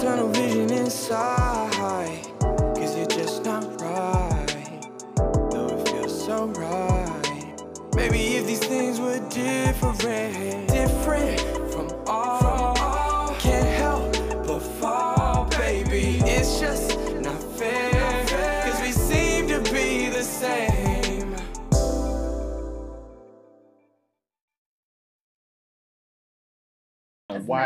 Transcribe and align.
this 0.00 0.08
tunnel 0.08 0.28
vision 0.28 0.70
inside. 0.70 2.26
Cause 2.40 2.96
you're 2.96 3.06
just 3.06 3.44
not 3.44 3.64
right. 3.80 4.86
Though 5.16 5.68
it 5.68 5.88
feels 5.88 6.24
so 6.24 6.46
right. 6.46 7.62
Maybe 7.94 8.36
if 8.36 8.46
these 8.46 8.60
things 8.60 8.98
were 9.00 9.18
different, 9.28 10.68
different 10.68 11.59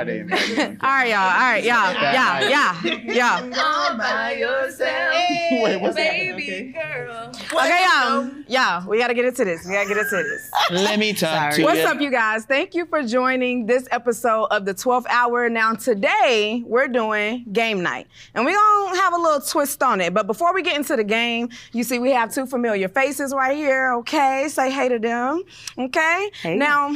Why 0.05 0.13
they 0.13 0.19
invite 0.21 0.49
me? 0.51 0.65
All 0.83 0.91
right, 0.91 1.09
y'all. 1.09 1.19
All 1.19 1.39
right, 1.39 1.65
y'all. 1.65 1.93
Yeah, 1.95 2.49
yeah, 2.49 3.01
yeah. 3.05 3.53
All 3.65 3.97
by 3.97 4.33
yourself. 4.33 5.15
Wait, 5.63 5.81
what's 5.81 5.97
that? 5.97 6.13
Baby 6.13 6.73
girl. 6.73 7.33
Okay, 7.53 7.85
y'all. 7.85 8.31
Yeah, 8.47 8.87
we 8.87 8.99
gotta 8.99 9.15
get 9.15 9.25
into 9.25 9.47
this. 9.47 9.65
We 9.65 9.73
gotta 9.73 9.89
get 9.89 9.97
into 9.97 10.17
this. 10.17 10.51
Let 10.71 10.99
me 10.99 11.15
talk 11.15 11.55
to 11.55 11.63
What's 11.63 11.79
you. 11.79 11.87
up, 11.87 12.01
you 12.01 12.11
guys? 12.11 12.45
Thank 12.45 12.75
you 12.75 12.85
for 12.85 13.03
joining 13.03 13.65
this 13.65 13.89
episode 13.91 14.45
of 14.51 14.67
the 14.67 14.75
12th 14.75 15.07
Hour. 15.09 15.49
Now, 15.49 15.73
today 15.73 16.63
we're 16.67 16.89
doing 16.89 17.47
game 17.53 17.83
night, 17.83 18.07
and 18.35 18.45
we're 18.45 18.55
gonna 18.57 18.97
have 18.99 19.15
a 19.15 19.19
little 19.19 19.41
twist 19.41 19.83
on 19.83 20.03
it. 20.03 20.13
But 20.13 20.27
before 20.27 20.53
we 20.53 20.63
get 20.63 20.77
into 20.77 20.97
the 20.97 21.05
game, 21.05 21.49
you 21.73 21.83
see 21.83 21.99
we 21.99 22.11
have 22.11 22.33
two 22.33 22.45
familiar 22.45 22.89
faces 22.89 23.33
right 23.33 23.57
here. 23.57 23.95
Okay, 23.95 24.49
say 24.49 24.71
hey 24.71 24.91
to 24.91 24.99
them. 24.99 25.45
Okay. 25.79 26.31
Now, 26.45 26.95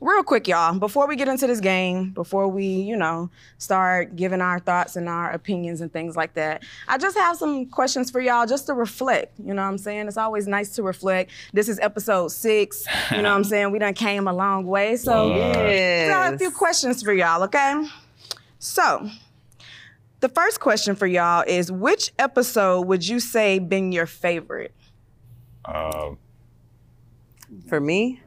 real 0.00 0.22
quick, 0.22 0.48
y'all, 0.48 0.78
before 0.78 1.06
we 1.06 1.14
get 1.14 1.28
into 1.28 1.46
this 1.46 1.60
game, 1.60 2.10
before 2.10 2.48
we, 2.48 2.64
you 2.64 2.96
know, 2.96 3.30
start 3.58 4.16
giving 4.16 4.40
our 4.40 4.58
thoughts 4.58 4.96
and 4.96 5.08
our 5.08 5.30
opinions 5.30 5.80
and 5.80 5.92
things 5.92 6.16
like 6.16 6.34
that, 6.34 6.62
I 6.88 6.96
just 6.98 7.16
have 7.16 7.36
some 7.36 7.66
questions 7.66 8.10
for 8.10 8.20
y'all 8.20 8.46
just 8.46 8.66
to 8.66 8.74
reflect. 8.74 9.38
You 9.38 9.52
know 9.54 9.62
what 9.62 9.68
I'm 9.68 9.78
saying? 9.78 10.08
It's 10.08 10.16
always 10.16 10.46
nice 10.46 10.74
to 10.76 10.82
reflect. 10.82 11.30
This 11.52 11.68
is 11.68 11.78
episode 11.80 12.28
six. 12.28 12.84
You 13.10 13.18
know 13.18 13.30
what 13.30 13.36
I'm 13.36 13.44
saying? 13.52 13.70
We 13.72 13.78
done 13.78 13.94
came 13.94 14.26
a 14.26 14.32
long 14.32 14.66
way. 14.66 14.96
So, 14.96 15.32
I 15.32 15.36
have 16.08 16.34
a 16.34 16.38
few 16.38 16.50
questions 16.50 17.02
for 17.02 17.12
y'all, 17.12 17.42
okay? 17.44 17.86
So, 18.58 19.08
the 20.20 20.28
first 20.28 20.60
question 20.60 20.94
for 20.94 21.06
y'all 21.06 21.44
is 21.46 21.70
which 21.70 22.12
episode 22.18 22.82
would 22.86 23.06
you 23.06 23.20
say 23.20 23.58
been 23.58 23.92
your 23.92 24.06
favorite? 24.06 24.74
Um, 25.64 26.18
For 27.68 27.80
me, 27.80 28.20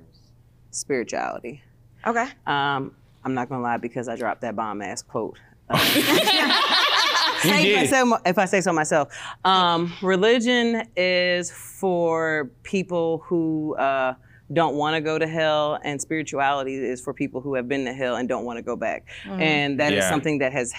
spirituality. 0.71 1.61
Okay. 2.05 2.27
Um, 2.45 2.95
I'm 3.23 3.33
not 3.33 3.49
gonna 3.49 3.61
lie 3.61 3.77
because 3.77 4.07
I 4.07 4.15
dropped 4.15 4.41
that 4.41 4.55
bomb 4.55 4.81
ass 4.81 5.01
quote. 5.01 5.37
Uh, 5.69 5.77
if, 5.79 7.45
I 7.45 7.61
did. 7.63 7.89
say, 7.89 8.03
if 8.25 8.37
I 8.37 8.45
say 8.45 8.61
so 8.61 8.73
myself, 8.73 9.13
um, 9.45 9.91
religion 10.01 10.83
is 10.95 11.51
for 11.51 12.51
people 12.63 13.19
who 13.25 13.75
uh, 13.77 14.13
don't 14.51 14.75
want 14.75 14.95
to 14.95 15.01
go 15.01 15.17
to 15.17 15.27
hell, 15.27 15.79
and 15.83 16.01
spirituality 16.01 16.75
is 16.75 17.01
for 17.01 17.13
people 17.13 17.41
who 17.41 17.55
have 17.55 17.67
been 17.67 17.85
to 17.85 17.93
hell 17.93 18.15
and 18.17 18.27
don't 18.29 18.45
want 18.45 18.57
to 18.57 18.63
go 18.63 18.75
back. 18.75 19.07
And 19.25 19.79
that 19.79 19.93
is 19.93 20.03
Yeah. 20.03 20.09
something 20.09 20.39
that 20.39 20.51
has 20.51 20.73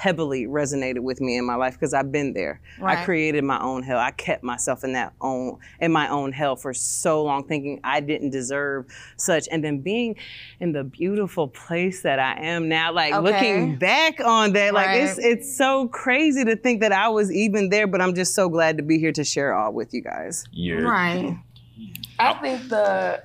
heavily 0.00 0.46
resonated 0.46 1.00
with 1.00 1.20
me 1.20 1.36
in 1.36 1.44
my 1.44 1.56
life 1.56 1.74
because 1.74 1.92
I've 1.92 2.10
been 2.10 2.32
there. 2.32 2.58
Right. 2.80 2.96
I 2.96 3.04
created 3.04 3.44
my 3.44 3.60
own 3.60 3.82
hell. 3.82 3.98
I 3.98 4.12
kept 4.12 4.42
myself 4.42 4.82
in 4.82 4.94
that 4.94 5.12
own 5.20 5.58
in 5.78 5.92
my 5.92 6.08
own 6.08 6.32
hell 6.32 6.56
for 6.56 6.72
so 6.72 7.22
long, 7.22 7.44
thinking 7.46 7.80
I 7.84 8.00
didn't 8.00 8.30
deserve 8.30 8.86
such. 9.18 9.46
And 9.52 9.62
then 9.62 9.80
being 9.82 10.16
in 10.58 10.72
the 10.72 10.84
beautiful 10.84 11.48
place 11.48 12.00
that 12.00 12.18
I 12.18 12.40
am 12.40 12.66
now, 12.66 12.94
like 12.94 13.12
Okay. 13.12 13.22
looking 13.30 13.76
back 13.76 14.20
on 14.24 14.54
that, 14.54 14.72
like 14.72 14.96
it's 14.96 15.18
Right. 15.18 15.26
it's 15.32 15.54
so 15.58 15.88
crazy 15.88 16.46
to 16.46 16.56
think 16.56 16.80
that 16.80 16.92
I 16.92 17.08
was 17.10 17.30
even 17.30 17.68
there. 17.68 17.86
But 17.86 18.00
I'm 18.00 18.14
just 18.14 18.34
so 18.34 18.48
glad 18.48 18.78
to 18.78 18.82
be 18.82 18.98
here 18.98 19.12
to 19.12 19.22
share 19.22 19.52
all 19.52 19.74
with 19.74 19.92
you 19.92 20.00
guys. 20.00 20.46
you're 20.50 20.88
Right. 20.90 21.36
I 22.18 22.32
think 22.40 22.70
the. 22.70 23.22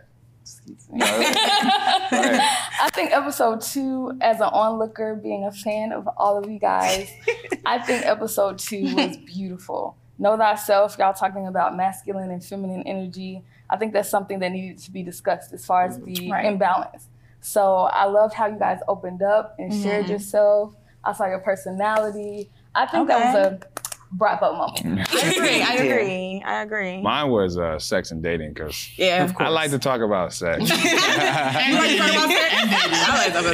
I 0.94 2.90
think 2.94 3.12
episode 3.12 3.62
two, 3.62 4.18
as 4.22 4.38
an 4.38 4.50
onlooker, 4.52 5.16
being 5.16 5.46
a 5.46 5.52
fan 5.52 5.92
of 5.92 6.08
all 6.18 6.38
of 6.38 6.50
you 6.50 6.60
guys, 6.60 7.10
I 7.66 7.80
think 7.80 8.06
episode 8.06 8.58
two 8.60 8.96
was 8.96 9.18
beautiful. 9.18 9.98
Know 10.18 10.38
thyself, 10.38 10.96
y'all 10.98 11.14
talking 11.14 11.48
about 11.48 11.76
masculine 11.76 12.32
and 12.32 12.44
feminine 12.44 12.84
energy. 12.84 13.44
I 13.70 13.78
think 13.78 13.94
that's 13.94 14.10
something 14.10 14.40
that 14.40 14.52
needed 14.52 14.78
to 14.80 14.92
be 14.92 15.04
discussed 15.04 15.52
as 15.54 15.66
far 15.66 15.84
as 15.84 16.00
the 16.00 16.32
Right. 16.32 16.46
imbalance. 16.46 17.08
So 17.42 17.90
I 17.92 18.06
loved 18.06 18.34
how 18.34 18.48
you 18.48 18.58
guys 18.58 18.80
opened 18.88 19.22
up 19.22 19.56
and 19.60 19.74
shared 19.74 20.06
mm-hmm. 20.06 20.14
yourself. 20.14 20.76
I 21.04 21.14
saw 21.14 21.28
your 21.28 21.40
personality. 21.40 22.50
I 22.74 22.86
think 22.88 23.08
that 23.08 23.34
was 23.34 23.36
a 23.36 23.60
bravo 24.18 24.54
moment. 24.54 25.08
I 25.14 25.32
agree. 25.32 25.62
I 25.62 25.74
agree. 25.76 26.44
I 26.46 26.62
agree. 26.64 27.02
Mine 27.02 27.30
was 27.30 27.58
uh, 27.58 27.78
sex 27.80 28.12
and 28.12 28.24
dating 28.24 28.54
because 28.54 28.90
yeah. 28.98 29.24
Of 29.24 29.36
course 29.36 29.48
I 29.48 29.50
like 29.50 29.72
to 29.72 29.80
talk 29.80 30.02
about 30.02 30.34
sex. 30.34 30.70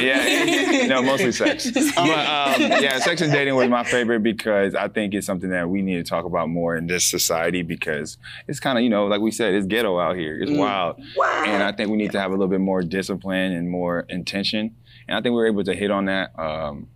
yeah, 0.00 0.86
no, 0.86 1.02
mostly 1.02 1.32
sex. 1.32 1.70
But 1.70 1.98
um, 1.98 2.60
yeah, 2.82 2.98
sex 2.98 3.20
and 3.20 3.32
dating 3.32 3.54
was 3.54 3.68
my 3.68 3.84
favorite 3.84 4.22
because 4.22 4.74
I 4.74 4.88
think 4.88 5.14
it's 5.14 5.26
something 5.26 5.50
that 5.50 5.68
we 5.68 5.82
need 5.82 5.96
to 5.96 6.04
talk 6.04 6.24
about 6.24 6.48
more 6.48 6.76
in 6.76 6.86
this 6.86 7.04
society 7.04 7.62
because 7.62 8.18
it's 8.48 8.60
kind 8.60 8.78
of 8.78 8.84
you 8.84 8.90
know 8.90 9.06
like 9.06 9.20
we 9.20 9.30
said 9.30 9.54
it's 9.54 9.66
ghetto 9.66 9.98
out 9.98 10.16
here, 10.16 10.38
it's 10.40 10.50
wild, 10.50 11.00
Wow. 11.16 11.44
and 11.46 11.62
I 11.62 11.72
think 11.72 11.90
we 11.90 11.96
need 11.96 12.12
to 12.12 12.20
have 12.20 12.30
a 12.30 12.34
little 12.34 12.48
bit 12.48 12.60
more 12.60 12.82
discipline 12.82 13.52
and 13.52 13.68
more 13.70 14.00
intention, 14.08 14.74
and 15.08 15.16
I 15.16 15.20
think 15.20 15.32
we 15.32 15.36
were 15.36 15.46
able 15.46 15.64
to 15.64 15.74
hit 15.74 15.90
on 15.90 16.06
that. 16.06 16.38
Um, 16.38 16.88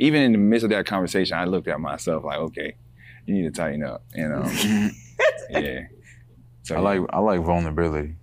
even 0.00 0.22
in 0.22 0.32
the 0.32 0.38
midst 0.38 0.64
of 0.64 0.70
that 0.70 0.86
conversation, 0.86 1.36
I 1.36 1.44
looked 1.44 1.68
at 1.68 1.80
myself 1.80 2.24
like, 2.24 2.38
okay, 2.38 2.74
you 3.26 3.34
need 3.34 3.42
to 3.44 3.50
tighten 3.50 3.82
up, 3.82 4.02
and 4.14 4.32
um, 4.34 4.90
yeah. 5.50 5.86
So 6.62 6.76
I 6.76 6.80
like 6.80 7.00
I 7.10 7.18
like 7.20 7.40
vulnerability. 7.42 8.16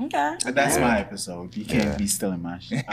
Okay. 0.00 0.36
That's 0.46 0.76
Yeah. 0.76 0.80
my 0.82 0.98
episode. 1.00 1.54
You 1.56 1.64
can't 1.64 1.84
Yeah. 1.90 1.96
be 1.96 2.06
stealing 2.06 2.42
my 2.42 2.58
shit. 2.58 2.84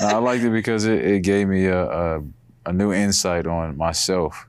No, 0.00 0.06
I 0.08 0.16
liked 0.18 0.44
it 0.44 0.50
because 0.50 0.84
it, 0.86 1.04
it 1.04 1.20
gave 1.22 1.48
me 1.48 1.66
a, 1.66 1.84
a 1.84 2.22
a 2.66 2.72
new 2.72 2.92
insight 2.92 3.46
on 3.46 3.76
myself, 3.76 4.46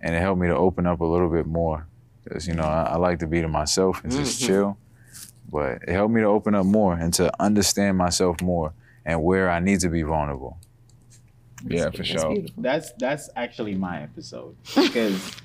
and 0.00 0.14
it 0.14 0.20
helped 0.20 0.40
me 0.40 0.46
to 0.48 0.56
open 0.56 0.86
up 0.86 1.00
a 1.00 1.04
little 1.04 1.28
bit 1.30 1.46
more. 1.46 1.86
Because 2.24 2.46
you 2.46 2.54
know 2.54 2.64
I, 2.64 2.82
I 2.92 2.96
like 2.96 3.18
to 3.20 3.26
be 3.26 3.40
to 3.40 3.48
myself 3.48 4.02
and 4.04 4.12
just 4.12 4.40
chill, 4.40 4.76
but 5.50 5.82
it 5.82 5.90
helped 5.90 6.12
me 6.14 6.20
to 6.20 6.26
open 6.26 6.54
up 6.54 6.66
more 6.66 6.94
and 6.94 7.12
to 7.14 7.30
understand 7.42 7.96
myself 7.96 8.40
more 8.42 8.72
and 9.04 9.22
where 9.22 9.50
I 9.50 9.60
need 9.60 9.80
to 9.80 9.88
be 9.88 10.02
vulnerable. 10.02 10.58
Yeah, 11.66 11.90
for 11.90 12.04
sure. 12.04 12.36
That's 12.56 12.92
that's 12.92 13.30
actually 13.36 13.74
my 13.74 14.02
episode 14.02 14.56
because 14.74 15.36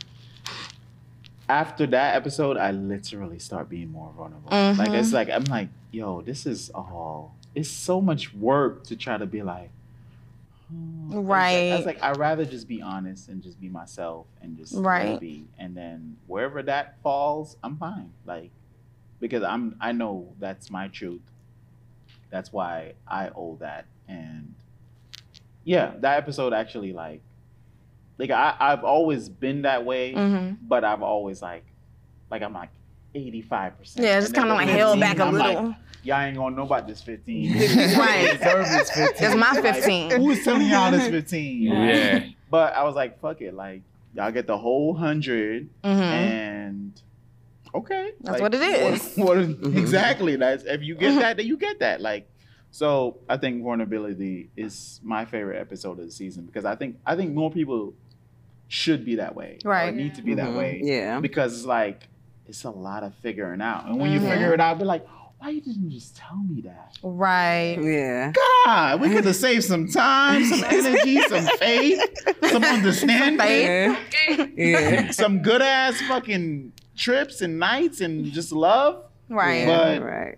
after 1.49 1.85
that 1.87 2.15
episode, 2.15 2.57
I 2.57 2.71
literally 2.71 3.39
start 3.39 3.69
being 3.69 3.91
more 3.91 4.11
vulnerable. 4.15 4.49
Like 4.49 4.77
mm-hmm. 4.77 4.95
it's 4.95 5.13
like 5.13 5.29
I'm 5.29 5.43
like, 5.45 5.69
yo, 5.91 6.21
this 6.21 6.45
is 6.45 6.69
all. 6.73 7.35
It's 7.55 7.69
so 7.69 8.01
much 8.01 8.33
work 8.33 8.83
to 8.85 8.95
try 8.95 9.17
to 9.17 9.25
be 9.25 9.43
like. 9.43 9.69
oh. 10.73 11.13
I 11.13 11.15
was 11.15 11.15
like- 11.15 11.15
I 11.15 11.17
was 11.19 11.25
Right. 11.27 11.85
like, 11.85 12.01
I'd 12.03 12.17
rather 12.17 12.45
just 12.45 12.67
be 12.67 12.81
honest 12.81 13.29
and 13.29 13.43
just 13.43 13.59
be 13.61 13.69
myself 13.69 14.25
and 14.41 14.57
just 14.57 14.73
Right. 14.75 15.19
be, 15.19 15.45
and 15.59 15.77
then 15.77 16.17
wherever 16.25 16.63
that 16.63 16.97
falls, 17.03 17.57
I'm 17.63 17.77
fine. 17.77 18.11
Like, 18.25 18.49
because 19.19 19.43
I'm, 19.43 19.75
I 19.79 19.91
know 19.91 20.33
that's 20.39 20.71
my 20.71 20.87
truth. 20.87 21.21
That's 22.31 22.51
why 22.51 22.93
I 23.07 23.29
owe 23.35 23.57
that, 23.59 23.85
and 24.07 24.55
yeah, 25.63 25.91
that 25.99 26.17
episode 26.17 26.53
actually 26.53 26.93
like, 26.93 27.21
like 28.17 28.29
I, 28.31 28.55
I've 28.59 28.83
always 28.83 29.29
been 29.29 29.63
that 29.63 29.85
way, 29.85 30.13
Mm-hmm. 30.13 30.55
but 30.67 30.83
I've 30.83 31.01
always 31.03 31.41
like, 31.41 31.65
like 32.31 32.41
I'm 32.41 32.53
like. 32.53 32.69
85%. 33.15 33.99
Yeah, 33.99 34.19
just 34.19 34.33
kind 34.33 34.49
of 34.49 34.57
the 34.57 34.65
like 34.65 34.69
held 34.69 34.99
back 34.99 35.19
a 35.19 35.23
I'm 35.23 35.35
like, 35.35 35.55
little. 35.55 35.75
y'all 36.01 36.19
ain't 36.21 36.35
gonna 36.35 36.55
know 36.55 36.63
about 36.63 36.87
this 36.87 36.99
15. 37.03 37.53
Right. 37.95 38.21
You 38.33 38.37
deserve 38.39 38.65
this 38.69 38.89
15. 38.89 39.27
It's 39.27 39.35
my 39.35 39.51
Like, 39.61 39.75
15. 39.75 40.11
who's 40.19 40.43
telling 40.43 40.67
y'all 40.67 40.89
this 40.89 41.09
15? 41.09 41.61
Yeah. 41.61 42.25
But 42.49 42.73
I 42.73 42.81
was 42.85 42.95
like, 42.95 43.19
fuck 43.21 43.39
it. 43.41 43.53
Like, 43.53 43.83
y'all 44.15 44.31
get 44.31 44.47
the 44.47 44.57
whole 44.57 44.93
100 44.93 45.69
Mhm. 45.83 45.87
and 45.89 47.01
okay. 47.75 48.13
That's 48.21 48.33
Like, 48.33 48.41
what 48.41 48.55
it 48.55 48.63
is. 48.63 49.13
What, 49.15 49.37
what- 49.37 49.77
exactly. 49.77 50.35
That's 50.35 50.63
if 50.63 50.81
you 50.81 50.95
get 50.95 51.19
that, 51.19 51.37
then 51.37 51.45
you 51.45 51.55
get 51.57 51.77
that. 51.81 52.01
Like, 52.01 52.27
so 52.73 53.17
I 53.29 53.37
think 53.37 53.61
vulnerability 53.63 54.49
is 54.57 54.99
my 55.03 55.25
favorite 55.25 55.59
episode 55.61 55.99
of 55.99 56.05
the 56.07 56.11
season 56.11 56.45
because 56.47 56.65
I 56.65 56.75
think 56.75 56.97
I 57.05 57.15
think 57.15 57.33
more 57.35 57.51
people 57.51 57.93
should 58.67 59.05
be 59.05 59.15
that 59.17 59.35
way. 59.35 59.59
or 59.63 59.69
Right. 59.71 59.93
need 59.93 60.15
to 60.15 60.23
be 60.23 60.33
that 60.33 60.49
Mhm. 60.49 60.57
way. 60.57 60.81
Yeah. 60.83 61.19
Because 61.19 61.53
it's 61.55 61.65
like 61.67 62.07
it's 62.47 62.63
a 62.63 62.71
lot 62.71 63.03
of 63.03 63.13
figuring 63.21 63.61
out. 63.61 63.85
And 63.87 63.99
when 63.99 64.11
you 64.11 64.19
Mhm. 64.19 64.29
figure 64.31 64.53
it 64.55 64.59
out, 64.59 64.79
be 64.79 64.85
like, 64.85 65.05
why 65.37 65.49
you 65.49 65.61
didn't 65.61 65.91
just 65.91 66.17
tell 66.17 66.37
me 66.49 66.61
that? 66.61 66.97
Right. 67.03 67.77
Yeah. 67.79 68.31
God, 68.65 69.01
we 69.01 69.09
could 69.09 69.25
have 69.25 69.35
saved 69.35 69.63
some 69.65 69.87
time, 69.87 70.43
some 70.45 70.63
energy, 70.69 71.21
some 71.21 71.45
faith, 71.59 72.01
some 72.49 72.63
understanding, 72.63 73.37
Faith. 73.39 74.49
Yeah. 74.57 75.11
some 75.21 75.41
good 75.43 75.61
ass 75.61 76.01
fucking 76.07 76.71
trips 76.97 77.41
and 77.41 77.59
nights 77.59 78.01
and 78.01 78.25
just 78.31 78.51
love. 78.51 79.03
Right. 79.29 79.65
But- 79.67 80.01
right. 80.01 80.35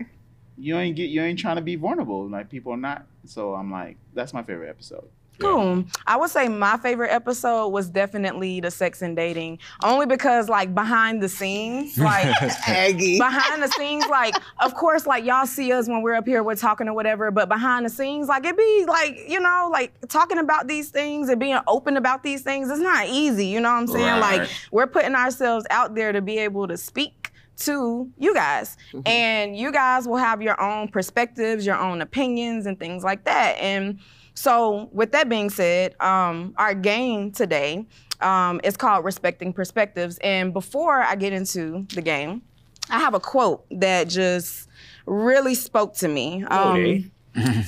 You 0.57 0.77
ain't 0.77 0.95
get 0.95 1.09
you 1.09 1.21
ain't 1.21 1.39
trying 1.39 1.57
to 1.57 1.61
be 1.61 1.75
vulnerable. 1.75 2.29
Like 2.29 2.49
people 2.49 2.73
are 2.73 2.77
not. 2.77 3.05
So 3.25 3.55
I'm 3.55 3.71
like, 3.71 3.97
that's 4.13 4.33
my 4.33 4.43
favorite 4.43 4.69
episode. 4.69 5.07
Cool. 5.39 5.83
I 6.07 6.15
would 6.15 6.29
say 6.29 6.47
my 6.47 6.77
favorite 6.77 7.11
episode 7.11 7.69
was 7.69 7.89
definitely 7.89 8.61
the 8.61 8.71
sex 8.71 9.01
and 9.01 9.15
dating, 9.15 9.59
only 9.83 10.05
because 10.05 10.47
like 10.47 10.73
behind 10.73 11.21
the 11.21 11.27
scenes, 11.29 11.97
like 11.99 12.25
Aggie. 12.67 13.17
behind 13.17 13.61
the 13.61 13.67
scenes, 13.67 14.05
like 14.09 14.35
of 14.59 14.73
course, 14.75 15.05
like 15.05 15.25
y'all 15.25 15.45
see 15.45 15.71
us 15.73 15.87
when 15.87 16.01
we're 16.01 16.13
up 16.13 16.25
here, 16.25 16.43
we're 16.43 16.55
talking 16.55 16.87
or 16.87 16.93
whatever, 16.93 17.31
but 17.31 17.49
behind 17.49 17.85
the 17.85 17.89
scenes, 17.89 18.27
like 18.27 18.45
it 18.45 18.57
be 18.57 18.85
like 18.87 19.19
you 19.27 19.39
know, 19.39 19.69
like 19.71 19.93
talking 20.07 20.37
about 20.37 20.67
these 20.67 20.89
things 20.89 21.27
and 21.29 21.39
being 21.39 21.59
open 21.67 21.97
about 21.97 22.23
these 22.23 22.41
things. 22.41 22.69
It's 22.69 22.79
not 22.79 23.07
easy, 23.07 23.47
you 23.47 23.59
know 23.59 23.71
what 23.71 23.79
I'm 23.79 23.87
saying? 23.87 24.19
Like 24.21 24.49
we're 24.71 24.87
putting 24.87 25.15
ourselves 25.15 25.65
out 25.69 25.95
there 25.95 26.13
to 26.13 26.21
be 26.21 26.37
able 26.37 26.67
to 26.67 26.77
speak 26.77 27.24
to 27.57 28.09
you 28.17 28.33
guys. 28.33 28.77
And 29.05 29.57
you 29.57 29.71
guys 29.71 30.07
will 30.07 30.17
have 30.17 30.41
your 30.41 30.59
own 30.61 30.87
perspectives, 30.89 31.65
your 31.65 31.77
own 31.77 32.01
opinions, 32.01 32.65
and 32.65 32.79
things 32.79 33.03
like 33.03 33.23
that. 33.25 33.57
And 33.59 33.99
so, 34.33 34.89
with 34.91 35.11
that 35.13 35.29
being 35.29 35.49
said, 35.49 35.95
um, 36.01 36.53
our 36.57 36.73
game 36.73 37.31
today 37.31 37.85
um, 38.21 38.59
is 38.63 38.75
called 38.75 39.05
Respecting 39.05 39.53
Perspectives. 39.53 40.17
And 40.21 40.51
before 40.53 41.01
I 41.01 41.15
get 41.15 41.31
into 41.31 41.85
the 41.93 42.01
game, 42.01 42.41
I 42.89 42.99
have 42.99 43.13
a 43.13 43.19
quote 43.19 43.65
that 43.71 44.09
just 44.09 44.67
really 45.05 45.55
spoke 45.55 45.95
to 45.95 46.07
me. 46.07 46.43
Um, 46.49 46.77
Okay. 46.77 47.05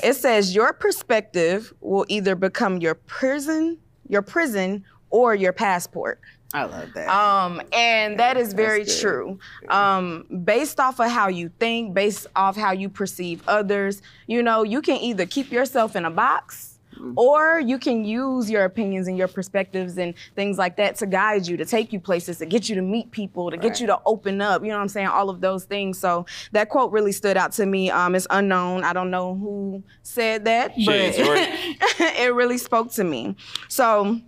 it 0.03 0.15
says, 0.15 0.53
Your 0.53 0.73
perspective 0.73 1.73
will 1.81 2.05
either 2.09 2.35
become 2.35 2.79
your 2.79 2.95
prison, 2.95 3.77
your 4.09 4.21
prison, 4.21 4.83
or 5.09 5.33
your 5.35 5.53
passport. 5.53 6.19
I 6.53 6.63
love 6.63 6.93
that. 6.93 7.09
Um, 7.09 7.61
and 7.73 8.19
that 8.19 8.37
is 8.37 8.53
very 8.53 8.85
true. 8.85 9.37
Um, 9.67 10.25
based 10.45 10.79
off 10.79 10.99
of 10.99 11.09
how 11.09 11.27
you 11.27 11.51
think, 11.59 11.93
based 11.93 12.27
off 12.35 12.55
how 12.55 12.71
you 12.71 12.89
perceive 12.89 13.43
others, 13.47 14.01
you 14.27 14.41
know, 14.41 14.63
you 14.63 14.81
can 14.81 14.97
either 14.97 15.25
keep 15.25 15.51
yourself 15.51 15.95
in 15.95 16.05
a 16.05 16.11
box 16.11 16.77
or 17.15 17.59
you 17.59 17.77
can 17.77 18.03
use 18.05 18.49
your 18.49 18.63
opinions 18.65 19.07
and 19.07 19.17
your 19.17 19.27
perspectives 19.27 19.97
and 19.97 20.13
things 20.35 20.57
like 20.57 20.77
that 20.77 20.95
to 20.97 21.05
guide 21.05 21.47
you, 21.47 21.57
to 21.57 21.65
take 21.65 21.93
you 21.93 21.99
places, 21.99 22.37
to 22.39 22.45
get 22.45 22.69
you 22.69 22.75
to 22.75 22.81
meet 22.81 23.11
people, 23.11 23.51
to 23.51 23.57
get 23.57 23.79
you 23.79 23.87
to 23.87 23.99
open 24.05 24.41
up, 24.41 24.61
you 24.63 24.69
know 24.69 24.75
what 24.75 24.81
I'm 24.81 24.87
saying? 24.87 25.07
All 25.07 25.29
of 25.29 25.41
those 25.41 25.65
things. 25.65 25.99
So 25.99 26.25
that 26.53 26.69
quote 26.69 26.91
really 26.91 27.11
stood 27.11 27.37
out 27.37 27.51
to 27.53 27.65
me. 27.65 27.91
Um, 27.91 28.15
it's 28.15 28.27
unknown. 28.29 28.83
I 28.83 28.93
don't 28.93 29.11
know 29.11 29.35
who 29.35 29.83
said 30.03 30.45
that, 30.45 30.73
but 30.85 31.13
Shit, 31.13 31.17
it 31.99 32.33
really 32.33 32.57
spoke 32.57 32.91
to 32.93 33.03
me. 33.03 33.35
So 33.67 34.19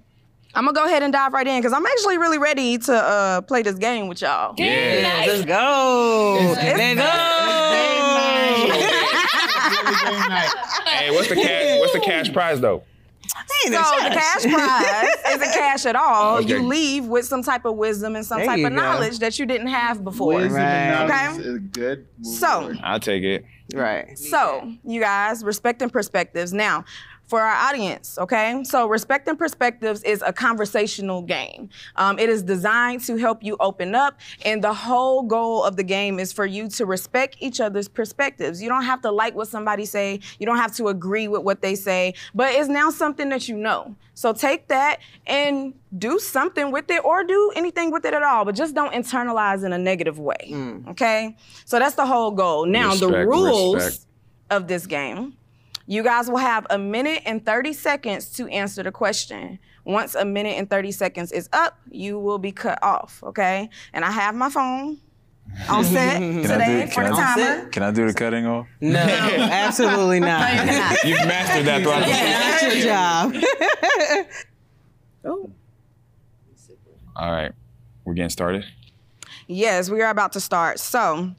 I'm 0.55 0.65
gonna 0.65 0.73
go 0.75 0.85
ahead 0.85 1.03
and 1.03 1.13
dive 1.13 1.31
right 1.33 1.45
in 1.47 1.59
because 1.59 1.73
I'm 1.73 1.85
actually 1.85 2.17
really 2.17 2.39
ready 2.39 2.77
to 2.79 2.93
uh, 2.93 3.41
play 3.41 3.61
this 3.61 3.75
game 3.75 4.07
with 4.07 4.21
y'all. 4.21 4.55
Yeah. 4.57 5.23
Let's 5.27 5.45
go. 5.45 6.37
Let's 6.39 6.95
go. 6.95 7.05
Hey, 10.85 11.11
what's 11.11 11.29
the 11.29 11.35
cash? 11.35 11.79
What's 11.79 11.93
the 11.93 11.99
cash 11.99 12.33
prize 12.33 12.59
though? 12.61 12.83
So 13.65 13.69
the 13.71 14.09
cash 14.11 14.43
prize 14.43 15.15
isn't 15.35 15.53
cash 15.53 15.85
at 15.85 15.95
all. 15.95 16.37
Okay. 16.37 16.49
You 16.49 16.63
leave 16.63 17.05
with 17.05 17.25
some 17.25 17.43
type 17.43 17.65
of 17.65 17.75
wisdom 17.75 18.15
and 18.15 18.25
some 18.25 18.39
There 18.39 18.47
type 18.47 18.57
of 18.65 18.69
go. 18.71 18.75
knowledge 18.75 19.19
that 19.19 19.37
you 19.37 19.45
didn't 19.45 19.67
have 19.67 20.03
before. 20.03 20.35
Wisdom 20.35 20.57
and 20.61 21.09
Right. 21.09 21.27
knowledge 21.29 21.45
is 21.45 21.55
a 21.55 21.59
good. 21.59 22.07
move 22.17 22.35
So- 22.37 22.47
forward. 22.61 22.79
I'll 22.83 22.99
take 22.99 23.23
it. 23.23 23.45
Right. 23.73 24.17
So, 24.17 24.71
you 24.83 24.99
guys, 24.99 25.43
respecting 25.43 25.89
perspectives. 25.91 26.53
Now, 26.53 26.85
for 27.29 27.41
our 27.41 27.69
audience, 27.69 28.17
okay? 28.17 28.63
So, 28.63 28.87
respecting 28.87 29.35
perspectives 29.35 30.01
is 30.03 30.23
a 30.25 30.33
conversational 30.33 31.21
game. 31.21 31.69
Um, 31.95 32.17
it 32.17 32.27
is 32.27 32.41
designed 32.41 33.01
to 33.05 33.17
help 33.17 33.43
you 33.43 33.55
open 33.59 33.93
up, 33.93 34.19
and 34.43 34.63
the 34.63 34.73
whole 34.73 35.21
goal 35.21 35.63
of 35.63 35.75
the 35.75 35.83
game 35.83 36.19
is 36.19 36.33
for 36.33 36.45
you 36.45 36.67
to 36.69 36.85
respect 36.87 37.37
each 37.39 37.61
other's 37.61 37.87
perspectives. 37.87 38.61
You 38.61 38.67
don't 38.67 38.83
have 38.83 39.01
to 39.03 39.11
like 39.11 39.35
what 39.35 39.47
somebody 39.47 39.85
say. 39.85 40.19
You 40.39 40.47
don't 40.47 40.57
have 40.57 40.75
to 40.77 40.87
agree 40.87 41.27
with 41.27 41.43
what 41.43 41.61
they 41.61 41.75
say, 41.75 42.15
but 42.33 42.51
it's 42.53 42.67
now 42.67 42.89
something 42.89 43.29
that 43.29 43.47
you 43.47 43.55
know. 43.57 43.95
So 44.15 44.33
take 44.33 44.67
that 44.67 44.99
and 45.27 45.73
do 45.97 46.19
something 46.19 46.71
with 46.71 46.89
it, 46.89 47.05
or 47.05 47.23
do 47.23 47.53
anything 47.55 47.91
with 47.91 48.05
it 48.05 48.13
at 48.13 48.23
all, 48.23 48.43
but 48.43 48.55
just 48.55 48.73
don't 48.73 48.91
internalize 48.93 49.63
in 49.63 49.71
a 49.71 49.77
negative 49.77 50.17
way. 50.19 50.51
Okay? 50.89 51.37
So 51.65 51.77
that's 51.77 51.95
the 51.95 52.05
whole 52.07 52.31
goal. 52.31 52.65
Now, 52.65 52.95
the 52.95 53.25
rules 53.25 53.75
respect. 53.75 54.05
of 54.49 54.67
this 54.67 54.87
game. 54.87 55.35
You 55.89 56.03
guys 56.03 56.30
will 56.30 56.38
have 56.38 56.68
a 56.69 56.77
minute 56.77 57.24
and 57.25 57.44
30 57.44 57.74
seconds 57.74 58.30
to 58.33 58.47
answer 58.50 58.83
the 58.83 58.91
question. 58.91 59.57
Once 59.86 60.13
a 60.13 60.24
minute 60.24 60.56
and 60.56 60.69
30 60.69 60.91
seconds 60.91 61.31
is 61.31 61.50
up, 61.51 61.80
you 61.89 62.19
will 62.19 62.38
be 62.38 62.51
cut 62.51 62.77
off, 62.83 63.24
okay? 63.24 63.71
And 63.91 64.06
I 64.06 64.12
have 64.12 64.36
my 64.36 64.51
phone 64.51 65.00
on 65.68 65.83
set 65.86 66.19
Can 66.19 66.44
today 66.44 66.83
I 66.83 66.86
do, 66.86 66.91
for 66.91 67.03
the 67.06 67.09
I, 67.09 67.36
timer. 67.36 67.69
can 67.69 67.81
I 67.81 67.89
do 67.89 68.06
the 68.06 68.13
cutting 68.13 68.45
off? 68.45 68.68
No, 68.80 69.00
absolutely 69.00 70.19
not. 70.19 71.03
You've 71.03 71.25
mastered 71.25 71.65
that 71.65 71.81
throughout 71.81 72.06
the 72.06 72.12
That's 72.12 72.75
your 72.75 72.83
job. 72.85 74.27
Oh. 75.25 75.51
All 77.15 77.31
right, 77.31 77.51
we're 78.06 78.13
getting 78.13 78.30
started. 78.30 78.63
Yes, 79.47 79.89
we 79.89 80.03
are 80.03 80.12
about 80.12 80.33
to 80.33 80.39
start. 80.39 80.80
So, 80.80 81.31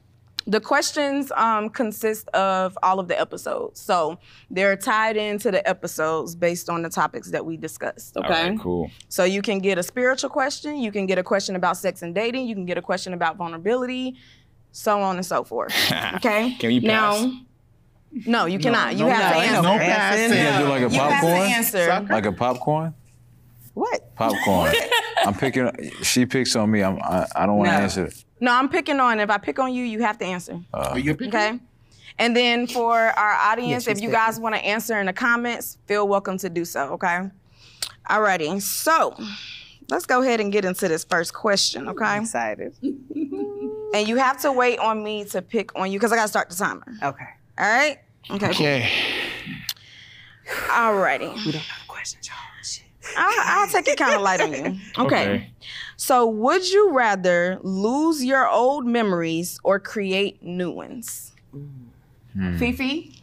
the 0.46 0.60
questions 0.60 1.30
um, 1.36 1.68
consist 1.68 2.28
of 2.28 2.76
all 2.82 2.98
of 2.98 3.08
the 3.08 3.20
episodes. 3.20 3.80
So, 3.80 4.18
they're 4.50 4.76
tied 4.76 5.16
into 5.16 5.50
the 5.50 5.66
episodes 5.68 6.34
based 6.34 6.68
on 6.70 6.82
the 6.82 6.88
topics 6.90 7.30
that 7.30 7.44
we 7.44 7.56
discussed, 7.56 8.16
okay? 8.16 8.26
All 8.26 8.48
right, 8.50 8.58
cool. 8.60 8.90
So 9.08 9.24
you 9.24 9.42
can 9.42 9.58
get 9.58 9.78
a 9.78 9.82
spiritual 9.82 10.30
question, 10.30 10.78
you 10.78 10.90
can 10.92 11.06
get 11.06 11.18
a 11.18 11.22
question 11.22 11.56
about 11.56 11.76
sex 11.76 12.02
and 12.02 12.14
dating, 12.14 12.46
you 12.46 12.54
can 12.54 12.64
get 12.66 12.78
a 12.78 12.82
question 12.82 13.12
about 13.12 13.36
vulnerability, 13.36 14.16
so 14.72 15.00
on 15.00 15.16
and 15.16 15.26
so 15.26 15.44
forth. 15.44 15.72
Okay? 16.16 16.56
Can 16.58 16.70
you 16.70 16.80
pass? 16.80 17.22
Now, 17.22 17.40
no, 18.26 18.46
you 18.46 18.58
cannot. 18.58 18.96
You 18.96 19.04
no 19.06 19.10
have 19.10 19.34
to 19.34 19.40
ain't 19.40 19.50
answer. 19.52 19.62
no 19.62 19.72
No 19.74 19.78
passing. 19.78 20.30
passing. 20.30 20.38
You 20.38 20.44
gonna 20.44 20.64
do 20.64 20.68
like 20.68 20.82
a 20.82 20.94
You 20.94 21.00
have 21.00 21.20
to 21.20 21.26
popcorn? 21.26 21.50
answer. 21.52 22.06
Like 22.10 22.26
a 22.26 22.32
popcorn? 22.32 22.94
What? 23.74 24.14
Popcorn. 24.16 24.72
I'm 25.24 25.34
picking. 25.34 25.70
She 26.02 26.26
picks 26.26 26.56
on 26.56 26.70
me. 26.70 26.82
I'm. 26.82 26.98
I, 27.02 27.26
I 27.36 27.46
don't 27.46 27.56
want 27.56 27.68
to 27.70 27.76
No. 27.76 27.82
answer. 27.82 28.04
it. 28.06 28.24
No, 28.40 28.52
I'm 28.52 28.68
picking 28.68 28.98
on. 29.00 29.20
If 29.20 29.30
I 29.30 29.38
pick 29.38 29.58
on 29.58 29.72
you, 29.72 29.84
you 29.84 30.00
have 30.00 30.18
to 30.18 30.24
answer. 30.24 30.54
Uh. 30.74 30.86
Oh, 30.88 30.90
Are 30.92 30.98
you 30.98 31.14
picking? 31.14 31.28
Okay? 31.34 31.58
And 32.18 32.36
then 32.36 32.66
for 32.66 32.98
our 32.98 33.32
audience, 33.52 33.84
she's 33.84 33.98
if 33.98 34.02
you 34.02 34.10
guys 34.10 34.38
want 34.38 34.54
to 34.54 34.60
answer 34.64 34.98
in 35.00 35.06
the 35.06 35.12
comments, 35.12 35.78
feel 35.86 36.06
welcome 36.06 36.36
to 36.38 36.50
do 36.50 36.64
so, 36.66 36.92
okay? 36.94 37.30
Alrighty, 38.10 38.60
so 38.60 39.16
let's 39.88 40.04
go 40.04 40.20
ahead 40.20 40.38
and 40.40 40.52
get 40.52 40.64
into 40.66 40.86
this 40.88 41.02
first 41.04 41.32
question, 41.32 41.88
okay? 41.88 42.04
I'm 42.04 42.22
Excited. 42.22 42.74
And 43.92 44.06
you 44.06 44.16
have 44.16 44.40
to 44.42 44.52
wait 44.52 44.78
on 44.78 45.02
me 45.02 45.24
to 45.26 45.42
pick 45.42 45.74
on 45.76 45.90
you 45.90 45.98
because 45.98 46.12
I 46.12 46.16
gotta 46.16 46.28
start 46.28 46.48
the 46.48 46.54
timer. 46.54 46.84
Okay. 47.02 47.24
All 47.58 47.66
right? 47.66 47.98
Okay. 48.30 48.50
Okay. 48.50 48.88
Alrighty. 50.68 51.34
We 51.44 51.52
don't 51.52 51.54
know 51.54 51.60
the 51.60 51.88
questions, 51.88 52.28
y'all. 52.28 52.36
Shit. 53.10 53.18
I'll, 53.18 53.60
I'll 53.62 53.68
take 53.68 53.88
it 53.88 53.98
kind 53.98 54.14
of 54.14 54.22
light 54.22 54.40
on 54.40 54.52
you. 54.52 54.76
Okay. 54.98 55.06
Okay. 55.34 55.50
So, 55.96 56.26
would 56.26 56.68
you 56.68 56.92
rather 56.92 57.58
lose 57.62 58.24
your 58.24 58.48
old 58.48 58.86
memories 58.86 59.58
or 59.64 59.78
create 59.78 60.42
new 60.42 60.70
ones? 60.70 61.32
Fifi, 62.58 63.22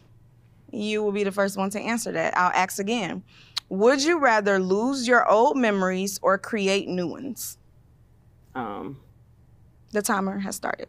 you 0.70 1.02
will 1.02 1.12
be 1.12 1.24
the 1.24 1.32
first 1.32 1.56
one 1.56 1.70
to 1.70 1.80
answer 1.80 2.12
that. 2.12 2.36
I'll 2.36 2.52
ask 2.52 2.78
again. 2.78 3.22
Would 3.70 4.02
you 4.04 4.18
rather 4.18 4.58
lose 4.58 5.06
your 5.08 5.28
old 5.28 5.56
memories 5.56 6.18
or 6.22 6.38
create 6.38 6.88
new 6.88 7.06
ones? 7.06 7.58
Um, 8.54 8.98
The 9.92 10.02
timer 10.02 10.38
has 10.40 10.56
started. 10.56 10.88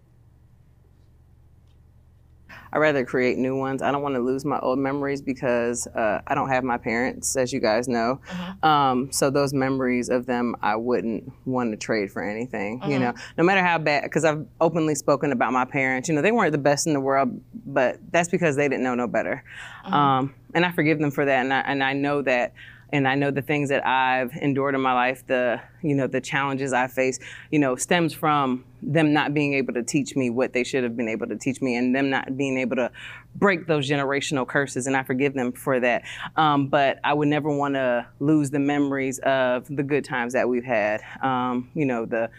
I'd 2.71 2.79
rather 2.79 3.05
create 3.05 3.37
new 3.37 3.57
ones. 3.57 3.81
I 3.81 3.91
don't 3.91 4.01
want 4.01 4.15
to 4.15 4.21
lose 4.21 4.45
my 4.45 4.59
old 4.59 4.79
memories 4.79 5.21
because 5.21 5.87
uh, 5.87 6.21
I 6.27 6.35
don't 6.35 6.49
have 6.49 6.63
my 6.63 6.77
parents, 6.77 7.35
as 7.35 7.51
you 7.51 7.59
guys 7.59 7.87
know. 7.87 8.19
Um, 8.63 9.11
so 9.11 9.29
those 9.29 9.53
memories 9.53 10.09
of 10.09 10.25
them, 10.25 10.55
I 10.61 10.75
wouldn't 10.75 11.31
want 11.45 11.71
to 11.71 11.77
trade 11.77 12.11
for 12.11 12.23
anything. 12.23 12.81
You 12.91 12.99
know, 12.99 13.13
no 13.37 13.43
matter 13.43 13.63
how 13.63 13.77
bad, 13.77 14.03
because 14.03 14.25
I've 14.25 14.45
openly 14.61 14.95
spoken 14.95 15.31
about 15.31 15.53
my 15.53 15.65
parents. 15.65 16.09
You 16.09 16.15
know, 16.15 16.21
they 16.21 16.31
weren't 16.31 16.51
the 16.51 16.57
best 16.57 16.87
in 16.87 16.93
the 16.93 16.99
world, 16.99 17.39
but 17.65 17.99
that's 18.11 18.29
because 18.29 18.55
they 18.55 18.67
didn't 18.67 18.83
know 18.83 18.95
no 18.95 19.07
better. 19.07 19.43
Um, 19.85 20.33
and 20.53 20.65
I 20.65 20.71
forgive 20.71 20.99
them 20.99 21.11
for 21.11 21.25
that, 21.25 21.41
and 21.43 21.53
I, 21.53 21.59
and 21.61 21.83
I 21.83 21.93
know 21.93 22.21
that. 22.23 22.53
And 22.91 23.07
I 23.07 23.15
know 23.15 23.31
the 23.31 23.41
things 23.41 23.69
that 23.69 23.85
I've 23.85 24.33
endured 24.41 24.75
in 24.75 24.81
my 24.81 24.93
life, 24.93 25.25
the 25.27 25.61
you 25.81 25.95
know 25.95 26.07
the 26.07 26.21
challenges 26.21 26.73
I 26.73 26.87
face, 26.87 27.19
you 27.51 27.59
know, 27.59 27.75
stems 27.75 28.13
from 28.13 28.65
them 28.81 29.13
not 29.13 29.33
being 29.33 29.53
able 29.53 29.73
to 29.73 29.83
teach 29.83 30.15
me 30.15 30.29
what 30.29 30.53
they 30.53 30.63
should 30.63 30.83
have 30.83 30.97
been 30.97 31.09
able 31.09 31.27
to 31.27 31.35
teach 31.35 31.61
me, 31.61 31.75
and 31.75 31.95
them 31.95 32.09
not 32.09 32.35
being 32.37 32.57
able 32.57 32.75
to 32.77 32.91
break 33.35 33.67
those 33.67 33.89
generational 33.89 34.47
curses. 34.47 34.87
And 34.87 34.97
I 34.97 35.03
forgive 35.03 35.33
them 35.33 35.51
for 35.51 35.79
that. 35.79 36.03
Um, 36.35 36.67
but 36.67 36.99
I 37.03 37.13
would 37.13 37.27
never 37.27 37.55
want 37.55 37.75
to 37.75 38.07
lose 38.19 38.49
the 38.49 38.59
memories 38.59 39.19
of 39.19 39.67
the 39.67 39.83
good 39.83 40.03
times 40.03 40.33
that 40.33 40.49
we've 40.49 40.63
had. 40.63 41.01
Um, 41.21 41.69
you 41.73 41.85
know, 41.85 42.05
the 42.05 42.29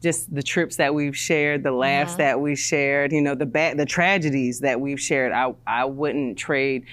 just 0.00 0.32
the 0.32 0.42
trips 0.42 0.76
that 0.76 0.94
we've 0.94 1.16
shared, 1.16 1.64
the 1.64 1.72
laughs 1.72 2.14
that 2.16 2.40
we 2.40 2.54
shared, 2.54 3.12
you 3.12 3.20
know, 3.20 3.34
the 3.34 3.46
bad, 3.46 3.76
the 3.76 3.86
tragedies 3.86 4.60
that 4.60 4.80
we've 4.80 5.00
shared. 5.00 5.32
I 5.32 5.54
I 5.66 5.84
wouldn't 5.84 6.38
trade. 6.38 6.84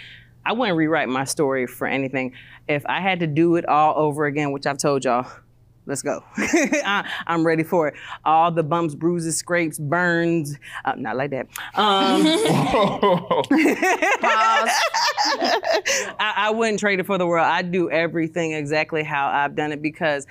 I 0.46 0.54
wouldn't 0.54 0.78
rewrite 0.78 1.10
my 1.10 1.24
story 1.24 1.66
for 1.68 1.88
anything. 1.88 2.34
If 2.68 2.86
I 2.86 3.02
had 3.02 3.20
to 3.22 3.28
do 3.28 3.56
it 3.56 3.66
all 3.66 3.94
over 3.98 4.26
again, 4.26 4.52
which 4.52 4.66
I've 4.68 4.78
told 4.78 5.04
y'all, 5.04 5.28
let's 5.86 6.02
go. 6.02 6.24
I, 6.38 7.10
I'm 7.28 7.46
ready 7.46 7.64
for 7.64 7.88
it. 7.88 7.96
All 8.24 8.52
the 8.52 8.64
bumps, 8.64 8.96
bruises, 8.96 9.38
scrapes, 9.38 9.80
burns. 9.80 10.58
Uh, 10.84 10.94
not 10.98 11.16
like 11.18 11.32
that. 11.32 11.48
Um, 11.76 12.24
I, 16.20 16.34
I 16.38 16.52
wouldn't 16.52 16.80
trade 16.80 17.00
it 17.00 17.06
for 17.06 17.18
the 17.18 17.26
world. 17.26 17.46
I'd 17.46 17.72
do 17.72 17.90
everything 17.90 18.54
exactly 18.54 19.04
how 19.04 19.28
I've 19.28 19.56
done 19.56 19.72
it 19.72 19.82
because 19.82 20.28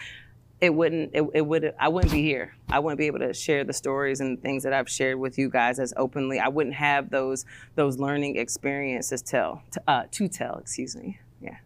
it 0.64 0.74
wouldn't 0.74 1.10
it, 1.12 1.22
it 1.34 1.42
would 1.46 1.74
I 1.78 1.88
wouldn't 1.88 2.12
be 2.12 2.22
here. 2.22 2.54
I 2.70 2.78
wouldn't 2.78 2.98
be 2.98 3.06
able 3.06 3.18
to 3.20 3.34
share 3.34 3.64
the 3.64 3.72
stories 3.72 4.20
and 4.20 4.40
things 4.42 4.62
that 4.62 4.72
I've 4.72 4.88
shared 4.88 5.18
with 5.18 5.38
you 5.38 5.50
guys 5.50 5.78
as 5.78 5.92
openly. 5.96 6.38
I 6.40 6.48
wouldn't 6.48 6.74
have 6.76 7.10
those 7.10 7.44
those 7.74 7.98
learning 7.98 8.36
experiences 8.36 9.22
tell 9.22 9.62
to, 9.72 9.82
uh, 9.86 10.02
to 10.12 10.28
tell. 10.28 10.56
Excuse 10.56 10.96
me. 10.96 11.18
Yeah. 11.40 11.56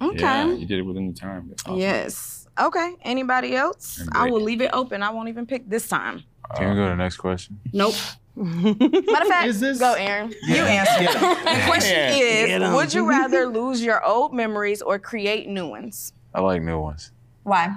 Okay. 0.00 0.20
Yeah, 0.20 0.52
you 0.52 0.66
did 0.66 0.78
it 0.80 0.82
within 0.82 1.06
the 1.06 1.12
time. 1.18 1.54
Awesome. 1.64 1.78
Yes. 1.78 2.48
Okay. 2.60 2.94
Anybody 3.02 3.54
else? 3.54 3.98
And 4.00 4.10
I 4.12 4.28
will 4.30 4.40
leave 4.40 4.60
it 4.60 4.70
open. 4.72 5.02
I 5.02 5.10
won't 5.10 5.28
even 5.28 5.46
pick 5.46 5.68
this 5.68 5.88
time. 5.88 6.24
Can 6.56 6.68
we 6.70 6.74
go 6.74 6.84
to 6.84 6.90
the 6.90 6.96
next 6.96 7.16
question? 7.18 7.60
Nope. 7.72 7.94
Matter 8.36 9.22
of 9.22 9.28
fact, 9.28 9.46
Is 9.46 9.60
this- 9.60 9.78
go, 9.78 9.92
Aaron. 9.94 10.34
You 10.42 10.56
answer. 10.56 11.04
It. 11.04 11.10
The 11.44 11.62
question 11.66 11.96
Yeah. 11.96 12.68
is: 12.68 12.74
Would 12.74 12.92
you 12.94 13.08
rather 13.08 13.46
lose 13.46 13.82
your 13.82 14.04
old 14.04 14.34
memories 14.34 14.82
or 14.82 14.98
create 14.98 15.48
new 15.48 15.68
ones? 15.68 16.12
I 16.34 16.40
like 16.40 16.62
new 16.62 16.80
ones 16.80 17.12
Why? 17.42 17.74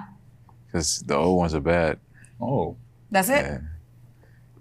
Because 0.66 1.00
the 1.00 1.14
old 1.16 1.38
ones 1.38 1.54
are 1.54 1.60
bad. 1.60 1.98
Oh, 2.40 2.76
That's 3.10 3.28
it. 3.28 3.44
Yeah. 3.44 3.58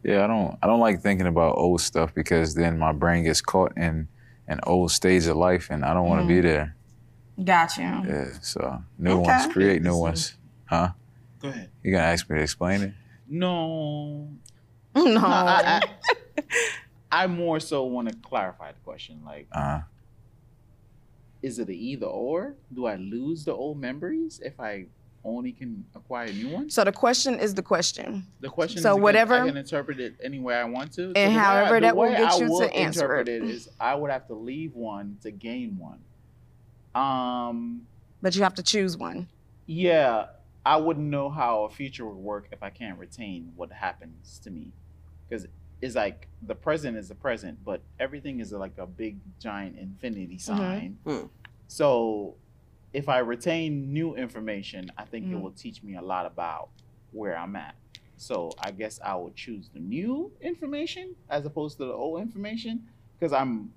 Yeah, 0.03 0.23
I 0.23 0.27
don't 0.27 0.57
I 0.61 0.67
don't 0.67 0.79
like 0.79 1.01
thinking 1.01 1.25
about 1.25 1.57
old 1.57 1.81
stuff 1.81 2.13
because 2.13 2.53
then 2.53 2.77
my 2.77 2.91
brain 2.91 3.23
gets 3.23 3.41
caught 3.41 3.73
in 3.75 4.07
an 4.47 4.59
old 4.63 4.91
stage 4.91 5.25
of 5.25 5.35
life 5.35 5.69
and 5.71 5.83
I 5.83 5.93
don't 5.95 6.07
want 6.07 6.21
to 6.21 6.27
be 6.27 6.41
there. 6.41 6.75
Got 7.43 7.75
you. 7.77 7.83
Yeah. 7.83 8.27
So 8.41 8.83
new 8.99 9.13
Okay. 9.13 9.21
ones, 9.31 9.47
create 9.47 9.81
new 9.81 9.97
ones. 9.97 10.37
Huh? 10.65 10.89
Go 11.39 11.49
ahead. 11.49 11.71
You 11.83 11.91
gonna 11.91 12.03
ask 12.03 12.29
me 12.29 12.37
to 12.37 12.43
explain 12.43 12.81
it? 12.83 12.93
No. 13.27 14.29
No. 14.95 15.03
No, 15.03 15.25
I, 15.25 15.81
I, 17.11 17.23
I 17.23 17.27
more 17.27 17.59
so 17.59 17.83
want 17.85 18.07
to 18.09 18.15
clarify 18.15 18.71
the 18.71 18.79
question. 18.79 19.21
Like, 19.25 19.47
Uh 19.51 19.81
is 21.41 21.59
it 21.59 21.69
a 21.69 21.73
either 21.73 22.07
or? 22.07 22.55
Do 22.73 22.85
I 22.85 22.95
lose 22.95 23.45
the 23.45 23.53
old 23.53 23.79
memories 23.79 24.39
if 24.43 24.59
I 24.59 24.85
only 25.25 25.51
can 25.51 25.83
acquire 25.95 26.31
new 26.31 26.49
ones? 26.49 26.73
so 26.75 26.83
the 26.83 26.91
question 26.91 27.39
is 27.39 27.53
the 27.55 27.61
question. 27.63 28.25
The 28.41 28.49
question 28.49 28.81
So 28.81 28.95
is, 28.95 29.01
whatever- 29.01 29.41
I 29.41 29.47
can 29.47 29.57
interpret 29.57 29.99
it 29.99 30.15
any 30.23 30.39
way 30.39 30.55
I 30.55 30.63
want 30.65 30.91
to. 30.93 31.07
So 31.07 31.13
And 31.15 31.33
the 31.33 31.37
way 31.37 31.43
however 31.43 31.75
I, 31.75 31.79
the 31.79 31.85
that 31.87 31.97
will 31.97 32.09
get 32.11 32.31
I 32.31 32.37
you 32.37 32.45
to 32.47 32.51
would 32.53 32.71
answer 32.71 33.03
interpret 33.17 33.27
it. 33.29 33.43
it 33.43 33.49
is 33.49 33.69
I 33.79 33.95
would 33.95 34.11
have 34.11 34.27
to 34.27 34.35
leave 34.35 34.75
one 34.75 35.17
to 35.23 35.31
gain 35.31 35.77
one. 35.79 35.99
Um, 36.93 37.87
But 38.21 38.35
you 38.35 38.43
have 38.43 38.53
to 38.55 38.63
choose 38.63 38.97
one. 38.97 39.27
yeah, 39.65 40.27
I 40.65 40.77
wouldn't 40.77 41.07
know 41.07 41.29
how 41.29 41.65
a 41.65 41.69
future 41.69 42.05
would 42.05 42.17
work 42.17 42.47
if 42.51 42.63
I 42.63 42.69
can't 42.69 42.97
retain 42.97 43.51
what 43.55 43.71
happens 43.71 44.39
to 44.43 44.49
me, 44.51 44.71
because 45.27 45.45
it's 45.81 45.95
like 45.95 46.27
the 46.41 46.55
present 46.55 46.97
is 46.97 47.07
the 47.09 47.15
present, 47.15 47.59
but 47.63 47.81
everything 47.99 48.39
is 48.39 48.51
like 48.51 48.77
a 48.77 48.87
big 48.87 49.17
giant 49.39 49.77
infinity 49.77 50.37
sign. 50.39 50.97
Mm. 51.05 51.29
So, 51.67 52.35
if 52.95 53.09
I 53.09 53.19
retain 53.19 53.91
new 53.91 54.15
information, 54.15 54.89
I 54.97 55.03
think 55.03 55.25
it 55.25 55.35
Mm. 55.35 55.41
will 55.41 55.51
teach 55.51 55.83
me 55.83 55.95
a 55.97 56.01
lot 56.01 56.25
about 56.25 56.69
where 57.11 57.37
I'm 57.37 57.55
at. 57.57 57.75
So 58.17 58.51
I 58.59 58.71
guess 58.71 58.99
I 59.03 59.15
would 59.15 59.35
choose 59.35 59.69
the 59.73 59.81
new 59.81 60.31
information 60.39 61.15
as 61.29 61.45
opposed 61.45 61.77
to 61.79 61.85
the 61.85 61.91
old 61.93 62.21
information 62.21 62.87
because 63.19 63.33
I'm. 63.33 63.73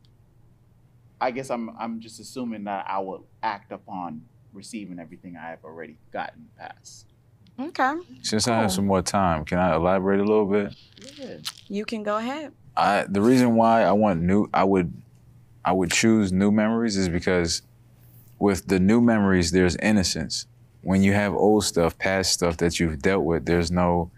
I 1.21 1.33
guess 1.33 1.51
I'm. 1.51 1.71
I'm 1.77 1.99
just 1.99 2.21
assuming 2.21 2.63
that 2.65 2.87
I 2.89 3.01
will 3.01 3.27
act 3.43 3.73
upon 3.73 4.23
receiving 4.53 5.01
everything 5.01 5.37
I 5.37 5.51
have 5.51 5.65
already 5.65 5.99
gotten 6.13 6.49
past. 6.57 7.07
Okay. 7.59 7.95
since 8.23 8.47
I 8.47 8.55
have 8.61 8.71
some 8.71 8.87
more 8.87 9.03
time, 9.03 9.45
can 9.45 9.59
I 9.59 9.75
elaborate 9.75 10.21
a 10.21 10.25
little 10.25 10.47
bit? 10.47 10.77
Yeah. 11.19 11.39
You 11.67 11.85
can 11.85 12.05
go 12.05 12.17
ahead. 12.19 12.53
I 12.77 13.05
the 13.09 13.21
reason 13.21 13.57
why 13.57 13.83
I 13.83 13.91
want 13.91 14.23
new 14.23 14.49
I 14.55 14.63
would 14.63 14.93
I 15.65 15.73
would 15.73 15.91
choose 15.91 16.31
new 16.33 16.53
memories 16.53 16.97
is 16.97 17.09
because 17.09 17.63
with 18.39 18.67
the 18.69 18.79
new 18.79 19.01
memories 19.01 19.51
there's 19.51 19.77
innocence. 19.77 20.47
When 20.83 21.03
you 21.03 21.13
have 21.13 21.35
old 21.35 21.65
stuff, 21.65 21.99
past 21.99 22.33
stuff 22.33 22.57
that 22.59 22.79
you've 22.79 23.01
dealt 23.01 23.25
with, 23.25 23.47
there's 23.47 23.71
no 23.71 24.11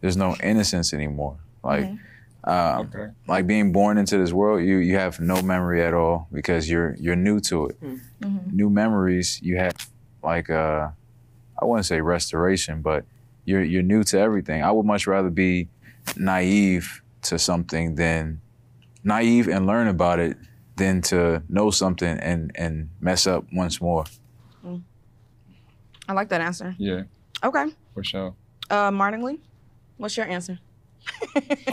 there's 0.00 0.16
no 0.16 0.36
innocence 0.42 0.92
anymore. 0.92 1.38
Like 1.62 1.84
um, 2.44 2.90
okay. 2.94 3.12
like 3.26 3.46
being 3.46 3.72
born 3.72 3.98
into 3.98 4.18
this 4.18 4.32
world, 4.32 4.62
you 4.62 4.76
you 4.76 4.96
have 4.96 5.18
no 5.18 5.42
memory 5.42 5.82
at 5.82 5.94
all 5.94 6.28
because 6.32 6.68
you're 6.70 6.94
you're 7.00 7.16
new 7.16 7.40
to 7.40 7.66
it. 7.66 7.78
New 8.52 8.70
memories, 8.70 9.40
you 9.42 9.56
have 9.56 9.74
like 10.22 10.50
uh 10.50 10.88
I 11.60 11.64
wouldn't 11.64 11.86
say 11.86 12.00
restoration, 12.00 12.82
but 12.82 13.04
you're 13.44 13.64
you're 13.64 13.82
new 13.82 14.04
to 14.04 14.18
everything. 14.18 14.62
I 14.62 14.70
would 14.70 14.86
much 14.86 15.06
rather 15.06 15.30
be 15.30 15.68
naive 16.16 17.02
to 17.22 17.38
something 17.38 17.94
than 17.94 18.40
naive 19.02 19.48
and 19.48 19.66
learn 19.66 19.88
about 19.88 20.18
it 20.18 20.36
than 20.76 21.00
to 21.02 21.42
know 21.48 21.70
something 21.70 22.18
and 22.18 22.50
and 22.54 22.90
mess 23.00 23.26
up 23.26 23.44
once 23.52 23.80
more. 23.80 24.04
I 26.08 26.12
like 26.12 26.28
that 26.28 26.40
answer. 26.40 26.74
Yeah, 26.78 27.02
Okay. 27.42 27.66
for 27.94 28.04
sure. 28.04 28.34
Uh, 28.70 28.90
Martinly, 28.90 29.40
what's 29.96 30.16
your 30.16 30.26
answer? 30.26 30.58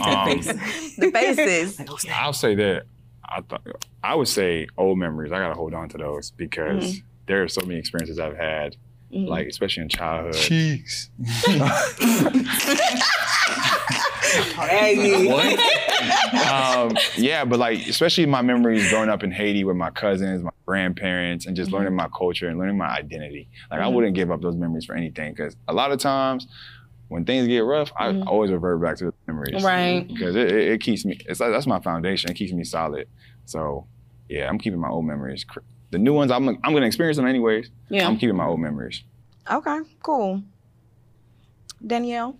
Um, 0.00 0.40
The 0.98 1.10
faces. 1.12 1.80
I'll 2.12 2.32
say 2.32 2.54
that. 2.54 2.84
I 3.24 3.40
thought 3.42 3.62
I 4.02 4.14
would 4.14 4.28
say 4.28 4.66
old 4.76 4.98
memories. 4.98 5.32
I 5.32 5.38
gotta 5.38 5.54
hold 5.54 5.74
on 5.74 5.88
to 5.90 5.98
those 5.98 6.30
because 6.32 6.84
Mm-hmm. 6.84 7.06
there 7.26 7.42
are 7.42 7.48
so 7.48 7.60
many 7.66 7.78
experiences 7.78 8.18
I've 8.18 8.36
had, 8.36 8.76
like 9.10 9.46
especially 9.48 9.82
in 9.84 9.88
childhood. 9.88 10.34
Cheeks. 10.34 11.10
um, 16.52 16.96
yeah, 17.16 17.44
but 17.44 17.58
like 17.58 17.86
especially 17.86 18.26
my 18.26 18.42
memories 18.42 18.88
growing 18.90 19.08
up 19.08 19.22
in 19.22 19.30
Haiti 19.30 19.64
with 19.64 19.76
my 19.76 19.90
cousins, 19.90 20.42
my 20.42 20.50
grandparents, 20.66 21.46
and 21.46 21.56
just 21.56 21.68
Mm-hmm. 21.68 21.76
learning 21.76 21.96
my 21.96 22.08
culture 22.16 22.48
and 22.48 22.58
learning 22.58 22.76
my 22.78 22.88
identity. 22.88 23.48
Like 23.70 23.80
I 23.80 23.88
wouldn't 23.88 24.14
give 24.14 24.30
up 24.30 24.40
those 24.42 24.56
memories 24.56 24.84
for 24.84 24.94
anything 24.94 25.32
because 25.32 25.56
a 25.68 25.72
lot 25.72 25.92
of 25.92 25.98
times 25.98 26.46
when 27.08 27.24
things 27.24 27.46
get 27.46 27.60
rough, 27.60 27.92
I 27.96 28.20
always 28.22 28.50
revert 28.50 28.80
back 28.82 28.96
to 28.98 29.06
the 29.06 29.14
memories. 29.26 29.56
Mm-hmm. 29.56 29.66
Right. 29.66 30.08
Because 30.08 30.34
it, 30.34 30.50
it, 30.50 30.72
it 30.72 30.80
keeps 30.80 31.04
me. 31.04 31.18
It's 31.26 31.40
like 31.40 31.50
that's 31.50 31.66
my 31.66 31.80
foundation. 31.80 32.30
It 32.30 32.34
keeps 32.34 32.52
me 32.52 32.64
solid. 32.64 33.06
So 33.44 33.86
yeah, 34.28 34.48
I'm 34.48 34.58
keeping 34.58 34.80
my 34.80 34.88
old 34.88 35.04
memories. 35.04 35.44
The 35.90 35.98
new 35.98 36.14
ones, 36.14 36.30
I'm 36.30 36.48
I'm 36.48 36.72
gonna 36.72 36.86
experience 36.86 37.18
them 37.18 37.26
anyways. 37.26 37.68
Yeah. 37.90 38.08
I'm 38.08 38.16
keeping 38.16 38.36
my 38.36 38.46
old 38.46 38.60
memories. 38.60 39.02
Okay, 39.50 39.78
cool. 40.02 40.42
Danielle? 41.86 42.38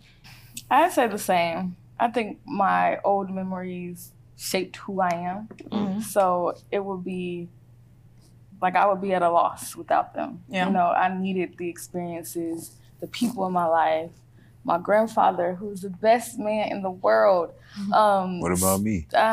I'd 0.71 0.93
say 0.93 1.07
the 1.09 1.19
same. 1.19 1.77
I 2.03 2.11
think 2.11 2.41
my 2.45 2.99
old 3.05 3.31
memories 3.31 4.11
shaped 4.37 4.77
who 4.77 5.01
I 5.01 5.11
am. 5.15 5.49
Mm-hmm. 5.71 6.01
So 6.01 6.57
it 6.71 6.85
would 6.85 7.05
be 7.05 7.49
like 8.61 8.75
I 8.75 8.87
would 8.87 9.01
be 9.01 9.15
at 9.15 9.23
a 9.23 9.31
loss 9.31 9.77
without 9.77 10.13
them. 10.13 10.43
Yeah. 10.49 10.67
You 10.67 10.73
know, 10.73 10.87
I 10.87 11.17
needed 11.17 11.55
the 11.57 11.69
experiences, 11.69 12.73
the 13.01 13.07
people 13.07 13.47
in 13.47 13.53
my 13.53 13.67
life. 13.67 14.11
My 14.65 14.79
grandfather, 14.79 15.55
who's 15.55 15.83
the 15.83 15.91
best 15.91 16.39
man 16.41 16.73
in 16.73 16.83
the 16.83 16.91
world. 16.91 17.53
Um, 17.93 18.41
What 18.41 18.53
about 18.53 18.81
me? 18.81 19.07
um, 19.15 19.33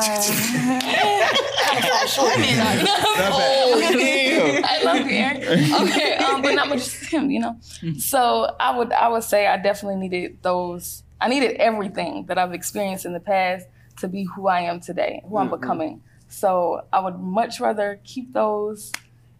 I 4.62 4.82
love 4.84 5.06
you, 5.06 5.12
Aaron. 5.12 5.74
Okay, 5.88 6.16
um, 6.16 6.42
but 6.42 6.54
not 6.54 6.68
much 6.68 6.78
just 6.78 7.04
him, 7.06 7.30
you 7.30 7.40
know. 7.40 7.56
So 7.98 8.54
I 8.60 8.76
would, 8.76 8.92
I 8.92 9.08
would 9.08 9.24
say, 9.24 9.46
I 9.48 9.56
definitely 9.56 9.96
needed 10.08 10.38
those. 10.42 11.02
I 11.20 11.28
needed 11.28 11.56
everything 11.56 12.26
that 12.26 12.38
I've 12.38 12.52
experienced 12.54 13.04
in 13.04 13.12
the 13.12 13.20
past 13.20 13.66
to 13.98 14.08
be 14.08 14.24
who 14.24 14.48
I 14.48 14.60
am 14.60 14.80
today, 14.80 15.22
who 15.28 15.36
I'm 15.38 15.50
becoming. 15.50 16.02
So 16.28 16.86
I 16.92 17.00
would 17.00 17.18
much 17.18 17.60
rather 17.60 18.00
keep 18.04 18.32
those, 18.32 18.92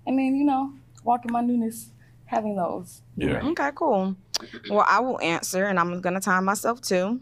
and 0.06 0.18
then 0.18 0.34
you 0.36 0.44
know, 0.44 0.72
walk 1.04 1.24
in 1.24 1.32
my 1.32 1.40
newness, 1.40 1.90
having 2.26 2.56
those. 2.56 3.02
Yeah. 3.16 3.40
Okay, 3.44 3.70
cool. 3.74 4.16
Well, 4.68 4.84
I 4.88 5.00
will 5.00 5.20
answer, 5.20 5.64
and 5.66 5.78
I'm 5.78 6.00
gonna 6.00 6.20
time 6.20 6.44
myself 6.44 6.80
too. 6.80 7.20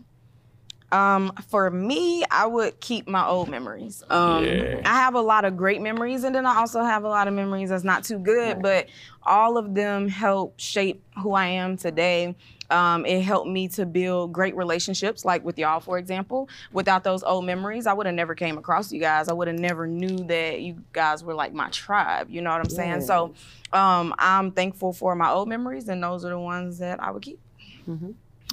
Um, 0.90 1.32
for 1.50 1.70
me, 1.70 2.24
I 2.30 2.46
would 2.46 2.80
keep 2.80 3.06
my 3.06 3.26
old 3.26 3.48
memories. 3.50 4.02
Um, 4.08 4.44
Yeah. 4.44 4.80
I 4.86 4.94
have 4.94 5.14
a 5.14 5.20
lot 5.20 5.44
of 5.44 5.56
great 5.56 5.82
memories, 5.82 6.24
and 6.24 6.34
then 6.34 6.46
I 6.46 6.56
also 6.56 6.82
have 6.82 7.04
a 7.04 7.08
lot 7.08 7.28
of 7.28 7.34
memories 7.34 7.68
that's 7.68 7.84
not 7.84 8.04
too 8.04 8.18
good, 8.18 8.62
but 8.62 8.88
all 9.22 9.58
of 9.58 9.74
them 9.74 10.08
help 10.08 10.58
shape 10.58 11.04
who 11.22 11.32
I 11.32 11.46
am 11.48 11.76
today. 11.76 12.34
Um, 12.70 13.06
it 13.06 13.22
helped 13.22 13.48
me 13.48 13.68
to 13.68 13.86
build 13.86 14.32
great 14.32 14.54
relationships, 14.56 15.24
like 15.24 15.44
with 15.44 15.58
y'all, 15.58 15.80
for 15.80 15.96
example. 15.98 16.48
Without 16.72 17.02
those 17.02 17.22
old 17.22 17.46
memories, 17.46 17.86
I 17.86 17.94
would 17.94 18.04
have 18.06 18.14
never 18.14 18.34
came 18.34 18.58
across 18.58 18.92
you 18.92 19.00
guys. 19.00 19.28
I 19.28 19.32
would 19.32 19.48
have 19.48 19.58
never 19.58 19.86
knew 19.86 20.18
that 20.26 20.60
you 20.60 20.82
guys 20.92 21.24
were 21.24 21.34
like 21.34 21.54
my 21.54 21.70
tribe. 21.70 22.28
You 22.30 22.42
know 22.42 22.50
what 22.50 22.60
I'm 22.60 22.68
saying? 22.68 23.00
So, 23.02 23.34
um, 23.72 24.14
I'm 24.18 24.50
thankful 24.52 24.92
for 24.92 25.14
my 25.14 25.30
old 25.30 25.48
memories, 25.48 25.88
and 25.88 26.02
those 26.02 26.24
are 26.26 26.30
the 26.30 26.38
ones 26.38 26.78
that 26.78 27.02
I 27.02 27.10
would 27.10 27.22
keep. 27.22 27.40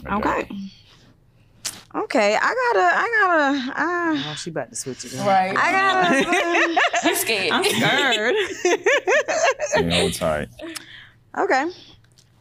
Okay. 0.10 0.48
Okay, 1.94 2.36
I 2.36 2.40
gotta, 2.74 2.90
I 2.94 3.20
gotta, 3.22 3.82
uh, 3.82 4.32
Oh, 4.32 4.36
she 4.36 4.50
about 4.50 4.70
to 4.70 4.76
switch 4.76 5.06
it. 5.06 5.16
up. 5.18 5.26
Right. 5.26 5.56
I 5.58 5.72
gotta. 5.72 6.82
I'm 7.08 7.16
scared. 7.16 7.52
I'm 7.54 7.64
scared. 7.64 8.36
You 9.78 9.84
know, 9.84 10.10
tight. 10.10 10.50
Okay. 11.38 11.66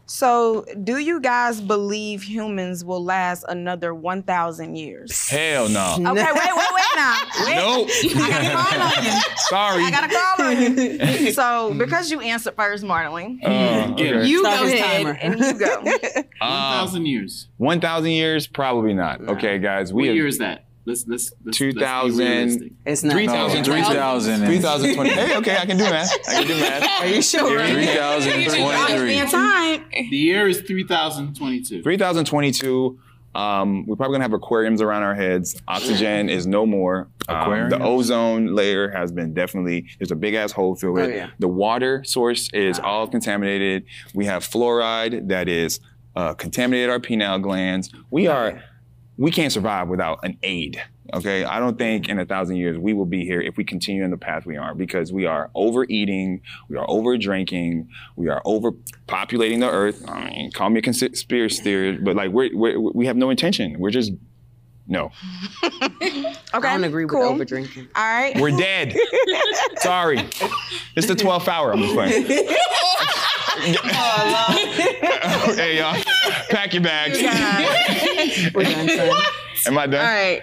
So, 0.06 0.66
do 0.84 0.98
you 0.98 1.18
guys 1.20 1.60
believe 1.60 2.22
humans 2.22 2.84
will 2.84 3.02
last 3.02 3.44
another 3.48 3.94
1,000 3.94 4.76
years? 4.76 5.28
Hell 5.28 5.68
no. 5.68 5.94
Okay, 5.98 6.12
wait, 6.12 6.34
wait, 6.34 6.68
wait 6.74 6.84
now. 6.96 7.16
Wait. 7.46 7.56
Nope. 7.56 7.88
I 8.16 8.28
got 8.30 8.44
a 8.44 8.50
call 8.50 8.82
on 8.98 9.04
you. 9.04 9.20
Sorry. 9.48 9.82
I 9.84 9.90
got 9.90 10.04
a 10.04 10.14
call 10.14 10.46
on 10.46 10.60
you. 10.60 11.32
So, 11.32 11.74
because 11.74 12.10
you 12.10 12.20
answered 12.20 12.54
first, 12.54 12.84
Marlene, 12.84 13.38
Uh, 13.42 13.92
okay. 13.94 14.26
you 14.26 14.40
Start 14.40 14.60
go 14.60 14.66
ahead 14.66 15.04
timer. 15.06 15.18
and 15.20 15.38
you 15.40 15.54
go. 15.58 15.80
Um, 16.40 16.50
1,000 16.50 17.06
years. 17.06 17.48
1,000 17.56 18.10
years? 18.10 18.46
Probably 18.46 18.92
not. 18.92 19.20
Okay, 19.22 19.58
guys. 19.58 19.92
We 19.92 20.02
What 20.02 20.06
have 20.08 20.16
year 20.16 20.26
is 20.26 20.38
that? 20.38 20.64
Let's, 20.86 21.06
let's, 21.08 21.32
let's, 21.44 21.56
2000 21.56 22.18
let's 22.26 22.56
be. 22.58 22.72
It's 22.84 23.02
not. 23.02 23.14
3,000. 23.14 23.64
3,000 23.64 24.34
and- 24.34 24.44
3,020. 24.44 25.08
Hey, 25.10 25.36
okay, 25.38 25.56
I 25.56 25.64
can 25.64 25.78
do 25.78 25.84
math. 25.84 26.12
I 26.28 26.34
can 26.34 26.46
do 26.46 26.60
math. 26.60 26.82
Are 27.00 27.06
you 27.06 27.22
sure? 27.22 27.66
3,023. 27.66 30.10
The 30.10 30.16
year 30.16 30.46
is 30.48 30.60
3022. 30.60 31.82
3022. 31.82 32.98
Um, 33.34 33.84
we're 33.86 33.96
probably 33.96 34.14
gonna 34.14 34.24
have 34.24 34.32
aquariums 34.32 34.80
around 34.80 35.02
our 35.02 35.14
heads. 35.14 35.60
Oxygen 35.66 36.28
is 36.28 36.46
no 36.46 36.66
more. 36.66 37.08
Um, 37.28 37.68
the 37.68 37.82
ozone 37.82 38.54
layer 38.54 38.90
has 38.90 39.10
been 39.10 39.34
definitely. 39.34 39.86
There's 39.98 40.12
a 40.12 40.16
big 40.16 40.34
ass 40.34 40.52
hole 40.52 40.76
through 40.76 40.98
it. 40.98 41.04
Oh, 41.04 41.08
yeah. 41.08 41.30
The 41.40 41.48
water 41.48 42.04
source 42.04 42.48
is 42.52 42.78
all 42.78 43.08
contaminated. 43.08 43.86
We 44.14 44.26
have 44.26 44.44
fluoride 44.44 45.28
that 45.28 45.48
is 45.48 45.80
uh, 46.14 46.34
contaminated 46.34 46.90
our 46.90 47.00
pineal 47.00 47.40
glands. 47.40 47.90
We 48.10 48.28
are. 48.28 48.62
We 49.16 49.30
can't 49.30 49.52
survive 49.52 49.88
without 49.88 50.20
an 50.22 50.38
aid. 50.42 50.82
Okay, 51.12 51.44
I 51.44 51.60
don't 51.60 51.78
think 51.78 52.08
in 52.08 52.18
a 52.18 52.24
thousand 52.24 52.56
years 52.56 52.78
we 52.78 52.94
will 52.94 53.04
be 53.06 53.24
here 53.24 53.40
if 53.40 53.56
we 53.56 53.64
continue 53.64 54.04
in 54.04 54.10
the 54.10 54.16
path 54.16 54.46
we 54.46 54.56
are 54.56 54.74
because 54.74 55.12
we 55.12 55.26
are 55.26 55.50
overeating, 55.54 56.40
we 56.68 56.76
are 56.76 56.86
over 56.88 57.16
drinking, 57.18 57.88
we 58.16 58.28
are 58.28 58.42
overpopulating 58.44 59.60
the 59.60 59.70
earth. 59.70 60.02
I 60.08 60.30
mean, 60.30 60.50
call 60.50 60.70
me 60.70 60.78
a 60.78 60.82
conspiracy 60.82 61.62
theorist, 61.62 62.02
but 62.02 62.16
like 62.16 62.30
we're, 62.30 62.56
we're 62.56 62.80
we 62.80 63.06
have 63.06 63.16
no 63.16 63.30
intention. 63.30 63.78
We're 63.78 63.90
just 63.90 64.12
no. 64.86 65.10
Okay. 66.54 66.68
I 66.68 66.74
don't 66.74 66.84
agree 66.84 67.04
with 67.04 67.14
cool. 67.14 67.22
over 67.22 67.44
drinking. 67.44 67.88
All 67.96 68.04
right. 68.04 68.40
We're 68.40 68.56
dead. 68.56 68.96
Sorry, 69.78 70.18
it's 70.94 71.08
the 71.08 71.14
12th 71.14 71.48
hour. 71.48 71.72
I'm 71.72 71.80
just 71.80 71.94
playing. 71.94 72.26
hey 75.54 75.78
y'all, 75.78 75.96
pack 76.50 76.74
your 76.74 76.82
bags. 76.82 77.22
We're 78.54 78.64
done, 78.64 78.88
son. 78.88 79.22
Am 79.66 79.78
I 79.78 79.86
done? 79.86 80.04
All 80.04 80.12
right. 80.12 80.42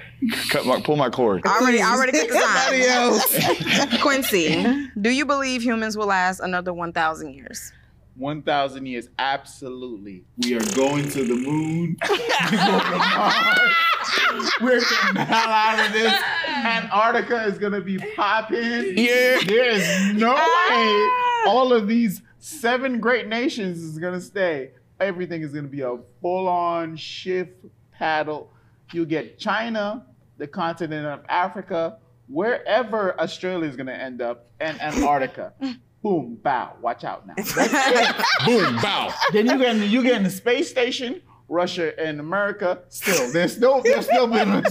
Cut 0.50 0.65
my, 0.65 0.80
pull 0.80 0.96
my 0.96 1.10
cord. 1.10 1.41
I 1.46 1.60
already, 1.60 1.82
I 1.82 1.91
already 1.91 2.13
cut 2.13 2.30
the 2.30 3.88
time. 3.89 4.01
Quincy, 4.01 4.89
do 5.00 5.10
you 5.10 5.25
believe 5.25 5.62
humans 5.62 5.98
will 5.98 6.08
last 6.08 6.39
another 6.39 6.74
1,000 6.74 7.34
years? 7.34 7.74
1,000 8.15 8.86
years, 8.86 9.10
absolutely. 9.20 10.24
We 10.38 10.56
are 10.56 10.75
going 10.75 11.10
to 11.10 11.24
the 11.24 11.36
moon. 11.36 11.98
We're 12.01 12.18
going 12.18 12.80
to 12.80 12.98
Mars. 12.98 14.51
We're 14.62 14.80
getting 14.80 15.15
the 15.15 15.25
hell 15.25 15.50
out 15.50 15.86
of 15.86 15.91
this. 15.91 16.13
Antarctica 16.48 17.44
is 17.44 17.58
going 17.58 17.74
to 17.74 17.82
be 17.82 17.98
popping. 18.15 18.98
Yeah. 18.98 19.39
There 19.46 19.70
is 19.70 20.13
no 20.13 20.34
way 20.34 20.39
ah. 20.39 21.44
all 21.48 21.74
of 21.74 21.88
these 21.88 22.22
seven 22.41 23.00
great 23.00 23.27
nations 23.27 23.81
is 23.81 23.98
going 23.98 24.13
to 24.13 24.21
stay. 24.21 24.71
Everything 25.00 25.41
is 25.41 25.51
going 25.51 25.63
to 25.63 25.71
be 25.71 25.81
a 25.81 25.98
full 26.21 26.48
on 26.48 26.95
shift 26.98 27.65
paddle. 27.91 28.51
You 28.91 29.05
get 29.05 29.39
China, 29.39 30.05
the 30.38 30.48
continent 30.48 31.05
of 31.07 31.21
Africa, 31.29 31.98
wherever 32.27 33.19
Australia 33.19 33.69
is 33.69 33.75
going 33.75 33.88
to 33.88 33.95
end 33.95 34.21
up, 34.21 34.48
and 34.60 34.79
Antarctica. 34.81 35.53
Boom, 36.03 36.39
bow. 36.41 36.74
Watch 36.81 37.03
out 37.03 37.27
now. 37.27 37.36
Boom, 38.45 38.75
bow. 38.81 39.13
then 39.33 39.45
you 39.45 39.57
get 39.60 39.75
in, 39.75 39.91
you 39.91 40.01
get 40.01 40.15
in 40.15 40.24
the 40.24 40.31
space 40.31 40.69
station. 40.69 41.21
Russia 41.48 41.91
and 42.00 42.21
America 42.21 42.79
still 42.88 43.29
there's 43.33 43.51
still 43.51 43.81
there's 43.81 44.05
still 44.05 44.25
been 44.27 44.63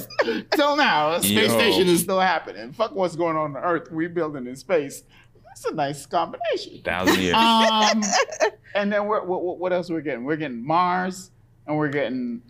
till 0.53 0.77
now 0.77 1.19
space 1.19 1.51
Yo. 1.51 1.59
station 1.59 1.87
is 1.87 2.01
still 2.01 2.19
happening. 2.19 2.73
Fuck 2.73 2.93
what's 2.95 3.17
going 3.17 3.37
on 3.37 3.55
on 3.55 3.63
Earth. 3.63 3.93
We 3.93 4.07
building 4.09 4.47
in 4.47 4.57
space. 4.57 5.03
That's 5.51 5.65
a 5.67 5.75
nice 5.75 6.07
combination. 6.07 6.81
Thousand 6.83 7.21
years. 7.21 7.35
Um, 7.35 8.03
and 8.75 8.93
then 8.93 9.07
we're, 9.07 9.25
what, 9.25 9.59
what 9.59 9.73
else 9.73 9.91
we're 9.91 10.01
getting? 10.01 10.25
We're 10.25 10.37
getting 10.37 10.65
Mars, 10.65 11.31
and 11.67 11.77
we're 11.77 11.89
getting 11.89 12.41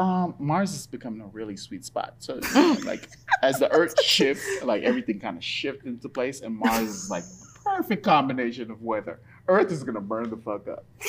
um, 0.00 0.34
Mars 0.38 0.72
is 0.72 0.86
becoming 0.86 1.20
a 1.20 1.26
really 1.26 1.56
sweet 1.56 1.84
spot. 1.84 2.14
So 2.18 2.40
like 2.86 3.08
as 3.42 3.58
the 3.58 3.70
Earth 3.70 4.02
shifts, 4.02 4.46
like 4.62 4.82
everything 4.82 5.20
kind 5.20 5.36
of 5.36 5.44
shifts 5.44 5.84
into 5.84 6.08
place, 6.08 6.40
and 6.40 6.56
Mars 6.56 6.88
is 6.88 7.10
like 7.10 7.24
perfect 7.64 8.02
combination 8.02 8.70
of 8.70 8.80
weather. 8.80 9.20
Earth 9.46 9.70
is 9.70 9.84
gonna 9.84 10.00
burn 10.00 10.30
the 10.30 10.36
fuck 10.38 10.66
up. 10.68 10.84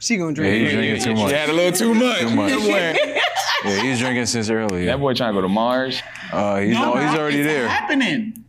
She 0.00 0.16
gonna 0.16 0.30
Yeah, 0.30 0.34
drink. 0.34 0.62
he's 0.62 0.72
drinking 0.72 1.02
too 1.02 1.14
much. 1.14 1.30
She 1.30 1.36
had 1.36 1.50
a 1.50 1.52
little 1.52 1.72
too 1.72 1.94
much. 1.94 2.18
Too 2.20 2.30
much. 2.30 2.60
Yeah, 3.64 3.82
he's 3.82 3.98
drinking 3.98 4.26
since 4.26 4.48
early. 4.48 4.84
That 4.86 5.00
boy 5.00 5.14
trying 5.14 5.32
to 5.32 5.36
go 5.36 5.40
to 5.40 5.48
Mars. 5.48 6.00
Uh, 6.32 6.58
he's, 6.60 6.76
oh, 6.78 6.94
he's 6.94 7.02
man, 7.02 7.18
already 7.18 7.42
there. 7.42 7.66
Happening. 7.68 8.44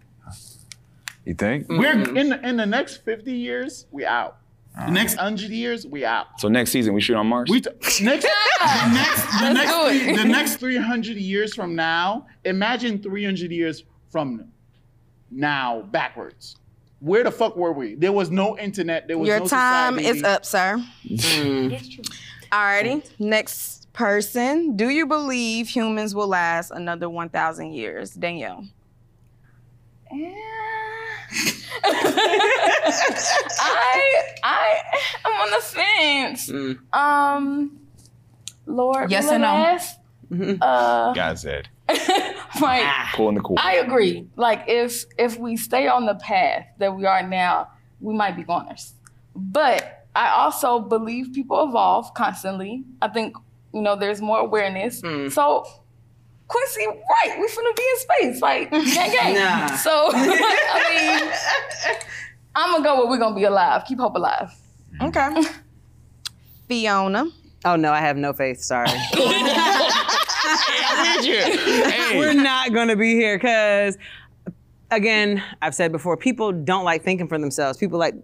You 1.26 1.34
think? 1.34 1.68
We're 1.70 1.92
in 2.16 2.30
the, 2.30 2.48
in 2.48 2.58
the 2.58 2.66
next 2.66 2.98
fifty 3.06 3.34
years, 3.34 3.86
we 3.92 4.06
out. 4.06 4.38
The 4.86 4.92
next 4.92 5.16
hundred 5.16 5.50
years, 5.50 5.86
we 5.86 6.06
out. 6.06 6.28
So 6.40 6.48
next 6.48 6.72
season 6.72 6.94
we 6.94 7.02
shoot 7.02 7.16
on 7.18 7.28
Mars. 7.28 7.50
We 7.50 7.60
t- 7.60 7.70
next 8.02 8.26
the 8.60 8.90
next 8.94 9.40
the 9.42 9.54
next 9.54 9.74
three, 9.74 10.16
the 10.16 10.24
next 10.24 10.56
three 10.58 10.78
hundred 10.78 11.18
years 11.18 11.54
from 11.54 11.76
now. 11.76 12.28
Imagine 12.46 13.02
three 13.02 13.26
hundred 13.26 13.52
years 13.52 13.84
from 14.10 14.46
now 15.32 15.82
backwards. 15.92 16.56
Where 17.00 17.24
the 17.24 17.32
fuck 17.32 17.56
were 17.56 17.72
we? 17.74 17.96
There 17.96 18.12
was 18.12 18.30
no 18.32 18.58
internet. 18.58 19.08
There 19.08 19.18
was 19.18 19.28
Your 19.28 19.40
no 19.40 19.48
time 19.48 19.98
society. 19.98 20.18
is 20.18 20.24
up, 20.24 20.46
sir. 20.46 20.84
Alrighty. 22.52 23.04
Next 23.20 23.92
person. 23.94 24.76
Do 24.76 24.90
you 24.90 25.06
believe 25.06 25.68
humans 25.70 26.14
will 26.16 26.28
last 26.28 26.72
another 26.72 27.10
1,000 27.10 27.72
years? 27.74 28.12
Danielle. 28.12 28.66
I 33.62 34.24
I 34.44 34.82
I'm 35.26 35.42
on 35.42 35.52
the 35.52 35.62
fence. 35.66 36.50
Mm. 36.50 36.94
Um, 36.94 37.80
Lord, 38.66 39.12
Yes 39.12 39.26
will 39.26 39.32
or 39.32 39.36
it 39.36 39.40
no? 39.40 39.46
last? 39.48 40.00
Uh, 40.62 41.14
God 41.14 41.40
said, 41.40 41.68
like 42.62 42.86
pulling 43.16 43.36
the 43.36 43.42
cool. 43.42 43.58
I 43.60 43.76
agree. 43.76 44.28
Like 44.36 44.66
if 44.68 45.06
if 45.18 45.38
we 45.40 45.58
stay 45.58 45.88
on 45.88 46.06
the 46.06 46.16
path 46.16 46.66
that 46.78 46.96
we 46.96 47.06
are 47.06 47.24
now, 47.28 47.70
we 48.00 48.14
might 48.14 48.36
be 48.36 48.44
goners. 48.44 48.94
But 49.36 50.06
I 50.16 50.30
also 50.30 50.80
believe 50.80 51.34
people 51.34 51.64
evolve 51.68 52.14
constantly. 52.14 52.84
I 53.02 53.08
think 53.08 53.36
you 53.74 53.82
know 53.82 53.96
there's 53.96 54.22
more 54.22 54.40
awareness. 54.40 55.02
So 55.34 55.66
Quincy, 56.50 56.86
right? 56.88 57.40
We 57.40 57.48
finna 57.48 57.76
be 57.78 57.84
in 57.94 57.98
space, 58.00 58.42
like 58.42 58.72
gang 58.94 59.12
gang. 59.12 59.34
Nah. 59.36 59.76
So 59.78 60.10
I 60.14 60.90
mean, 60.90 61.32
I'm 62.56 62.72
gonna 62.72 62.84
go 62.84 62.98
where 62.98 63.08
we're 63.08 63.20
gonna 63.20 63.36
be 63.36 63.46
alive. 63.46 63.86
Keep 63.88 64.00
hope 64.00 64.16
alive. 64.16 64.52
Mm-hmm. 65.00 65.06
Okay. 65.06 65.50
Fiona. 66.68 67.26
Oh 67.66 67.76
no, 67.76 67.92
I 67.94 68.00
have 68.00 68.18
no 68.18 68.34
faith. 68.34 68.62
Sorry. 68.62 68.90
Hey, 71.22 72.18
We're 72.18 72.34
not 72.34 72.74
gonna 72.74 72.96
be 72.96 73.14
here 73.14 73.38
because, 73.38 73.98
again, 74.92 75.44
I've 75.62 75.76
said 75.76 75.92
before, 75.92 76.18
people 76.18 76.52
don't 76.52 76.84
like 76.86 77.04
thinking 77.04 77.28
for 77.28 77.38
themselves. 77.38 77.78
People 77.78 78.00
like 78.00 78.16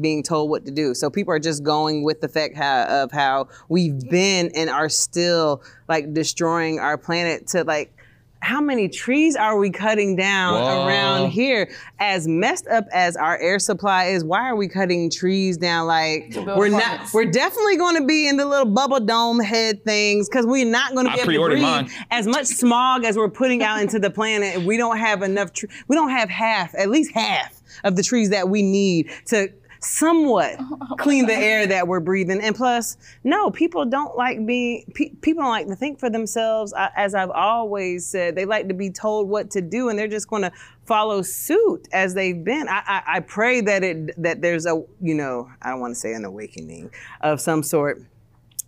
being 0.00 0.22
told 0.22 0.50
what 0.50 0.64
to 0.64 0.70
do. 0.70 0.94
So 0.94 1.10
people 1.10 1.34
are 1.34 1.38
just 1.38 1.62
going 1.62 2.02
with 2.02 2.20
the 2.20 2.28
fact 2.28 2.56
how, 2.56 2.84
of 2.84 3.12
how 3.12 3.48
we've 3.68 3.98
been 4.08 4.50
and 4.54 4.70
are 4.70 4.88
still 4.88 5.62
like 5.88 6.14
destroying 6.14 6.78
our 6.78 6.96
planet 6.96 7.46
to 7.48 7.64
like. 7.64 7.96
How 8.44 8.60
many 8.60 8.88
trees 8.88 9.36
are 9.36 9.56
we 9.56 9.70
cutting 9.70 10.16
down 10.16 10.54
Whoa. 10.54 10.84
around 10.84 11.30
here? 11.30 11.70
As 12.00 12.26
messed 12.26 12.66
up 12.66 12.86
as 12.92 13.16
our 13.16 13.38
air 13.38 13.60
supply 13.60 14.06
is, 14.06 14.24
why 14.24 14.48
are 14.48 14.56
we 14.56 14.66
cutting 14.66 15.10
trees 15.10 15.56
down? 15.56 15.86
Like 15.86 16.34
we're 16.34 16.66
not. 16.66 17.14
We're 17.14 17.30
definitely 17.30 17.76
going 17.76 18.00
to 18.00 18.04
be 18.04 18.26
in 18.26 18.38
the 18.38 18.44
little 18.44 18.66
bubble 18.66 18.98
dome 18.98 19.38
head 19.38 19.84
things 19.84 20.28
because 20.28 20.44
we're 20.44 20.64
not 20.64 20.92
going 20.92 21.06
to 21.06 21.12
I 21.12 21.24
be 21.24 21.34
able 21.34 21.50
to 21.50 21.50
breathe 21.50 21.62
mine. 21.62 21.90
as 22.10 22.26
much 22.26 22.46
smog 22.46 23.04
as 23.04 23.16
we're 23.16 23.30
putting 23.30 23.62
out 23.62 23.80
into 23.80 24.00
the 24.00 24.10
planet. 24.10 24.62
We 24.62 24.76
don't 24.76 24.98
have 24.98 25.22
enough. 25.22 25.52
Tr- 25.52 25.66
we 25.86 25.94
don't 25.94 26.10
have 26.10 26.28
half, 26.28 26.74
at 26.74 26.90
least 26.90 27.12
half 27.12 27.62
of 27.84 27.94
the 27.94 28.02
trees 28.02 28.30
that 28.30 28.48
we 28.48 28.62
need 28.62 29.08
to 29.26 29.52
somewhat 29.84 30.58
clean 30.98 31.26
the 31.26 31.34
air 31.34 31.66
that 31.66 31.86
we're 31.86 32.00
breathing. 32.00 32.40
And 32.40 32.54
plus, 32.54 32.96
no, 33.24 33.50
people 33.50 33.84
don't 33.84 34.16
like 34.16 34.44
being. 34.46 34.90
Pe- 34.94 35.10
people 35.20 35.42
don't 35.42 35.50
like 35.50 35.68
to 35.68 35.76
think 35.76 35.98
for 35.98 36.10
themselves. 36.10 36.72
I, 36.72 36.90
as 36.96 37.14
I've 37.14 37.30
always 37.30 38.06
said, 38.06 38.34
they 38.34 38.44
like 38.44 38.68
to 38.68 38.74
be 38.74 38.90
told 38.90 39.28
what 39.28 39.50
to 39.52 39.60
do, 39.60 39.88
and 39.88 39.98
they're 39.98 40.08
just 40.08 40.28
going 40.28 40.42
to 40.42 40.52
follow 40.84 41.22
suit 41.22 41.88
as 41.92 42.14
they've 42.14 42.44
been. 42.44 42.68
I, 42.68 42.82
I, 42.86 43.02
I 43.16 43.20
pray 43.20 43.60
that 43.60 43.84
it 43.84 44.22
that 44.22 44.42
there's 44.42 44.66
a 44.66 44.82
you 45.00 45.14
know 45.14 45.50
I 45.60 45.70
don't 45.70 45.80
want 45.80 45.94
to 45.94 46.00
say 46.00 46.12
an 46.12 46.24
awakening 46.24 46.90
of 47.20 47.40
some 47.40 47.62
sort 47.62 48.02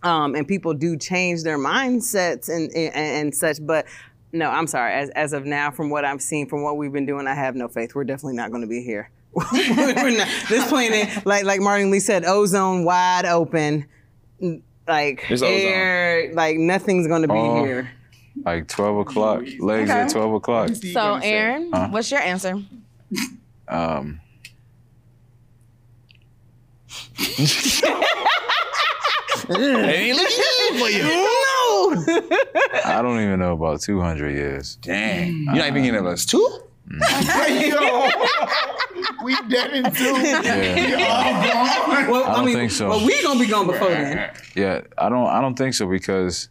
um, 0.03 0.35
and 0.35 0.47
people 0.47 0.73
do 0.73 0.97
change 0.97 1.43
their 1.43 1.57
mindsets 1.57 2.47
and, 2.49 2.71
and 2.75 2.95
and 2.95 3.35
such. 3.35 3.57
But 3.61 3.87
no, 4.31 4.49
I'm 4.49 4.67
sorry. 4.67 4.93
As 4.93 5.09
as 5.11 5.33
of 5.33 5.45
now, 5.45 5.71
from 5.71 5.89
what 5.89 6.05
I've 6.05 6.21
seen, 6.21 6.47
from 6.47 6.63
what 6.63 6.77
we've 6.77 6.93
been 6.93 7.05
doing, 7.05 7.27
I 7.27 7.33
have 7.33 7.55
no 7.55 7.67
faith. 7.67 7.95
We're 7.95 8.03
definitely 8.03 8.35
not 8.35 8.51
going 8.51 8.61
to 8.61 8.67
be 8.67 8.83
here 8.83 9.09
not- 9.35 10.27
this 10.49 10.67
planet, 10.69 11.25
like 11.25 11.43
like 11.45 11.59
Martin 11.61 11.91
Lee 11.91 11.99
said, 11.99 12.25
ozone 12.25 12.85
wide 12.85 13.25
open. 13.25 13.85
N- 14.41 14.61
Like 14.87 15.25
There's 15.27 15.41
ozone. 15.43 15.55
air, 15.57 16.31
like 16.33 16.57
nothing's 16.57 17.07
gonna 17.07 17.27
be 17.27 17.33
Oh. 17.33 17.63
here. 17.63 17.91
Like 18.45 18.67
12 18.67 18.97
o'clock, 18.99 19.43
legs 19.59 19.89
at 19.89 20.09
12 20.09 20.33
o'clock. 20.33 20.69
So, 20.75 21.15
Aaron, 21.23 21.71
Huh? 21.73 21.87
what's 21.89 22.11
your 22.11 22.19
answer? 22.21 22.61
Um, 23.67 24.19
Hey, 29.47 30.11
look 30.13 30.27
for 30.79 30.89
you. 30.89 31.03
I 32.83 32.99
don't 33.01 33.19
even 33.21 33.39
know 33.39 33.53
about 33.53 33.81
200 33.81 34.31
years. 34.31 34.77
Dang. 34.77 35.43
You're 35.45 35.55
not 35.55 35.67
even 35.67 35.83
giving 35.83 36.05
us 36.07 36.25
two? 36.25 36.59
Mm. 36.89 36.99
Yo, 37.71 38.09
we 39.23 39.35
dead 39.49 39.73
in 39.73 39.91
two. 39.91 40.03
Yeah. 40.03 42.09
Well, 42.09 42.25
I 42.25 42.35
don't 42.35 42.53
think 42.53 42.71
so. 42.71 42.89
Well, 42.89 43.05
we 43.05 43.21
gonna 43.23 43.39
be 43.39 43.47
gone 43.47 43.67
before 43.67 43.89
then. 43.89 44.31
Yeah, 44.55 44.81
I 44.97 45.09
don't. 45.09 45.27
I 45.27 45.41
don't 45.41 45.55
think 45.55 45.73
so 45.73 45.87
because 45.87 46.49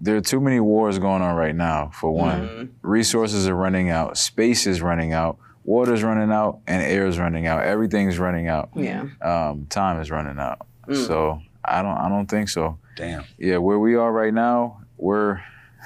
there 0.00 0.16
are 0.16 0.20
too 0.20 0.40
many 0.40 0.58
wars 0.58 0.98
going 0.98 1.22
on 1.22 1.36
right 1.36 1.54
now. 1.54 1.90
For 1.94 2.10
one, 2.10 2.48
mm-hmm. 2.48 2.88
resources 2.88 3.46
are 3.46 3.54
running 3.54 3.90
out, 3.90 4.18
space 4.18 4.66
is 4.66 4.82
running 4.82 5.12
out, 5.12 5.38
water's 5.64 6.02
running 6.02 6.32
out, 6.32 6.60
and 6.66 6.82
air 6.82 7.06
is 7.06 7.18
running 7.18 7.46
out. 7.46 7.62
Everything's 7.62 8.18
running 8.18 8.48
out. 8.48 8.70
Yeah. 8.74 9.06
Um, 9.20 9.66
time 9.66 10.00
is 10.00 10.10
running 10.10 10.38
out. 10.38 10.66
Mm. 10.88 11.06
So 11.06 11.40
I 11.64 11.82
don't. 11.82 11.96
I 11.96 12.08
don't 12.08 12.26
think 12.26 12.48
so. 12.48 12.78
Damn. 12.96 13.24
Yeah, 13.38 13.58
where 13.58 13.78
we 13.78 13.94
are 13.94 14.12
right 14.12 14.34
now, 14.34 14.82
we're 14.96 15.40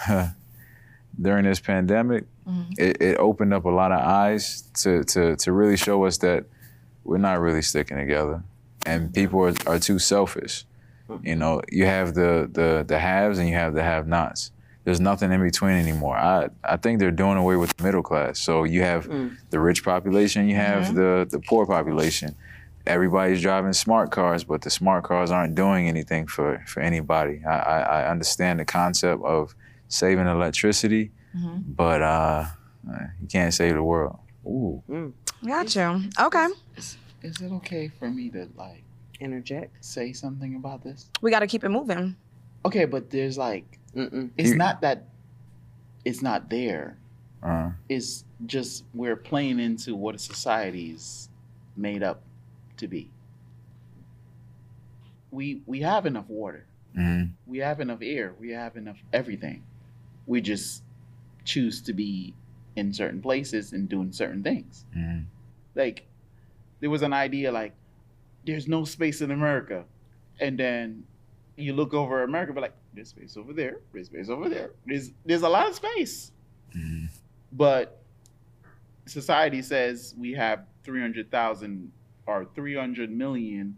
during 1.20 1.44
this 1.44 1.60
pandemic. 1.60 2.24
Mm-hmm. 2.46 2.72
It, 2.78 3.02
it 3.02 3.16
opened 3.18 3.54
up 3.54 3.64
a 3.64 3.70
lot 3.70 3.92
of 3.92 4.00
eyes 4.00 4.62
to, 4.82 5.04
to 5.04 5.36
to 5.36 5.52
really 5.52 5.76
show 5.76 6.04
us 6.04 6.18
that 6.18 6.44
we're 7.04 7.18
not 7.18 7.40
really 7.40 7.62
sticking 7.62 7.96
together, 7.96 8.42
and 8.84 9.12
people 9.12 9.40
are, 9.40 9.54
are 9.66 9.78
too 9.78 9.98
selfish. 9.98 10.64
You 11.22 11.36
know, 11.36 11.62
you 11.70 11.86
have 11.86 12.14
the 12.14 12.48
the 12.52 12.84
the 12.86 12.98
haves 12.98 13.38
and 13.38 13.48
you 13.48 13.54
have 13.54 13.74
the 13.74 13.82
have-nots. 13.82 14.50
There's 14.82 15.00
nothing 15.00 15.32
in 15.32 15.40
between 15.40 15.72
anymore. 15.72 16.16
I 16.16 16.48
I 16.64 16.76
think 16.76 16.98
they're 16.98 17.12
doing 17.12 17.36
away 17.36 17.56
with 17.56 17.76
the 17.76 17.84
middle 17.84 18.02
class. 18.02 18.40
So 18.40 18.64
you 18.64 18.82
have 18.82 19.06
mm. 19.08 19.36
the 19.50 19.60
rich 19.60 19.84
population, 19.84 20.48
you 20.48 20.56
have 20.56 20.84
mm-hmm. 20.84 20.96
the 20.96 21.28
the 21.30 21.38
poor 21.38 21.66
population. 21.66 22.34
Everybody's 22.86 23.42
driving 23.42 23.72
smart 23.72 24.10
cars, 24.10 24.44
but 24.44 24.62
the 24.62 24.70
smart 24.70 25.04
cars 25.04 25.30
aren't 25.30 25.54
doing 25.54 25.88
anything 25.88 26.26
for 26.26 26.62
for 26.66 26.80
anybody. 26.80 27.40
I 27.44 27.58
I, 27.58 27.78
I 27.80 28.10
understand 28.10 28.58
the 28.58 28.64
concept 28.64 29.22
of 29.22 29.54
saving 29.88 30.26
electricity, 30.26 31.10
but 31.66 32.02
uh, 32.02 32.44
you 33.20 33.26
can't 33.28 33.52
save 33.54 33.74
the 33.74 33.82
world. 33.82 34.18
Ooh. 34.46 34.82
Got 35.46 35.74
you. 35.74 36.02
Okay. 36.20 36.46
Is, 36.76 36.96
is 37.22 37.40
it 37.40 37.52
okay 37.52 37.88
for 37.88 38.08
me 38.10 38.30
to 38.30 38.48
like 38.56 38.82
Interject. 39.20 39.84
say 39.84 40.12
something 40.12 40.54
about 40.56 40.82
this? 40.84 41.06
We 41.22 41.30
got 41.30 41.40
to 41.40 41.46
keep 41.46 41.64
it 41.64 41.68
moving. 41.70 42.16
Okay, 42.64 42.84
but 42.84 43.10
there's 43.10 43.38
like, 43.38 43.78
Mm-mm. 43.94 44.30
it's 44.36 44.50
You- 44.50 44.56
not 44.56 44.80
that 44.82 45.04
it's 46.04 46.22
not 46.22 46.48
there. 46.50 46.98
Uh, 47.42 47.70
It's 47.88 48.24
just 48.46 48.84
we're 48.94 49.16
playing 49.16 49.58
into 49.60 49.94
what 49.96 50.14
a 50.14 50.18
society's 50.18 51.28
made 51.76 52.02
up 52.02 52.22
to 52.78 52.86
be. 52.88 53.10
We 55.30 55.62
we 55.66 55.80
have 55.80 56.06
enough 56.06 56.28
water. 56.28 56.66
mhm. 56.96 57.30
We 57.46 57.58
have 57.58 57.80
enough 57.80 57.98
air. 58.02 58.34
We 58.40 58.50
have 58.52 58.76
enough 58.76 58.96
everything. 59.12 59.62
We 60.26 60.40
just 60.40 60.82
choose 61.44 61.80
to 61.82 61.92
be 61.92 62.34
in 62.76 62.92
certain 62.92 63.22
places 63.22 63.72
and 63.72 63.88
doing 63.88 64.12
certain 64.12 64.42
things. 64.42 64.84
Mhm. 64.94 65.24
Like 65.74 66.06
there 66.80 66.90
was 66.90 67.02
an 67.02 67.12
idea 67.12 67.50
like 67.52 67.74
there's 68.44 68.68
no 68.68 68.84
space 68.84 69.20
in 69.20 69.30
America. 69.30 69.84
And 70.40 70.58
then 70.58 71.04
you 71.56 71.72
look 71.72 71.94
over 71.94 72.22
America, 72.22 72.52
but 72.52 72.60
like 72.62 72.74
there's 72.94 73.08
space 73.08 73.36
over 73.36 73.52
there, 73.52 73.80
there's 73.92 74.06
space 74.06 74.28
over 74.28 74.48
there. 74.48 74.70
There's 74.86 75.12
there's 75.24 75.42
a 75.42 75.48
lot 75.48 75.68
of 75.68 75.74
space. 75.74 76.32
Mhm. 76.74 77.08
But 77.52 78.02
society 79.06 79.62
says 79.62 80.14
we 80.18 80.32
have 80.32 80.66
300,000 80.84 81.92
or 82.26 82.44
300 82.54 83.10
million 83.10 83.76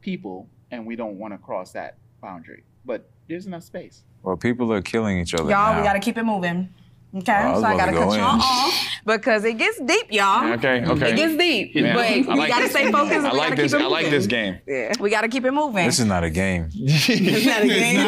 people 0.00 0.48
and 0.70 0.86
we 0.86 0.96
don't 0.96 1.18
want 1.18 1.34
to 1.34 1.38
cross 1.38 1.72
that 1.72 1.98
boundary. 2.20 2.64
But 2.84 3.08
there's 3.32 3.46
enough 3.46 3.62
space. 3.64 4.04
Well, 4.22 4.36
people 4.36 4.72
are 4.72 4.82
killing 4.82 5.18
each 5.18 5.34
other 5.34 5.44
Y'all, 5.50 5.72
now. 5.72 5.78
we 5.78 5.84
got 5.84 5.94
to 5.94 6.00
keep 6.00 6.16
it 6.18 6.22
moving. 6.24 6.68
Okay, 7.14 7.30
Oh, 7.32 7.52
I 7.58 7.60
so 7.60 7.64
I 7.64 7.76
got 7.76 7.86
to 7.86 7.92
to 7.92 7.98
go 7.98 8.08
cut 8.08 8.18
y'all 8.18 8.40
off 8.40 8.86
because 9.04 9.44
it 9.44 9.58
gets 9.58 9.78
deep, 9.80 10.06
y'all. 10.10 10.50
Okay, 10.54 10.82
okay. 10.86 11.10
It 11.12 11.16
gets 11.16 11.36
deep, 11.36 11.72
Yeah. 11.74 11.92
but 11.94 12.06
I 12.06 12.16
we 12.16 12.46
got 12.48 12.56
to 12.56 12.62
this. 12.62 12.70
stay 12.70 12.90
focused. 12.90 13.12
and 13.16 13.26
I 13.26 13.32
we 13.32 13.38
like 13.38 13.56
this. 13.56 13.74
I 13.74 13.82
like 13.86 14.08
this 14.10 14.26
game. 14.26 14.58
Yeah. 14.66 14.92
We 14.98 15.10
got 15.10 15.20
to 15.22 15.28
keep 15.28 15.44
it 15.44 15.50
moving. 15.50 15.84
This 15.86 15.98
is 15.98 16.06
not 16.06 16.24
a 16.24 16.30
game. 16.30 16.70
It's 16.74 17.46
not 17.46 17.62
a 17.62 17.68
game. 17.68 18.04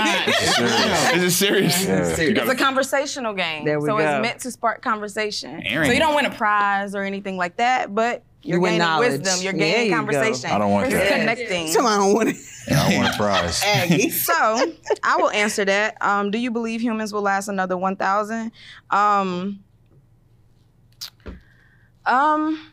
This 1.15 1.23
is 1.23 1.37
serious. 1.37 1.85
Yeah. 1.85 2.17
You 2.21 2.29
It's 2.31 2.39
gotta- 2.41 2.51
a 2.53 2.55
conversational 2.55 3.35
game. 3.35 3.65
There 3.67 3.79
we 3.81 3.89
so 3.89 3.99
go. 3.99 3.99
it's 3.99 4.23
meant 4.23 4.41
to 4.41 4.51
spark 4.51 4.81
conversation. 4.83 5.63
Aaron. 5.67 5.87
So 5.89 5.93
you 5.93 5.99
don't 6.01 6.15
win 6.15 6.25
a 6.27 6.31
prize 6.35 6.95
or 6.95 7.03
anything 7.03 7.37
like 7.37 7.57
that, 7.59 7.95
but 7.95 8.23
you're 8.43 8.59
You 8.59 8.65
gaining 8.65 8.79
knowledge. 8.79 9.21
wisdom. 9.21 9.43
You're 9.43 9.53
There 9.53 9.61
gaining 9.71 9.85
you 9.87 9.91
go. 9.91 9.97
conversation. 9.97 10.51
I 10.51 10.59
don't 10.59 10.71
want 10.71 10.87
It's 10.87 10.95
that. 10.95 11.19
connecting. 11.21 11.75
Come 11.75 11.85
on, 11.87 11.93
I 11.93 11.97
don't 11.99 12.15
want 12.15 12.29
it. 12.31 12.37
And 12.69 12.79
I 12.79 12.97
want 12.97 13.15
a 13.15 13.17
prize. 13.17 13.63
So 14.25 14.73
I 15.03 15.17
will 15.17 15.31
answer 15.31 15.65
that. 15.65 15.97
Um, 16.01 16.31
do 16.31 16.39
you 16.39 16.51
believe 16.51 16.81
humans 16.81 17.13
will 17.13 17.23
last 17.23 17.49
another 17.49 17.77
1,000? 17.77 18.51
Um, 18.91 19.61
um, 22.07 22.71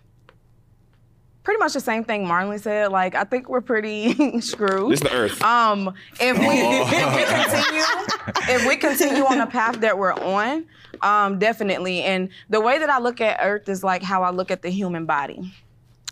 pretty 1.43 1.57
much 1.59 1.73
the 1.73 1.79
same 1.79 2.03
thing 2.03 2.27
Marley 2.27 2.57
said. 2.57 2.91
Like, 2.91 3.15
I 3.15 3.23
think 3.23 3.49
we're 3.49 3.61
pretty 3.61 4.13
screwed. 4.41 4.91
This 4.91 5.01
is 5.01 5.09
the 5.09 5.13
Earth. 5.15 5.41
Um, 5.43 5.93
if 6.19 6.37
we, 6.37 6.45
Oh. 6.47 6.87
if 6.91 7.15
we 7.15 7.25
continue, 7.25 8.55
if 8.55 8.67
we 8.67 8.75
continue 8.77 9.23
on 9.25 9.37
the 9.39 9.45
path 9.47 9.79
that 9.81 9.97
we're 9.97 10.13
on, 10.13 10.65
um, 11.01 11.39
definitely. 11.39 12.03
And 12.03 12.29
the 12.49 12.61
way 12.61 12.77
that 12.79 12.89
I 12.89 12.99
look 12.99 13.21
at 13.21 13.39
Earth 13.41 13.67
is 13.69 13.83
like 13.83 14.03
how 14.03 14.23
I 14.23 14.29
look 14.31 14.51
at 14.51 14.61
the 14.61 14.69
human 14.69 15.05
body. 15.05 15.53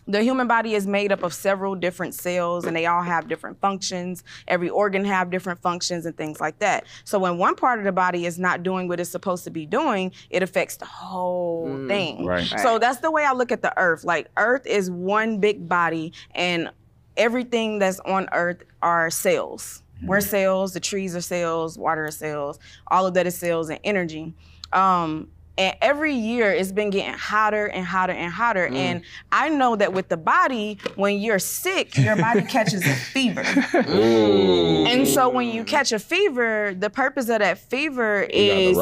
The 0.09 0.23
human 0.23 0.47
body 0.47 0.73
is 0.73 0.87
made 0.87 1.11
up 1.11 1.21
of 1.21 1.33
several 1.33 1.75
different 1.75 2.15
cells, 2.15 2.65
and 2.65 2.75
they 2.75 2.87
all 2.87 3.03
have 3.03 3.27
different 3.27 3.61
functions. 3.61 4.23
Every 4.47 4.69
organ 4.69 5.05
have 5.05 5.29
different 5.29 5.61
functions 5.61 6.05
and 6.05 6.17
things 6.17 6.41
like 6.41 6.57
that. 6.59 6.85
So 7.03 7.19
when 7.19 7.37
one 7.37 7.55
part 7.55 7.77
of 7.77 7.85
the 7.85 7.91
body 7.91 8.25
is 8.25 8.39
not 8.39 8.63
doing 8.63 8.87
what 8.87 8.99
it's 8.99 9.11
supposed 9.11 9.43
to 9.43 9.51
be 9.51 9.67
doing, 9.67 10.11
it 10.31 10.41
affects 10.41 10.77
the 10.77 10.85
whole 10.85 11.87
thing. 11.87 12.25
right. 12.25 12.43
So 12.59 12.79
that's 12.79 12.99
the 12.99 13.11
way 13.11 13.23
I 13.23 13.33
look 13.33 13.51
at 13.51 13.61
the 13.61 13.71
Earth. 13.77 14.03
Like 14.03 14.27
Earth 14.35 14.65
is 14.65 14.89
one 14.89 15.39
big 15.39 15.69
body, 15.69 16.11
and 16.31 16.71
everything 17.15 17.77
that's 17.79 17.99
on 17.99 18.27
Earth 18.31 18.63
are 18.81 19.09
cells. 19.09 19.83
We're 20.01 20.21
cells. 20.21 20.73
The 20.73 20.79
trees 20.79 21.15
are 21.15 21.21
cells. 21.21 21.77
Water 21.77 22.05
is 22.07 22.17
cells. 22.17 22.57
All 22.87 23.05
of 23.05 23.13
that 23.15 23.27
is 23.27 23.37
cells 23.37 23.69
and 23.69 23.79
energy. 23.83 24.33
Um, 24.71 25.29
and 25.59 25.75
every 25.81 26.15
year 26.15 26.51
it's 26.51 26.71
been 26.71 26.89
getting 26.89 27.13
hotter 27.13 27.65
and 27.65 27.85
hotter 27.85 28.13
and 28.13 28.31
hotter. 28.31 28.67
And 28.67 29.03
I 29.31 29.49
know 29.49 29.75
that 29.75 29.91
with 29.91 30.07
the 30.07 30.15
body, 30.15 30.79
when 30.95 31.19
you're 31.19 31.37
sick, 31.37 31.97
your 31.97 32.15
body 32.15 32.41
catches 32.49 32.85
a 32.87 32.95
fever. 32.95 33.43
And 33.73 35.05
so 35.05 35.27
when 35.27 35.49
you 35.49 35.65
catch 35.65 35.91
a 35.91 35.99
fever, 35.99 36.73
the 36.73 36.89
purpose 36.89 37.27
of 37.27 37.39
that 37.39 37.57
fever 37.57 38.25
is 38.29 38.77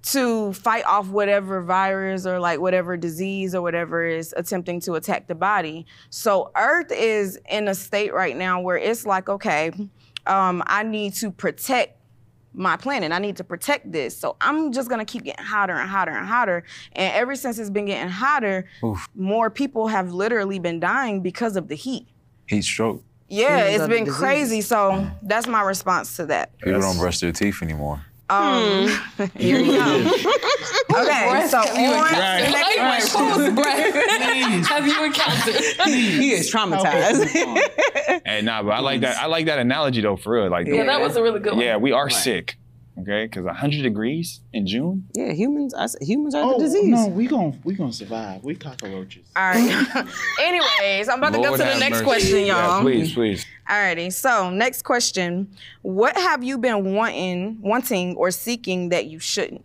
to 0.00 0.52
fight 0.52 0.84
off 0.84 1.08
whatever 1.08 1.62
virus 1.62 2.26
or 2.26 2.40
like 2.40 2.58
whatever 2.60 2.96
disease 2.96 3.54
or 3.54 3.62
whatever 3.62 4.04
is 4.04 4.34
attempting 4.36 4.80
to 4.80 4.94
attack 4.94 5.28
the 5.28 5.34
body. 5.34 5.86
So 6.10 6.50
Earth 6.56 6.90
is 6.90 7.38
in 7.48 7.68
a 7.68 7.74
state 7.74 8.12
right 8.12 8.36
now 8.36 8.60
where 8.60 8.76
it's 8.76 9.06
like, 9.06 9.28
okay, 9.28 9.70
um, 10.26 10.62
I 10.66 10.82
need 10.82 11.14
to 11.14 11.30
protect 11.30 11.97
my 12.52 12.76
planet. 12.76 13.12
I 13.12 13.18
need 13.18 13.36
to 13.36 13.44
protect 13.44 13.90
this. 13.92 14.16
So 14.16 14.36
I'm 14.40 14.72
just 14.72 14.88
gonna 14.88 15.04
keep 15.04 15.24
getting 15.24 15.44
hotter 15.44 15.74
and 15.74 15.88
hotter 15.88 16.12
and 16.12 16.26
hotter. 16.26 16.64
And 16.92 17.14
ever 17.14 17.36
since 17.36 17.58
it's 17.58 17.70
been 17.70 17.86
getting 17.86 18.08
hotter, 18.08 18.68
more 19.14 19.50
people 19.50 19.88
have 19.88 20.12
literally 20.12 20.58
been 20.58 20.80
dying 20.80 21.20
because 21.20 21.56
of 21.56 21.68
the 21.68 21.74
heat. 21.74 22.06
Heat 22.46 22.62
stroke. 22.62 23.02
Yeah, 23.28 23.64
it's 23.64 23.86
been 23.86 24.04
disease. 24.04 24.18
crazy. 24.18 24.60
So 24.62 25.06
that's 25.22 25.46
my 25.46 25.60
response 25.62 26.16
to 26.16 26.26
that. 26.26 26.56
People 26.58 26.80
don't 26.80 26.96
brush 26.96 27.20
their 27.20 27.32
teeth 27.32 27.62
anymore. 27.62 28.02
Um, 28.30 28.88
here 29.36 29.60
we 29.60 29.68
go. 29.68 30.12
okay, 30.90 31.46
so 31.48 31.58
have 31.60 31.78
you 31.78 31.88
on 31.88 32.08
encountered? 32.08 32.46
the 32.46 32.50
next 32.50 32.76
Like, 32.78 33.12
question. 33.12 33.28
whose 33.28 33.54
breath 33.54 34.68
have 34.68 34.86
you 34.86 35.04
encountered? 35.04 35.54
He 35.86 36.30
is 36.32 36.52
traumatized. 36.52 37.24
Hey, 38.26 38.42
nah, 38.42 38.62
but 38.62 38.70
I 38.70 38.80
like 38.80 39.00
that. 39.02 39.18
I 39.22 39.26
like 39.26 39.46
that 39.46 39.58
analogy 39.58 40.00
though, 40.00 40.16
for 40.16 40.34
real. 40.34 40.50
Like, 40.50 40.66
Yeah, 40.66 40.84
that 40.84 41.00
was 41.00 41.16
a 41.16 41.22
really 41.22 41.40
good 41.40 41.54
one. 41.54 41.62
yeah, 41.64 41.76
we 41.76 41.92
are 41.92 42.10
sick. 42.10 42.56
Okay, 43.00 43.26
because 43.26 43.44
100 43.44 43.82
degrees 43.82 44.40
in 44.52 44.66
June. 44.66 45.06
yeah, 45.14 45.32
humans. 45.32 45.72
I 45.72 45.86
said, 45.86 46.02
humans 46.02 46.34
are 46.34 46.42
Oh 46.42 46.58
the 46.58 46.64
disease. 46.64 46.88
no, 46.88 47.06
we 47.06 47.28
gon' 47.28 47.60
we 47.62 47.74
gonna 47.74 47.92
survive. 47.92 48.42
We 48.42 48.56
cockroaches. 48.56 49.24
All 49.36 49.50
right. 49.52 49.86
Anyways, 50.40 51.08
I'm 51.08 51.18
about 51.18 51.32
to 51.34 51.38
go 51.38 51.52
to 51.52 51.58
the 51.58 51.78
next 51.78 51.98
mercy. 51.98 52.04
question, 52.04 52.46
y'all. 52.46 52.80
please, 52.82 53.14
please. 53.14 53.46
Alrighty. 53.70 54.12
So 54.12 54.50
next 54.50 54.82
question: 54.82 55.48
What 55.82 56.16
have 56.16 56.42
you 56.42 56.58
been 56.58 56.92
wanting, 56.96 57.58
wanting, 57.62 58.16
or 58.16 58.32
seeking 58.32 58.88
that 58.88 59.06
you 59.06 59.20
shouldn't? 59.20 59.64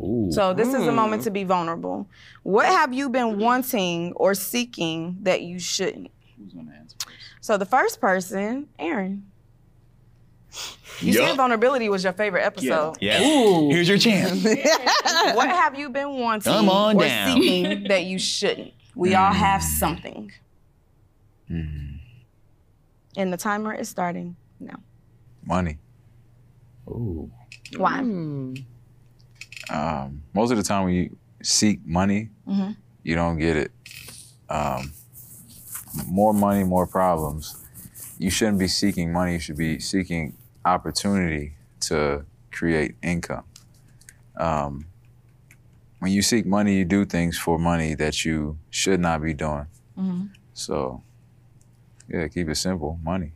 Ooh. 0.00 0.30
So 0.30 0.52
this 0.52 0.68
is 0.68 0.86
a 0.86 0.92
moment 0.92 1.22
mm. 1.22 1.24
to 1.24 1.30
be 1.30 1.44
vulnerable. 1.44 2.08
What 2.42 2.66
have 2.66 2.92
you 2.92 3.08
been 3.08 3.38
wanting 3.38 4.12
or 4.14 4.34
seeking 4.34 5.16
that 5.22 5.42
you 5.42 5.58
shouldn't? 5.58 6.10
Who's 6.36 6.52
gonna 6.52 6.72
answer 6.72 6.96
first? 7.02 7.16
So 7.40 7.56
the 7.56 7.66
first 7.66 8.00
person, 8.00 8.68
Aaron. 8.78 9.26
You 11.00 11.12
Yup. 11.12 11.28
said 11.28 11.36
vulnerability 11.36 11.90
was 11.90 12.02
your 12.02 12.14
favorite 12.14 12.42
episode. 12.42 12.96
Yeah. 13.02 13.20
Yes. 13.20 13.72
Here's 13.72 13.88
your 13.88 13.98
chance. 13.98 14.42
What 15.34 15.50
have 15.50 15.78
you 15.78 15.90
been 15.90 16.14
wanting 16.14 16.50
Come 16.50 16.70
on 16.70 16.96
or 16.96 17.04
down. 17.04 17.34
seeking 17.34 17.88
that 17.88 18.04
you 18.04 18.18
shouldn't? 18.18 18.72
We 18.94 19.14
all 19.14 19.30
mm. 19.30 19.36
have 19.36 19.62
something. 19.62 20.32
Mm-hmm. 21.50 21.96
And 23.18 23.32
the 23.32 23.36
timer 23.36 23.74
is 23.74 23.90
starting 23.90 24.36
now. 24.58 24.80
Money. 25.44 25.76
Ooh. 26.88 27.30
Why? 27.76 27.98
Mm. 27.98 28.64
Um, 29.70 30.22
most 30.34 30.50
of 30.50 30.56
the 30.56 30.62
time 30.62 30.84
when 30.84 30.94
you 30.94 31.16
seek 31.42 31.84
money, 31.86 32.30
you 33.02 33.14
don't 33.14 33.38
get 33.38 33.56
it. 33.56 33.72
Um, 34.48 34.92
more 36.06 36.32
money, 36.32 36.64
more 36.64 36.86
problems. 36.86 37.62
You 38.18 38.30
shouldn't 38.30 38.58
be 38.58 38.68
seeking 38.68 39.12
money. 39.12 39.34
You 39.34 39.38
should 39.40 39.56
be 39.56 39.78
seeking 39.80 40.36
opportunity 40.64 41.54
to 41.80 42.24
create 42.52 42.96
income. 43.02 43.44
Um, 44.36 44.86
when 45.98 46.12
you 46.12 46.22
seek 46.22 46.46
money, 46.46 46.76
you 46.76 46.84
do 46.84 47.04
things 47.04 47.38
for 47.38 47.58
money 47.58 47.94
that 47.94 48.24
you 48.24 48.58
should 48.70 49.00
not 49.00 49.22
be 49.22 49.32
doing. 49.34 49.66
So, 50.52 51.02
yeah, 52.08 52.28
keep 52.28 52.48
it 52.48 52.56
simple. 52.56 52.98
Money. 53.02 53.32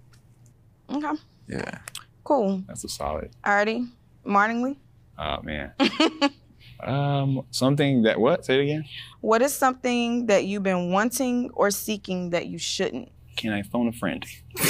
Okay. 0.90 1.20
Yeah. 1.48 1.78
Cool. 2.24 2.62
That's 2.68 2.84
a 2.84 2.88
solid. 2.88 3.30
Alrighty. 3.44 3.88
Martingly. 4.24 4.78
Oh 5.20 5.42
man. 5.42 5.72
um, 6.82 7.42
something 7.50 8.02
that 8.02 8.18
what? 8.18 8.44
Say 8.46 8.58
it 8.58 8.62
again. 8.62 8.84
What 9.20 9.42
is 9.42 9.54
something 9.54 10.26
that 10.26 10.46
you've 10.46 10.62
been 10.62 10.90
wanting 10.92 11.50
or 11.54 11.70
seeking 11.70 12.30
that 12.30 12.46
you 12.46 12.58
shouldn't? 12.58 13.10
Can 13.36 13.52
I 13.52 13.62
phone 13.62 13.88
a 13.88 13.92
friend? 13.92 14.24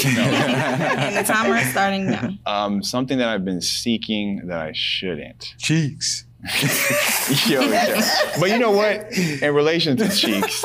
And 0.04 1.16
the 1.16 1.22
timer 1.26 1.56
is 1.56 1.70
starting 1.70 2.06
now. 2.10 2.30
Um, 2.46 2.82
something 2.82 3.18
that 3.18 3.28
I've 3.28 3.44
been 3.44 3.60
seeking 3.60 4.46
that 4.48 4.60
I 4.60 4.72
shouldn't. 4.74 5.54
Cheeks. 5.58 6.26
Yo, 7.50 7.60
yo. 7.60 8.00
But 8.40 8.48
you 8.50 8.58
know 8.58 8.70
what? 8.70 9.12
In 9.42 9.54
relation 9.54 9.96
to 9.98 10.08
cheeks, 10.08 10.64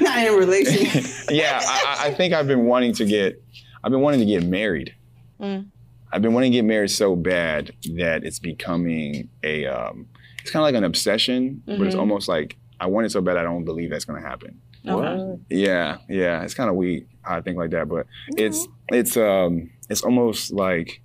Not 0.00 0.26
in 0.26 0.34
relation. 0.38 1.04
yeah, 1.28 1.60
I, 1.60 1.96
I- 1.98 2.06
I 2.08 2.14
think 2.14 2.32
I've 2.34 2.46
been 2.46 2.66
wanting 2.66 2.92
to 2.94 3.04
get, 3.04 3.42
I've 3.82 3.90
been 3.90 4.00
wanting 4.00 4.20
to 4.20 4.26
get 4.26 4.44
married. 4.44 4.94
Mm. 5.40 5.66
I've 6.12 6.22
been 6.22 6.34
wanting 6.34 6.52
to 6.52 6.58
get 6.58 6.64
married 6.64 6.90
so 6.90 7.16
bad 7.16 7.72
that 7.94 8.24
it's 8.24 8.38
becoming 8.38 9.30
a, 9.42 9.66
um, 9.66 10.06
it's 10.42 10.50
kind 10.50 10.62
of 10.62 10.66
like 10.66 10.74
an 10.74 10.84
obsession, 10.84 11.62
but 11.66 11.86
it's 11.86 11.96
almost 11.96 12.28
like 12.28 12.56
I 12.78 12.86
want 12.86 13.06
it 13.06 13.10
so 13.10 13.20
bad 13.20 13.36
I 13.36 13.42
don't 13.44 13.64
believe 13.64 13.90
that's 13.90 14.04
gonna 14.04 14.20
happen. 14.20 14.60
Okay. 14.86 15.40
Yeah, 15.48 15.98
yeah, 16.08 16.42
it's 16.42 16.54
kind 16.54 16.68
of 16.68 16.76
weak 16.76 17.06
I 17.24 17.40
think 17.40 17.56
like 17.56 17.70
that, 17.70 17.88
but 17.88 18.06
it's 18.36 18.66
it's 18.88 19.16
um 19.16 19.70
it's 19.88 20.02
almost 20.02 20.52
like 20.52 21.00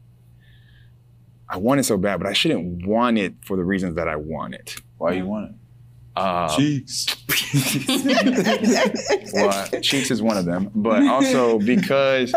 I 1.49 1.57
want 1.57 1.79
it 1.79 1.83
so 1.83 1.97
bad, 1.97 2.17
but 2.17 2.27
I 2.27 2.33
shouldn't 2.33 2.85
want 2.85 3.17
it 3.17 3.35
for 3.45 3.55
the 3.55 3.63
reasons 3.63 3.95
that 3.95 4.07
I 4.07 4.17
want 4.17 4.55
it. 4.55 4.75
Why 4.97 5.13
you 5.13 5.25
want 5.25 5.51
it? 5.51 5.55
Uh, 6.15 6.55
Cheeks. 6.57 7.05
well, 9.33 9.67
cheeks 9.81 10.09
is 10.09 10.21
one 10.21 10.35
of 10.35 10.45
them, 10.45 10.71
but 10.73 11.05
also 11.05 11.59
because 11.59 12.33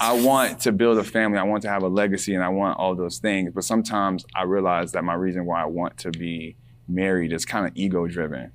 I 0.00 0.20
want 0.24 0.60
to 0.60 0.72
build 0.72 0.98
a 0.98 1.04
family, 1.04 1.38
I 1.38 1.42
want 1.44 1.62
to 1.62 1.68
have 1.68 1.82
a 1.82 1.88
legacy, 1.88 2.34
and 2.34 2.42
I 2.42 2.48
want 2.48 2.78
all 2.78 2.94
those 2.94 3.18
things. 3.18 3.52
But 3.54 3.64
sometimes 3.64 4.24
I 4.34 4.42
realize 4.44 4.92
that 4.92 5.04
my 5.04 5.14
reason 5.14 5.44
why 5.46 5.62
I 5.62 5.66
want 5.66 5.98
to 5.98 6.10
be 6.10 6.56
married 6.88 7.32
is 7.32 7.44
kind 7.44 7.66
of 7.66 7.72
ego 7.74 8.06
driven. 8.06 8.52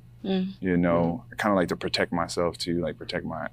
You 0.59 0.75
know, 0.75 1.23
I 1.31 1.35
kind 1.35 1.53
of 1.53 1.57
like 1.57 1.67
to 1.67 1.75
protect 1.75 2.11
myself 2.11 2.57
too, 2.57 2.81
like 2.81 2.97
protect 2.97 3.25
my. 3.25 3.47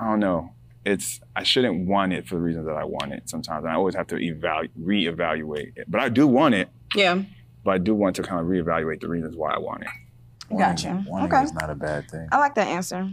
I 0.00 0.04
don't 0.06 0.18
know. 0.20 0.54
It's 0.86 1.20
I 1.36 1.42
shouldn't 1.42 1.86
want 1.86 2.14
it 2.14 2.26
for 2.26 2.36
the 2.36 2.40
reasons 2.40 2.64
that 2.66 2.74
I 2.74 2.84
want 2.84 3.12
it. 3.12 3.28
Sometimes 3.28 3.64
and 3.64 3.70
I 3.72 3.74
always 3.76 3.94
have 3.94 4.06
to 4.06 4.16
evaluate, 4.16 4.70
reevaluate 4.80 5.76
it. 5.76 5.90
But 5.90 6.00
I 6.00 6.08
do 6.08 6.26
want 6.26 6.54
it. 6.54 6.70
Yeah. 6.94 7.22
But 7.64 7.72
I 7.72 7.78
do 7.78 7.94
want 7.94 8.16
to 8.16 8.22
kind 8.22 8.40
of 8.40 8.46
reevaluate 8.46 9.00
the 9.02 9.08
reasons 9.08 9.36
why 9.36 9.52
I 9.52 9.58
want 9.58 9.82
it. 9.82 9.90
Gotcha. 10.56 11.04
Wanting 11.06 11.30
Okay. 11.30 11.42
is 11.44 11.52
not 11.52 11.68
a 11.68 11.74
bad 11.74 12.10
thing. 12.10 12.26
I 12.32 12.38
like 12.38 12.54
that 12.54 12.68
answer. 12.68 13.10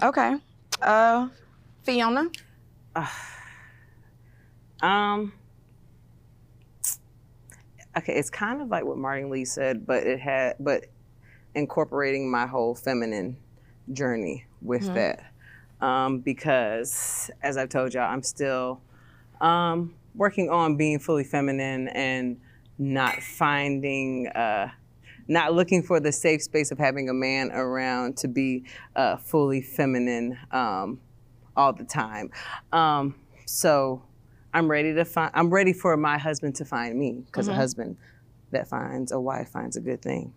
Okay. 0.00 0.36
Uh, 0.80 1.28
Fiona. 1.82 2.30
Um. 4.82 5.32
Okay, 7.96 8.14
it's 8.14 8.30
kind 8.30 8.62
of 8.62 8.68
like 8.68 8.84
what 8.84 8.98
Martin 8.98 9.30
Lee 9.30 9.44
said, 9.44 9.84
but 9.84 10.06
it 10.06 10.20
had, 10.20 10.54
but 10.60 10.86
incorporating 11.56 12.30
my 12.30 12.46
whole 12.46 12.72
feminine 12.72 13.36
journey 13.92 14.46
with 14.62 14.86
that, 14.94 15.32
um, 15.80 16.20
because 16.20 17.32
as 17.42 17.56
I've 17.56 17.68
told 17.68 17.92
y'all, 17.92 18.08
I'm 18.08 18.22
still 18.22 18.80
um, 19.40 19.92
working 20.14 20.50
on 20.50 20.76
being 20.76 21.00
fully 21.00 21.24
feminine 21.24 21.88
and 21.88 22.40
not 22.78 23.20
finding, 23.22 24.28
uh, 24.28 24.70
not 25.26 25.52
looking 25.54 25.82
for 25.82 25.98
the 25.98 26.12
safe 26.12 26.42
space 26.42 26.70
of 26.70 26.78
having 26.78 27.08
a 27.08 27.14
man 27.14 27.50
around 27.50 28.16
to 28.18 28.28
be 28.28 28.64
uh, 28.94 29.16
fully 29.16 29.62
feminine 29.62 30.38
um, 30.52 31.00
all 31.56 31.72
the 31.72 31.84
time. 31.84 32.30
Um, 32.72 33.16
so 33.46 34.04
I'm 34.52 34.68
ready 34.70 34.94
to 34.94 35.04
find. 35.04 35.30
I'm 35.34 35.50
ready 35.50 35.72
for 35.72 35.96
my 35.96 36.18
husband 36.18 36.56
to 36.56 36.64
find 36.64 36.98
me 36.98 37.22
because 37.26 37.48
a 37.48 37.54
husband 37.54 37.96
that 38.50 38.66
finds 38.68 39.12
a 39.12 39.20
wife 39.20 39.48
finds 39.50 39.76
a 39.76 39.80
good 39.80 40.02
thing, 40.02 40.32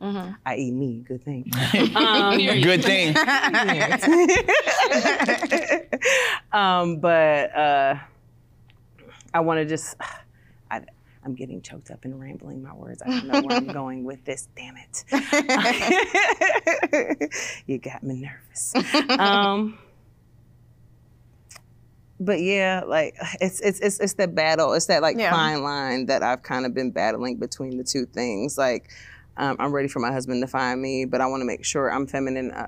i.e., 0.46 0.72
me, 0.72 1.04
good 1.08 1.24
thing. 1.24 1.52
Um, 1.96 2.38
Good 2.40 2.84
thing. 2.84 3.16
um, 6.52 7.00
but 7.00 7.56
uh, 7.56 7.96
I 9.34 9.40
want 9.40 9.60
to 9.60 9.66
just. 9.66 9.96
I, 10.70 10.82
I'm 11.26 11.36
getting 11.36 11.62
choked 11.62 11.90
up 11.90 12.04
and 12.04 12.20
rambling 12.20 12.62
my 12.62 12.74
words. 12.74 13.02
I 13.02 13.10
don't 13.10 13.28
know 13.28 13.42
where 13.42 13.56
I'm 13.58 13.68
going 13.68 14.04
with 14.04 14.26
this. 14.26 14.50
Damn 14.58 14.76
it! 14.78 15.06
you 17.66 17.78
got 17.78 18.04
me 18.04 18.30
nervous. 18.30 18.74
Um, 19.18 19.78
but 22.26 22.40
yeah, 22.42 22.84
like 22.86 23.16
it's 23.42 23.60
it's 23.62 23.80
it's 23.80 24.00
it's 24.00 24.14
that 24.14 24.36
battle. 24.36 24.74
It's 24.74 24.88
that 24.88 25.02
like 25.02 25.18
Yeah. 25.18 25.32
fine 25.32 25.64
line 25.64 26.06
that 26.08 26.24
I've 26.24 26.44
kind 26.44 26.66
of 26.66 26.74
been 26.74 26.92
battling 26.92 27.38
between 27.38 27.78
the 27.78 27.84
two 27.84 28.06
things. 28.06 28.58
Like 28.58 28.90
um, 29.38 29.56
I'm 29.60 29.72
ready 29.72 29.88
for 29.88 30.00
my 30.00 30.12
husband 30.12 30.42
to 30.44 30.48
find 30.48 30.82
me, 30.82 31.06
but 31.06 31.22
I 31.22 31.26
want 31.28 31.42
to 31.42 31.46
make 31.46 31.66
sure 31.66 31.92
I'm 31.92 32.08
feminine. 32.08 32.52
Uh, 32.52 32.68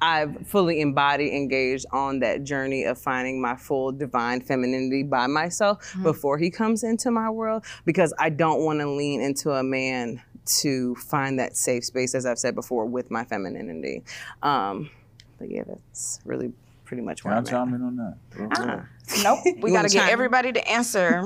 I've 0.00 0.46
fully 0.46 0.82
embodied, 0.82 1.32
engaged 1.32 1.86
on 1.90 2.18
that 2.18 2.44
journey 2.44 2.84
of 2.84 2.98
finding 2.98 3.40
my 3.40 3.56
full 3.56 3.90
divine 3.90 4.42
femininity 4.42 5.02
by 5.04 5.26
myself 5.28 5.96
before 6.02 6.36
he 6.36 6.50
comes 6.50 6.84
into 6.84 7.10
my 7.10 7.30
world 7.30 7.64
because 7.86 8.12
I 8.18 8.28
don't 8.28 8.64
want 8.64 8.80
to 8.80 8.90
lean 8.90 9.22
into 9.22 9.52
a 9.52 9.62
man 9.62 10.20
to 10.46 10.94
find 10.96 11.38
that 11.38 11.56
safe 11.56 11.84
space, 11.86 12.14
as 12.14 12.26
I've 12.26 12.38
said 12.38 12.54
before, 12.54 12.84
with 12.84 13.10
my 13.10 13.24
femininity. 13.24 14.02
Um, 14.42 14.90
but 15.38 15.50
yeah, 15.50 15.62
that's 15.66 16.20
really 16.26 16.52
pretty 16.84 17.02
much 17.02 17.22
Can 17.22 17.30
where 17.30 17.34
I 17.36 17.38
I'm 17.38 17.44
at. 17.46 17.50
chime 17.50 17.74
in 17.74 17.82
on 17.82 17.96
that? 17.96 18.16
real 18.36 18.48
quick? 18.48 19.22
Nope. 19.22 19.38
We 19.44 19.50
You 19.50 19.54
got 19.54 19.62
to 19.62 19.70
wanna 19.72 19.88
get 19.88 19.92
chime 19.92 20.06
in? 20.08 20.12
everybody 20.12 20.52
to 20.52 20.68
answer. 20.70 21.24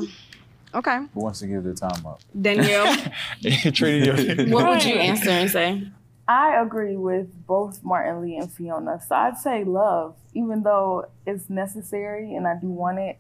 Okay. 0.75 0.99
Who 1.15 1.21
wants 1.21 1.41
to 1.41 1.47
give 1.47 1.65
their 1.65 1.75
time 1.75 2.05
up? 2.07 2.21
Danielle. 2.41 2.95
Treated 3.73 4.39
you. 4.49 4.55
What 4.55 4.69
would 4.69 4.85
you 4.85 4.95
answer 4.95 5.31
and 5.31 5.51
say? 5.51 5.89
I 6.27 6.61
agree 6.61 6.97
with 6.97 7.29
both 7.47 7.83
Martin 7.83 8.21
Lee 8.23 8.37
and 8.37 8.53
Fiona. 8.53 9.01
So 9.09 9.15
I'd 9.15 9.39
say 9.39 9.65
love, 9.65 10.15
even 10.35 10.63
though 10.63 11.07
it's 11.27 11.49
necessary 11.49 12.35
and 12.35 12.47
I 12.47 12.55
do 12.61 12.67
want 12.69 12.99
it. 12.99 13.19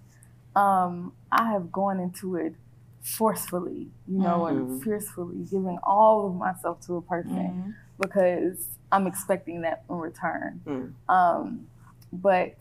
Um, 0.54 1.12
I 1.32 1.50
have 1.52 1.70
gone 1.72 2.00
into 2.00 2.36
it 2.36 2.54
forcefully, 3.00 3.88
you 4.06 4.18
know, 4.18 4.46
and 4.46 4.82
fiercely, 4.82 5.36
giving 5.50 5.78
all 5.82 6.26
of 6.26 6.34
myself 6.34 6.80
to 6.86 6.96
a 6.96 7.02
person 7.02 7.74
because 8.00 8.66
I'm 8.92 9.06
expecting 9.06 9.62
that 9.62 9.84
in 9.88 9.96
return. 9.96 10.60
Mm. 10.66 10.92
Um, 11.12 11.66
but 12.12 12.54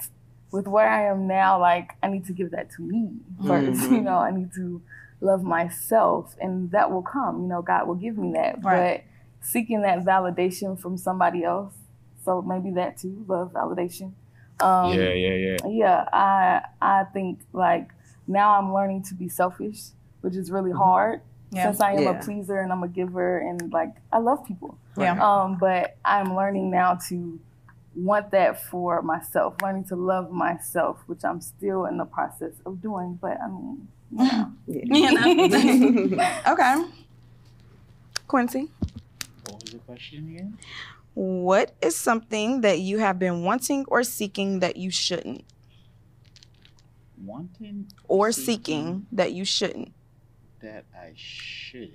with 0.51 0.67
where 0.67 0.88
I 0.89 1.07
am 1.12 1.27
now, 1.27 1.60
like 1.60 1.93
I 2.01 2.07
need 2.07 2.25
to 2.25 2.33
give 2.33 2.51
that 2.51 2.71
to 2.71 2.81
me 2.81 3.10
1st 3.43 3.91
You 3.91 4.01
know, 4.01 4.17
I 4.17 4.31
need 4.31 4.53
to 4.55 4.81
love 5.21 5.43
myself, 5.43 6.36
and 6.39 6.71
that 6.71 6.91
will 6.91 7.01
come. 7.01 7.41
You 7.43 7.47
know, 7.47 7.62
God 7.62 7.88
will 7.88 7.95
give 7.95 8.17
me 8.17 8.33
that. 8.33 8.63
Right. 8.63 9.03
But 9.41 9.45
seeking 9.45 9.81
that 9.81 10.03
validation 10.05 10.79
from 10.79 10.97
somebody 10.97 11.43
else, 11.43 11.73
so 12.23 12.41
maybe 12.41 12.71
that 12.71 12.97
too, 12.97 13.25
love 13.27 13.53
validation. 13.53 14.13
Um, 14.60 14.93
Yeah, 14.93 15.13
yeah, 15.13 15.33
yeah. 15.33 15.57
yeah, 15.67 16.05
I 16.12 16.62
I 16.81 17.03
think 17.05 17.39
like 17.53 17.89
now 18.27 18.57
I'm 18.57 18.73
learning 18.73 19.03
to 19.03 19.13
be 19.15 19.29
selfish, 19.29 19.79
which 20.21 20.36
is 20.36 20.49
really 20.51 20.71
hard. 20.71 21.21
Yeah. 21.51 21.63
Since 21.63 21.79
I 21.79 21.93
am 21.93 22.03
Yeah. 22.03 22.19
a 22.19 22.23
pleaser 22.23 22.60
and 22.60 22.71
I'm 22.73 22.83
a 22.83 22.88
giver 22.89 23.38
and 23.38 23.71
like 23.71 23.93
I 24.12 24.17
love 24.17 24.43
people. 24.45 24.77
Yeah. 24.97 25.13
Um, 25.23 25.57
but 25.57 25.95
I'm 26.03 26.36
learning 26.36 26.69
now 26.71 26.95
to 27.07 27.39
want 27.97 28.31
that 28.31 28.63
for 28.63 29.01
myself, 29.01 29.55
learning 29.62 29.86
to 29.86 29.95
love 29.95 30.31
myself, 30.31 30.99
which 31.07 31.23
I'm 31.23 31.41
still 31.41 31.86
in 31.86 31.97
the 31.97 32.05
process 32.05 32.53
of 32.65 32.81
doing. 32.81 33.17
But 33.21 33.38
I 33.41 33.47
mean, 33.47 33.88
you 34.12 34.17
know. 34.17 34.51
You 34.67 36.07
know. 36.15 36.29
okay. 36.47 36.86
Quincy. 38.27 38.69
What 39.49 39.63
was 39.63 39.71
the 39.73 39.79
question 39.79 40.27
again? 40.36 40.57
What 41.13 41.73
is 41.81 41.95
something 41.95 42.62
that 42.62 42.79
you 42.79 42.99
have 42.99 43.17
been 43.17 43.43
wanting 43.43 43.86
or 43.88 44.03
seeking 44.03 44.60
that 44.60 44.77
you 44.77 44.91
shouldn't? 44.91 45.43
Wanting 47.23 47.88
Or 48.07 48.31
seeking 48.31 49.07
that 49.12 49.33
you 49.33 49.43
shouldn't? 49.45 49.93
that 50.62 50.86
I 50.95 51.13
shouldn't. 51.15 51.93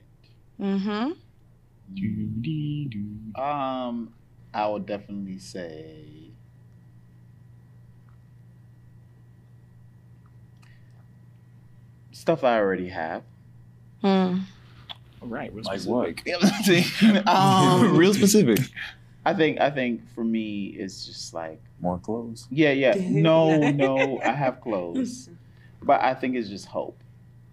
Mm-hmm. 0.61 1.13
Um, 3.41 4.15
I 4.55 4.69
would 4.69 4.87
definitely 4.87 5.39
say 5.39 6.31
stuff 12.13 12.45
I 12.45 12.59
already 12.59 12.89
have. 12.89 13.23
Hmm. 14.03 14.39
All 15.21 15.29
right, 15.29 15.53
real 15.53 15.65
Like 15.65 15.81
specific. 15.81 16.23
what? 16.23 16.27
You 16.27 16.33
know 17.13 17.21
what 17.23 17.29
I'm 17.29 17.83
um, 17.85 17.97
real 17.97 18.15
specific. 18.15 18.61
I 19.25 19.35
think 19.35 19.61
I 19.61 19.71
think 19.71 20.01
for 20.15 20.25
me 20.25 20.67
it's 20.79 21.07
just 21.07 21.33
like 21.33 21.61
More 21.81 21.99
clothes. 21.99 22.49
yeah 22.51 22.73
yeah 22.73 22.95
no 23.09 23.71
no 23.71 24.21
I 24.21 24.33
have 24.33 24.61
clothes, 24.61 25.29
but 25.83 26.03
I 26.03 26.15
think 26.15 26.35
it's 26.35 26.49
just 26.49 26.67
hope. 26.67 26.99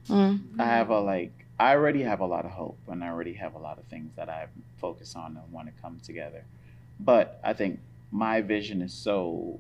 Mm. 0.09 0.39
I 0.59 0.65
have 0.65 0.89
a 0.89 0.99
like 0.99 1.31
I 1.59 1.71
already 1.75 2.01
have 2.01 2.21
a 2.21 2.25
lot 2.25 2.45
of 2.45 2.51
hope 2.51 2.79
and 2.88 3.03
I 3.03 3.09
already 3.09 3.33
have 3.33 3.53
a 3.53 3.59
lot 3.59 3.77
of 3.77 3.83
things 3.85 4.12
that 4.15 4.29
I 4.29 4.47
focus 4.77 5.15
on 5.15 5.38
and 5.38 5.51
want 5.51 5.67
to 5.67 5.81
come 5.81 5.99
together. 6.03 6.43
But 6.99 7.39
I 7.43 7.53
think 7.53 7.79
my 8.12 8.41
vision 8.41 8.81
is 8.81 8.93
so 8.93 9.59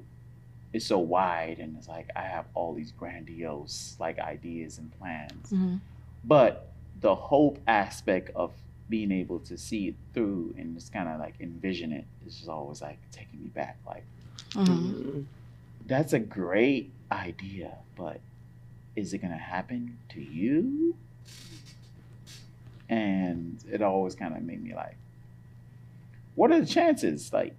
is 0.71 0.85
so 0.85 0.99
wide 0.99 1.57
and 1.59 1.75
it's 1.77 1.87
like 1.87 2.09
I 2.15 2.21
have 2.21 2.45
all 2.53 2.75
these 2.75 2.91
grandiose 2.91 3.95
like 3.99 4.19
ideas 4.19 4.77
and 4.77 4.91
plans. 4.99 5.51
Mhm. 5.51 5.79
But 6.23 6.71
the 6.99 7.15
hope 7.15 7.59
aspect 7.67 8.29
of 8.35 8.51
being 8.89 9.11
able 9.11 9.39
to 9.39 9.57
see 9.57 9.87
it 9.87 9.95
through 10.13 10.53
and 10.57 10.75
just 10.75 10.91
kind 10.91 11.07
of 11.09 11.19
like 11.19 11.35
envision 11.39 11.91
it 11.91 12.05
is 12.25 12.35
just 12.37 12.49
always 12.49 12.81
like 12.81 12.99
taking 13.11 13.41
me 13.41 13.47
back 13.49 13.77
like 13.87 14.03
Mhm. 14.55 15.25
that's 15.85 16.13
a 16.13 16.19
great 16.19 16.91
idea, 17.11 17.77
but 17.95 18.19
is 18.95 19.13
it 19.13 19.19
going 19.19 19.31
to 19.31 19.37
happen 19.37 19.97
to 20.09 20.21
you? 20.21 20.95
And 22.89 23.63
it 23.71 23.81
always 23.81 24.15
kind 24.15 24.35
of 24.35 24.43
made 24.43 24.61
me 24.63 24.73
like, 24.75 24.97
what 26.39 26.53
are 26.53 26.59
the 26.61 26.65
chances? 26.65 27.33
Like, 27.33 27.53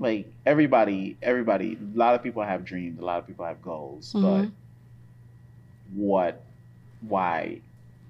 like 0.00 0.32
everybody, 0.44 1.16
everybody, 1.22 1.78
a 1.94 1.96
lot 1.96 2.16
of 2.16 2.22
people 2.22 2.42
have 2.42 2.64
dreams, 2.64 2.98
a 2.98 3.04
lot 3.04 3.18
of 3.20 3.28
people 3.28 3.44
have 3.44 3.62
goals, 3.62 4.12
but 4.12 4.42
Mhm. 4.46 4.52
what, 5.94 6.42
why, 7.00 7.60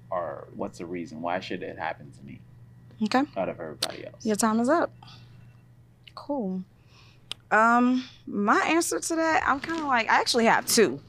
or 0.09 0.47
what's 0.55 0.79
the 0.79 0.85
reason? 0.87 1.21
Why 1.21 1.39
should 1.39 1.61
it 1.61 1.77
happen 1.77 2.11
to 2.11 2.25
me 2.25 2.39
Okay. 3.03 3.23
out 3.37 3.49
of 3.49 3.59
everybody 3.59 4.05
else? 4.07 4.25
Your 4.25 4.35
time 4.35 4.59
is 4.59 4.67
up. 4.67 4.91
Cool. 6.15 6.63
Um, 7.51 8.05
my 8.25 8.59
answer 8.67 8.99
to 8.99 9.15
that, 9.15 9.43
I'm 9.45 9.59
kind 9.59 9.79
of 9.79 9.85
like, 9.85 10.09
I 10.09 10.15
actually 10.19 10.45
have 10.45 10.65
two. 10.65 10.99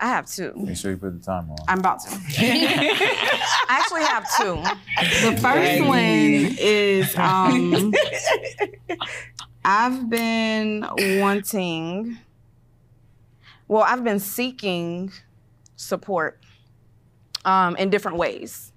I 0.00 0.08
have 0.08 0.26
two. 0.26 0.52
Make 0.56 0.76
sure 0.76 0.92
you 0.92 0.96
put 0.96 1.18
the 1.18 1.24
timer 1.24 1.52
on. 1.52 1.58
I'm 1.66 1.80
about 1.80 2.00
to. 2.00 2.10
I 2.38 3.66
actually 3.68 4.02
have 4.02 4.24
two. 4.36 4.62
The 5.26 5.36
first 5.40 5.84
one 5.84 6.56
is 6.58 7.16
um, 7.16 7.92
I've 9.64 10.08
been 10.08 10.86
wanting, 11.20 12.18
well, 13.66 13.82
I've 13.82 14.04
been 14.04 14.20
seeking 14.20 15.12
support 15.76 16.40
um, 17.44 17.76
in 17.76 17.90
different 17.90 18.18
ways. 18.18 18.72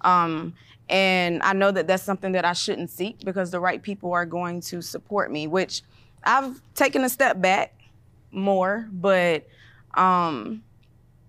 Um, 0.00 0.54
and 0.88 1.42
I 1.42 1.52
know 1.52 1.70
that 1.70 1.86
that's 1.86 2.02
something 2.02 2.32
that 2.32 2.44
I 2.44 2.52
shouldn't 2.52 2.90
seek 2.90 3.20
because 3.24 3.50
the 3.50 3.60
right 3.60 3.82
people 3.82 4.12
are 4.12 4.26
going 4.26 4.60
to 4.62 4.80
support 4.82 5.30
me, 5.30 5.46
which 5.46 5.82
I've 6.24 6.60
taken 6.74 7.02
a 7.04 7.08
step 7.08 7.40
back 7.40 7.74
more, 8.30 8.88
but 8.92 9.46
um, 9.96 10.62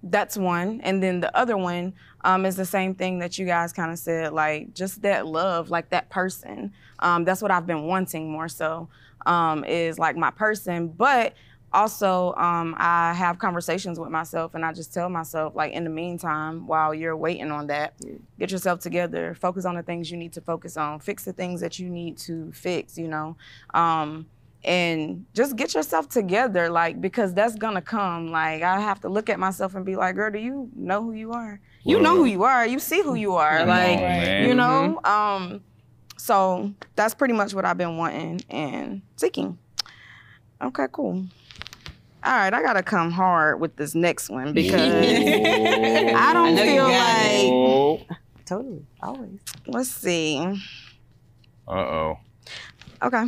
that's 0.03 0.37
one. 0.37 0.81
And 0.81 1.01
then 1.01 1.19
the 1.19 1.35
other 1.35 1.57
one 1.57 1.93
um, 2.23 2.45
is 2.45 2.55
the 2.55 2.65
same 2.65 2.95
thing 2.95 3.19
that 3.19 3.37
you 3.37 3.45
guys 3.45 3.73
kind 3.73 3.91
of 3.91 3.99
said, 3.99 4.33
like 4.33 4.73
just 4.73 5.01
that 5.01 5.25
love, 5.25 5.69
like 5.69 5.89
that 5.89 6.09
person. 6.09 6.71
Um, 6.99 7.23
that's 7.23 7.41
what 7.41 7.51
I've 7.51 7.67
been 7.67 7.83
wanting 7.83 8.31
more 8.31 8.47
so 8.47 8.89
um, 9.25 9.63
is 9.65 9.99
like 9.99 10.15
my 10.15 10.31
person. 10.31 10.89
But 10.89 11.33
also, 11.73 12.33
um, 12.35 12.75
I 12.77 13.13
have 13.13 13.39
conversations 13.39 13.99
with 13.99 14.09
myself 14.09 14.55
and 14.55 14.65
I 14.65 14.71
just 14.71 14.93
tell 14.93 15.09
myself, 15.09 15.53
like, 15.53 15.73
in 15.73 15.83
the 15.83 15.89
meantime, 15.89 16.65
while 16.65 16.93
you're 16.93 17.17
waiting 17.17 17.51
on 17.51 17.67
that, 17.67 17.93
get 18.39 18.51
yourself 18.51 18.79
together, 18.79 19.35
focus 19.35 19.65
on 19.65 19.75
the 19.75 19.83
things 19.83 20.09
you 20.09 20.17
need 20.17 20.33
to 20.33 20.41
focus 20.41 20.77
on, 20.77 20.99
fix 20.99 21.25
the 21.25 21.33
things 21.33 21.59
that 21.61 21.77
you 21.77 21.89
need 21.89 22.17
to 22.19 22.51
fix, 22.53 22.97
you 22.97 23.07
know. 23.07 23.35
And 24.63 25.25
just 25.33 25.55
get 25.55 25.73
yourself 25.73 26.09
together, 26.09 26.69
like, 26.69 26.99
because 26.99 27.33
that's 27.33 27.55
gonna 27.55 27.81
come. 27.81 28.31
Like, 28.31 28.63
I 28.63 28.79
have 28.79 28.99
to 29.01 29.09
look 29.09 29.29
at 29.29 29.39
myself 29.39 29.75
and 29.75 29.85
be 29.85 29.95
like, 29.95 30.15
girl, 30.15 30.31
do 30.31 30.39
you 30.39 30.69
know 30.75 31.03
who 31.03 31.13
you 31.13 31.31
are? 31.31 31.61
You 31.83 32.01
know 32.01 32.17
who 32.17 32.25
you 32.25 32.43
are. 32.43 32.67
You 32.67 32.79
see 32.79 33.01
who 33.01 33.15
you 33.15 33.35
are. 33.35 33.65
Like, 33.65 33.97
on, 33.97 34.03
man. 34.03 34.47
you 34.49 34.55
know. 34.55 34.99
Um, 35.05 35.61
so 36.17 36.73
that's 36.95 37.13
pretty 37.13 37.33
much 37.33 37.53
what 37.53 37.63
I've 37.63 37.77
been 37.77 37.95
wanting 37.97 38.41
and 38.49 39.01
seeking. 39.15 39.57
Okay, 40.61 40.87
cool. 40.91 41.25
All 42.23 42.33
right, 42.33 42.53
I 42.53 42.61
gotta 42.61 42.83
come 42.83 43.11
hard 43.11 43.61
with 43.61 43.77
this 43.77 43.95
next 43.95 44.29
one 44.29 44.51
because 44.51 44.81
I 45.05 46.33
don't 46.33 46.55
know 46.55 46.63
you 46.63 46.71
feel 46.71 46.83
like. 46.83 46.95
it. 46.95 47.51
Oh. 47.51 48.01
Totally. 48.45 48.85
Always. 49.01 49.39
Let's 49.67 49.89
see. 49.89 50.39
Uh 51.67 51.71
oh. 51.71 52.19
Okay, 53.03 53.25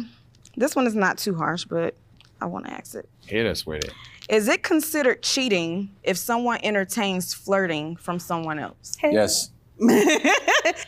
this 0.59 0.75
one 0.75 0.85
is 0.85 0.95
not 0.95 1.17
too 1.17 1.33
harsh, 1.35 1.65
but 1.65 1.95
I 2.41 2.45
want 2.45 2.65
to 2.65 2.71
ask 2.71 2.93
it. 2.95 3.09
Hit 3.25 3.45
us 3.45 3.65
with 3.65 3.83
it. 3.83 3.93
Is 4.29 4.47
it 4.47 4.61
considered 4.61 5.23
cheating 5.23 5.89
if 6.03 6.17
someone 6.17 6.59
entertains 6.61 7.33
flirting 7.33 7.95
from 7.95 8.19
someone 8.19 8.59
else? 8.59 8.97
Yes. 9.03 9.51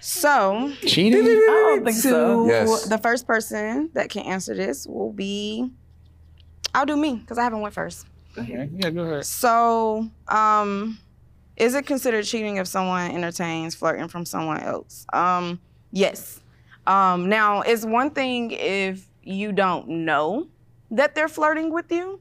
So, 0.02 0.72
Cheating? 0.86 1.22
I 1.26 1.74
don't 1.76 1.86
think 1.86 1.96
to 1.98 2.02
so. 2.02 2.48
Yes. 2.48 2.86
the 2.86 2.98
first 2.98 3.26
person 3.26 3.90
that 3.94 4.10
can 4.10 4.24
answer 4.26 4.54
this 4.54 4.86
will 4.86 5.14
be. 5.14 5.72
I'll 6.76 6.86
do 6.86 6.96
me 6.98 7.16
because 7.16 7.38
I 7.38 7.44
haven't 7.44 7.62
went 7.62 7.74
first. 7.74 8.06
Okay. 8.38 8.70
Yeah, 8.74 8.90
go 8.90 9.02
ahead. 9.04 9.26
So, 9.26 10.10
um, 10.28 11.00
is 11.56 11.76
it 11.76 11.86
considered 11.86 12.24
cheating 12.26 12.58
if 12.58 12.68
someone 12.68 13.12
entertains 13.12 13.76
flirting 13.76 14.08
from 14.08 14.26
someone 14.26 14.60
else? 14.62 15.06
Um, 15.14 15.60
yes. 15.92 16.42
Um, 16.86 17.30
now, 17.30 17.62
it's 17.62 17.86
one 17.86 18.12
thing 18.12 18.52
if 18.52 19.06
you 19.24 19.52
don't 19.52 19.88
know 19.88 20.48
that 20.90 21.16
they're 21.16 21.28
flirting 21.28 21.72
with 21.72 21.92
you, 21.92 22.20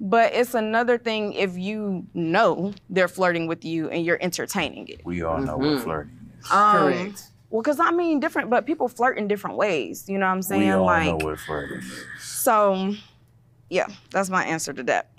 but 0.00 0.32
it's 0.34 0.54
another 0.54 0.98
thing 0.98 1.32
if 1.34 1.56
you 1.56 2.06
know 2.14 2.72
they're 2.90 3.08
flirting 3.08 3.46
with 3.46 3.64
you 3.64 3.88
and 3.90 4.04
you're 4.04 4.18
entertaining 4.20 4.88
it. 4.88 5.04
We 5.04 5.22
all 5.22 5.38
know 5.38 5.56
what 5.56 5.82
flirting 5.82 6.18
is. 6.40 6.50
Um, 6.50 6.76
Correct. 6.76 7.28
Well, 7.50 7.62
because 7.62 7.78
I 7.78 7.90
mean, 7.90 8.18
different, 8.18 8.50
but 8.50 8.66
people 8.66 8.88
flirt 8.88 9.18
in 9.18 9.28
different 9.28 9.56
ways. 9.56 10.08
You 10.08 10.18
know 10.18 10.26
what 10.26 10.32
I'm 10.32 10.42
saying? 10.42 10.62
we 10.62 10.70
all 10.70 10.84
like, 10.86 11.06
know 11.06 11.24
what 11.24 11.38
flirting 11.38 11.78
is. 11.78 12.04
so, 12.18 12.94
yeah, 13.68 13.86
that's 14.10 14.30
my 14.30 14.44
answer 14.44 14.72
to 14.72 14.82
that. 14.84 15.10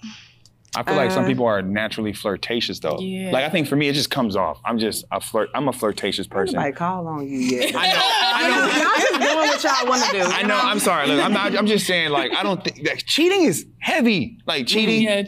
I 0.76 0.84
feel 0.84 0.96
like 0.96 1.12
some 1.12 1.26
Uh, 1.26 1.28
people 1.28 1.46
are 1.46 1.62
naturally 1.62 2.14
flirtatious 2.14 2.80
though. 2.80 2.98
Yeah. 3.00 3.32
Like 3.32 3.44
I 3.46 3.50
think 3.50 3.68
for 3.68 3.76
me, 3.76 3.88
it 3.90 3.94
just 3.94 4.10
comes 4.10 4.36
off. 4.36 4.60
I'm 4.66 4.78
just 4.80 5.06
a 5.12 5.20
flirt. 5.22 5.50
I'm 5.54 5.68
a 5.68 5.74
flirtatious 5.74 6.28
person. 6.28 6.56
Nobody 6.56 6.72
call 6.74 7.08
on 7.08 7.28
you 7.28 7.38
yet. 7.40 7.76
I 7.78 7.88
know. 7.88 8.02
I 8.36 8.50
know. 8.50 8.66
Y'all 8.84 9.00
just 9.00 9.22
doing 9.22 9.38
what 9.38 9.64
y'all 9.64 9.88
want 9.90 10.04
to 10.06 10.12
do. 10.12 10.24
I 10.24 10.44
know. 10.44 10.58
I'm 10.60 10.80
sorry. 10.80 11.08
Look, 11.08 11.24
I'm 11.24 11.34
not. 11.34 11.56
I'm 11.56 11.68
just 11.68 11.86
saying. 11.86 12.10
Like, 12.12 12.32
I 12.34 12.44
don't 12.44 12.64
think 12.64 12.84
that 12.86 12.98
cheating 13.06 13.44
is 13.44 13.66
heavy. 13.80 14.40
Like 14.46 14.68
cheating. 14.68 15.04
Yeah. 15.04 15.24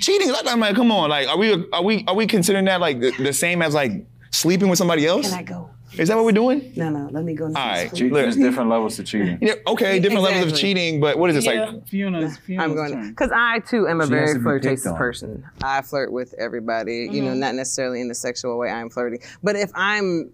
Cheating. 0.00 0.30
Like, 0.30 0.46
I'm 0.46 0.60
like, 0.60 0.76
come 0.76 0.92
on. 0.92 1.10
Like, 1.10 1.28
are 1.28 1.36
we? 1.38 1.66
Are 1.72 1.82
we? 1.82 2.04
Are 2.06 2.14
we 2.14 2.26
considering 2.26 2.66
that 2.66 2.80
like 2.80 3.00
the, 3.00 3.10
the 3.22 3.32
same 3.32 3.62
as 3.62 3.74
like 3.74 3.92
sleeping 4.30 4.68
with 4.68 4.78
somebody 4.78 5.06
else? 5.06 5.28
Can 5.30 5.38
I 5.38 5.42
go? 5.42 5.70
Is 5.98 6.08
that 6.08 6.16
what 6.16 6.24
we're 6.24 6.32
doing? 6.32 6.72
No, 6.76 6.90
no. 6.90 7.08
Let 7.10 7.24
me 7.24 7.34
go. 7.34 7.46
All 7.46 7.52
right. 7.52 7.92
Che- 7.94 8.04
Look. 8.10 8.14
There's 8.22 8.36
different 8.36 8.68
levels 8.70 8.96
to 8.96 9.04
cheating. 9.04 9.38
Yeah, 9.40 9.54
okay, 9.66 9.98
different 10.00 10.22
levels 10.22 10.52
of 10.52 10.58
cheating, 10.58 11.00
but 11.00 11.18
what 11.18 11.30
is 11.30 11.36
this 11.36 11.44
Yeah. 11.46 11.64
like? 11.70 11.86
Fiona's, 11.86 12.36
Fiona's 12.38 12.64
I'm 12.64 12.74
going 12.74 13.08
because 13.10 13.30
I 13.34 13.60
too 13.60 13.86
am 13.88 14.00
a 14.00 14.04
She 14.04 14.10
very 14.10 14.26
to 14.26 14.32
be 14.34 14.34
picked 14.38 14.42
flirtatious 14.42 14.92
person. 14.94 15.44
I 15.62 15.82
flirt 15.82 16.12
with 16.12 16.34
everybody, 16.38 17.08
you 17.10 17.22
know, 17.22 17.34
not 17.34 17.54
necessarily 17.54 18.00
in 18.00 18.08
the 18.08 18.14
sexual 18.14 18.58
way 18.58 18.70
I'm 18.70 18.90
flirting, 18.90 19.20
but 19.42 19.56
if 19.56 19.70
I'm 19.74 20.32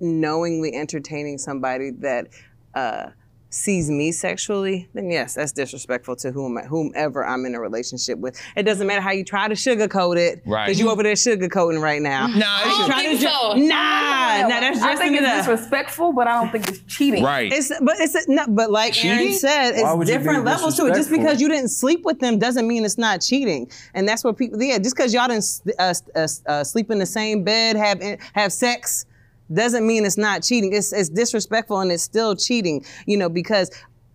knowingly 0.00 0.74
entertaining 0.74 1.38
somebody 1.38 1.90
that 1.90 2.28
uh, 2.74 3.08
sees 3.52 3.90
me 3.90 4.10
sexually, 4.12 4.88
then 4.94 5.10
yes, 5.10 5.34
that's 5.34 5.52
disrespectful 5.52 6.16
to 6.16 6.32
whom, 6.32 6.56
whomever 6.56 7.24
I'm 7.24 7.44
in 7.44 7.54
a 7.54 7.60
relationship 7.60 8.18
with. 8.18 8.40
It 8.56 8.62
doesn't 8.62 8.86
matter 8.86 9.02
how 9.02 9.10
you 9.12 9.24
try 9.24 9.46
to 9.46 9.54
sugarcoat 9.54 10.16
it, 10.16 10.42
Right. 10.46 10.66
Because 10.66 10.80
you 10.80 10.88
over 10.90 11.02
there 11.02 11.12
sugarcoating 11.14 11.82
right 11.82 12.00
now. 12.00 12.28
Nah, 12.28 12.46
I 12.46 12.86
don't 12.88 12.98
think 12.98 13.20
to 13.20 13.26
ju- 13.26 13.30
so. 13.30 13.52
Nah, 13.54 14.48
nah, 14.48 14.60
that's 14.60 14.80
I 14.80 14.96
think 14.96 15.12
it's 15.16 15.20
enough. 15.22 15.46
disrespectful, 15.46 16.12
but 16.14 16.26
I 16.26 16.40
don't 16.40 16.50
think 16.50 16.68
it's 16.68 16.80
cheating. 16.92 17.22
right. 17.22 17.52
It's 17.52 17.68
but 17.80 17.96
it's 17.98 18.26
no, 18.28 18.46
but 18.48 18.70
like 18.70 19.04
Aaron 19.04 19.32
said, 19.34 19.72
it's 19.74 20.10
different 20.10 20.44
levels 20.44 20.76
to 20.78 20.86
it. 20.86 20.94
Just 20.94 21.10
because 21.10 21.40
you 21.40 21.48
didn't 21.48 21.68
sleep 21.68 22.04
with 22.04 22.20
them 22.20 22.38
doesn't 22.38 22.66
mean 22.66 22.84
it's 22.84 22.98
not 22.98 23.20
cheating. 23.20 23.70
And 23.94 24.08
that's 24.08 24.24
what 24.24 24.38
people 24.38 24.62
yeah. 24.62 24.78
Just 24.78 24.96
because 24.96 25.12
y'all 25.12 25.28
didn't 25.28 25.44
uh, 25.78 25.94
uh, 26.14 26.26
uh, 26.46 26.64
sleep 26.64 26.90
in 26.90 26.98
the 26.98 27.06
same 27.06 27.44
bed, 27.44 27.76
have 27.76 28.02
have 28.32 28.52
sex, 28.52 29.04
doesn't 29.54 29.86
mean 29.86 30.04
it's 30.04 30.18
not 30.18 30.42
cheating. 30.42 30.72
It's 30.72 30.92
it's 30.92 31.08
disrespectful 31.08 31.80
and 31.80 31.90
it's 31.92 32.02
still 32.02 32.34
cheating, 32.36 32.84
you 33.06 33.16
know, 33.16 33.28
because 33.28 33.70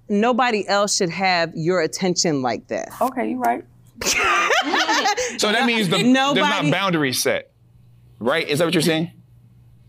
nobody 0.09 0.67
else 0.67 0.95
should 0.95 1.09
have 1.09 1.51
your 1.55 1.81
attention 1.81 2.41
like 2.41 2.67
that. 2.67 2.89
Okay, 3.01 3.29
you're 3.31 3.39
right. 3.39 3.63
So 5.37 5.51
that 5.51 5.65
means 5.65 5.89
the, 5.89 5.97
there's 5.97 6.07
Nobody- 6.07 6.41
not 6.41 6.71
boundaries 6.71 7.21
set, 7.21 7.51
right? 8.19 8.47
Is 8.47 8.59
that 8.59 8.65
what 8.65 8.73
you're 8.73 8.81
saying? 8.81 9.11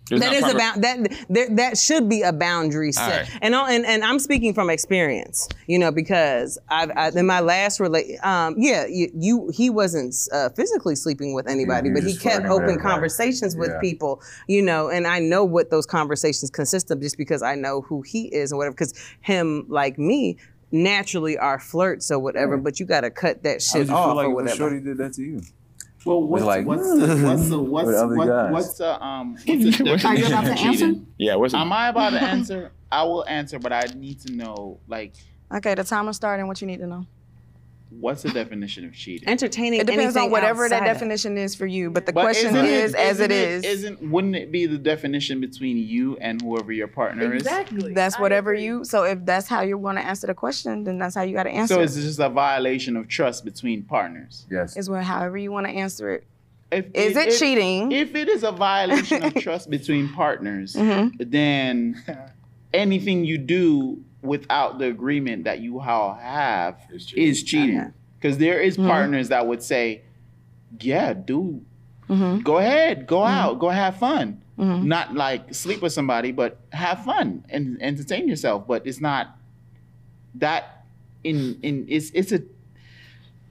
There's 0.09 0.21
That 0.21 0.27
not 0.29 0.35
is 0.37 0.41
proper- 0.43 0.57
about 0.57 0.81
that. 0.83 1.27
There, 1.29 1.49
that 1.57 1.79
should 1.79 2.09
be 2.09 2.23
a 2.23 2.33
boundary 2.33 2.93
set, 2.93 3.03
All 3.05 3.11
right. 3.19 3.39
and, 3.43 3.55
all- 3.55 3.67
and 3.67 3.85
and 3.87 4.03
I'm 4.05 4.19
speaking 4.19 4.55
from 4.55 4.71
experience, 4.71 5.49
you 5.67 5.79
know, 5.79 5.91
because 5.93 6.59
I've 6.69 6.91
I, 6.97 7.09
in 7.11 7.27
my 7.27 7.41
last 7.41 7.81
relate, 7.81 8.17
um, 8.25 8.55
yeah, 8.59 8.87
you, 8.87 9.11
you 9.15 9.51
he 9.55 9.71
wasn't 9.71 10.15
uh, 10.33 10.49
physically 10.51 10.97
sleeping 10.97 11.35
with 11.35 11.47
anybody, 11.49 11.89
he 11.91 11.95
but 11.95 12.03
he 12.05 12.17
kept 12.17 12.47
open 12.47 12.63
everybody. 12.71 12.81
conversations 12.89 13.57
with 13.57 13.71
Yeah. 13.71 13.81
people, 13.81 14.23
you 14.47 14.63
know, 14.63 14.89
and 14.89 15.07
I 15.07 15.19
know 15.19 15.45
what 15.45 15.71
those 15.71 15.87
conversations 15.87 16.51
consist 16.51 16.91
of 16.91 17.01
just 17.01 17.19
because 17.19 17.43
I 17.43 17.55
know 17.55 17.83
who 17.83 18.03
he 18.03 18.27
is 18.35 18.51
and 18.53 18.59
whatever. 18.59 18.75
Because 18.75 18.95
him, 19.21 19.67
like 19.69 19.99
me, 19.99 20.37
naturally 20.73 21.37
are 21.39 21.59
flirts 21.59 22.11
or 22.11 22.19
whatever, 22.19 22.57
but 22.57 22.79
you 22.79 22.87
got 22.87 23.01
to 23.03 23.11
cut 23.11 23.43
that 23.43 23.55
How 23.55 23.59
shit 23.59 23.81
did 23.83 23.89
you 23.89 23.95
off 23.95 24.09
feel 24.09 24.17
like 24.17 24.27
or 24.27 24.31
whatever. 24.35 24.57
Shorty 24.57 24.81
did 24.81 24.99
that 24.99 25.15
to 25.15 25.23
you? 25.23 25.43
Well, 26.09 26.23
what's, 26.23 26.45
like, 26.45 26.67
what's 26.67 26.83
the 26.83 27.23
what's 27.23 27.49
the 27.51 27.59
what's 27.59 27.87
with 27.87 28.17
what, 28.17 28.51
what's 28.51 28.73
the 28.79 29.05
um 29.05 29.33
what's 29.33 29.45
the 29.45 29.85
What's 29.85 30.03
the 30.03 30.09
Are 30.09 30.17
you 30.17 30.27
about 30.27 30.45
to 30.45 30.53
answer? 30.53 30.95
Yeah, 31.19 31.35
what's 31.35 31.53
Am 31.53 31.71
I 31.71 31.89
about 31.89 32.11
to 32.11 32.23
answer? 32.35 32.71
I 32.91 33.03
will 33.03 33.27
answer, 33.29 33.59
but 33.59 33.75
I 33.75 33.83
need 33.95 34.21
to 34.21 34.33
know 34.33 34.81
like 34.89 35.15
Okay, 35.55 35.75
the 35.75 35.85
timer's 35.85 36.17
starting. 36.17 36.47
What 36.47 36.61
you 36.63 36.67
need 36.67 36.81
to 36.81 36.87
know? 36.87 37.07
What's 38.01 38.23
the 38.23 38.31
definition 38.31 38.85
of 38.85 38.93
cheating? 38.95 39.29
Entertaining. 39.29 39.81
It 39.81 39.87
depends 39.87 40.17
on 40.17 40.31
whatever 40.31 40.69
that 40.69 40.77
outside 40.83 40.89
of- 40.91 40.95
definition 40.97 41.37
is 41.39 41.55
for 41.55 41.67
you. 41.67 41.91
But 41.91 42.07
the 42.07 42.13
But 42.13 42.23
question 42.23 42.55
isn't 42.57 42.65
is, 42.67 42.95
as 42.95 43.21
it 43.21 43.31
isn't 43.31 43.65
is. 43.65 43.65
Isn't 44.01 44.11
wouldn't 44.11 44.37
it 44.37 44.53
be 44.53 44.67
the 44.67 44.79
definition 44.79 45.41
between 45.41 45.77
you 45.79 46.17
and 46.21 46.41
whoever 46.43 46.73
your 46.73 46.89
partner 46.89 47.35
is? 47.35 47.43
Exactly. 47.43 47.93
That's 47.93 48.19
whatever 48.19 48.55
you. 48.55 48.85
So 48.85 49.05
if 49.05 49.25
that's 49.25 49.49
how 49.49 49.63
you're 49.63 49.79
going 49.79 49.97
to 49.97 50.03
answer 50.05 50.27
the 50.27 50.35
question, 50.35 50.85
then 50.85 50.99
that's 50.99 51.15
how 51.15 51.23
you 51.23 51.35
got 51.35 51.45
to 51.45 51.51
is? 51.51 51.57
answer. 51.59 51.75
So 51.75 51.81
it's 51.81 51.95
just 51.95 52.19
a 52.19 52.29
violation 52.29 52.97
of 52.97 53.09
trust 53.09 53.45
between 53.45 53.83
partners. 53.83 54.47
Yes. 54.51 54.77
is 54.77 54.89
what 54.91 55.05
however 55.05 55.37
you 55.39 55.51
want 55.53 55.67
to 55.67 55.73
answer 55.73 56.11
it. 56.11 56.25
If, 56.71 56.85
Is 56.93 57.17
it 57.17 57.29
if- 57.29 57.39
cheating? 57.39 57.93
If 57.93 58.15
it 58.15 58.29
is 58.29 58.43
a 58.45 58.53
violation 58.53 59.23
of 59.25 59.35
trust 59.43 59.71
between 59.71 60.09
partners, 60.11 60.75
Mhm. 60.75 61.31
then 61.31 62.03
anything 62.75 63.25
you 63.25 63.39
do 63.39 64.03
without 64.23 64.79
the 64.79 64.87
agreement 64.87 65.45
that 65.45 65.61
you 65.61 65.81
all 65.81 66.15
have 66.15 66.77
is 66.91 67.43
cheating. 67.43 67.93
Because 68.21 68.39
there 68.39 68.61
is 68.61 68.77
partners 68.77 69.29
that 69.29 69.47
would 69.47 69.63
say, 69.63 70.03
"Yeah, 70.81 71.13
do 71.13 71.61
Mhm. 72.09 72.43
go 72.43 72.59
ahead, 72.59 73.07
go 73.07 73.23
out, 73.25 73.59
go 73.61 73.69
have 73.69 73.97
fun." 73.97 74.43
Mhm. 74.59 74.85
Not 74.87 75.15
like 75.15 75.55
sleep 75.55 75.81
with 75.83 75.93
somebody, 75.93 76.33
but 76.33 76.59
have 76.73 77.05
fun 77.05 77.45
and 77.49 77.81
entertain 77.81 78.27
yourself. 78.27 78.67
But 78.67 78.85
it's 78.87 79.01
not 79.01 79.39
that 80.35 80.85
in 81.25 81.59
in 81.63 81.85
it's 81.89 82.11
it's 82.11 82.33
a 82.33 82.43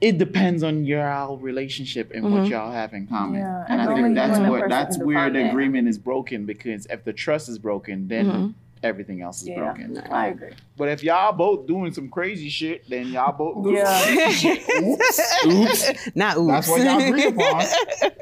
it 0.00 0.16
depends 0.18 0.62
on 0.62 0.84
your 0.84 1.08
all 1.10 1.38
relationship 1.38 2.12
and 2.14 2.22
what 2.30 2.42
Mhm. 2.44 2.50
y'all 2.50 2.70
have 2.70 2.92
in 2.94 3.06
common. 3.08 3.40
Yeah, 3.40 3.64
and 3.68 3.80
I 3.80 3.86
think 3.94 4.14
that's 4.14 4.38
you 4.38 4.44
and 4.44 4.46
the 4.46 4.50
what 4.50 4.68
that's 4.68 4.96
where 4.98 5.28
the 5.30 5.48
agreement 5.50 5.88
is 5.88 5.98
broken 5.98 6.44
because 6.46 6.86
if 6.86 7.04
the 7.04 7.12
trust 7.12 7.48
is 7.48 7.58
broken, 7.58 8.06
then 8.08 8.26
Mhm. 8.26 8.54
Everything 8.82 9.20
else 9.22 9.42
is 9.42 9.48
Yeah, 9.48 9.58
broken. 9.58 9.98
I 10.10 10.28
agree. 10.28 10.52
But 10.76 10.88
if 10.90 11.02
y'all 11.02 11.32
both 11.32 11.66
doing 11.66 11.92
some 11.92 12.08
crazy 12.08 12.48
shit, 12.48 12.88
then 12.88 13.08
y'all 13.08 13.32
both 13.36 13.64
do 13.64 13.72
Yeah. 13.72 14.02
crazy 14.02 14.30
shit. 14.32 14.62
Oops. 14.82 15.46
Oops. 15.46 16.16
Not 16.16 16.36
oops. 16.38 16.66
That's 16.66 16.68
what 16.68 16.82
y'all 16.82 17.00
agree 17.08 17.24
upon. 17.24 17.64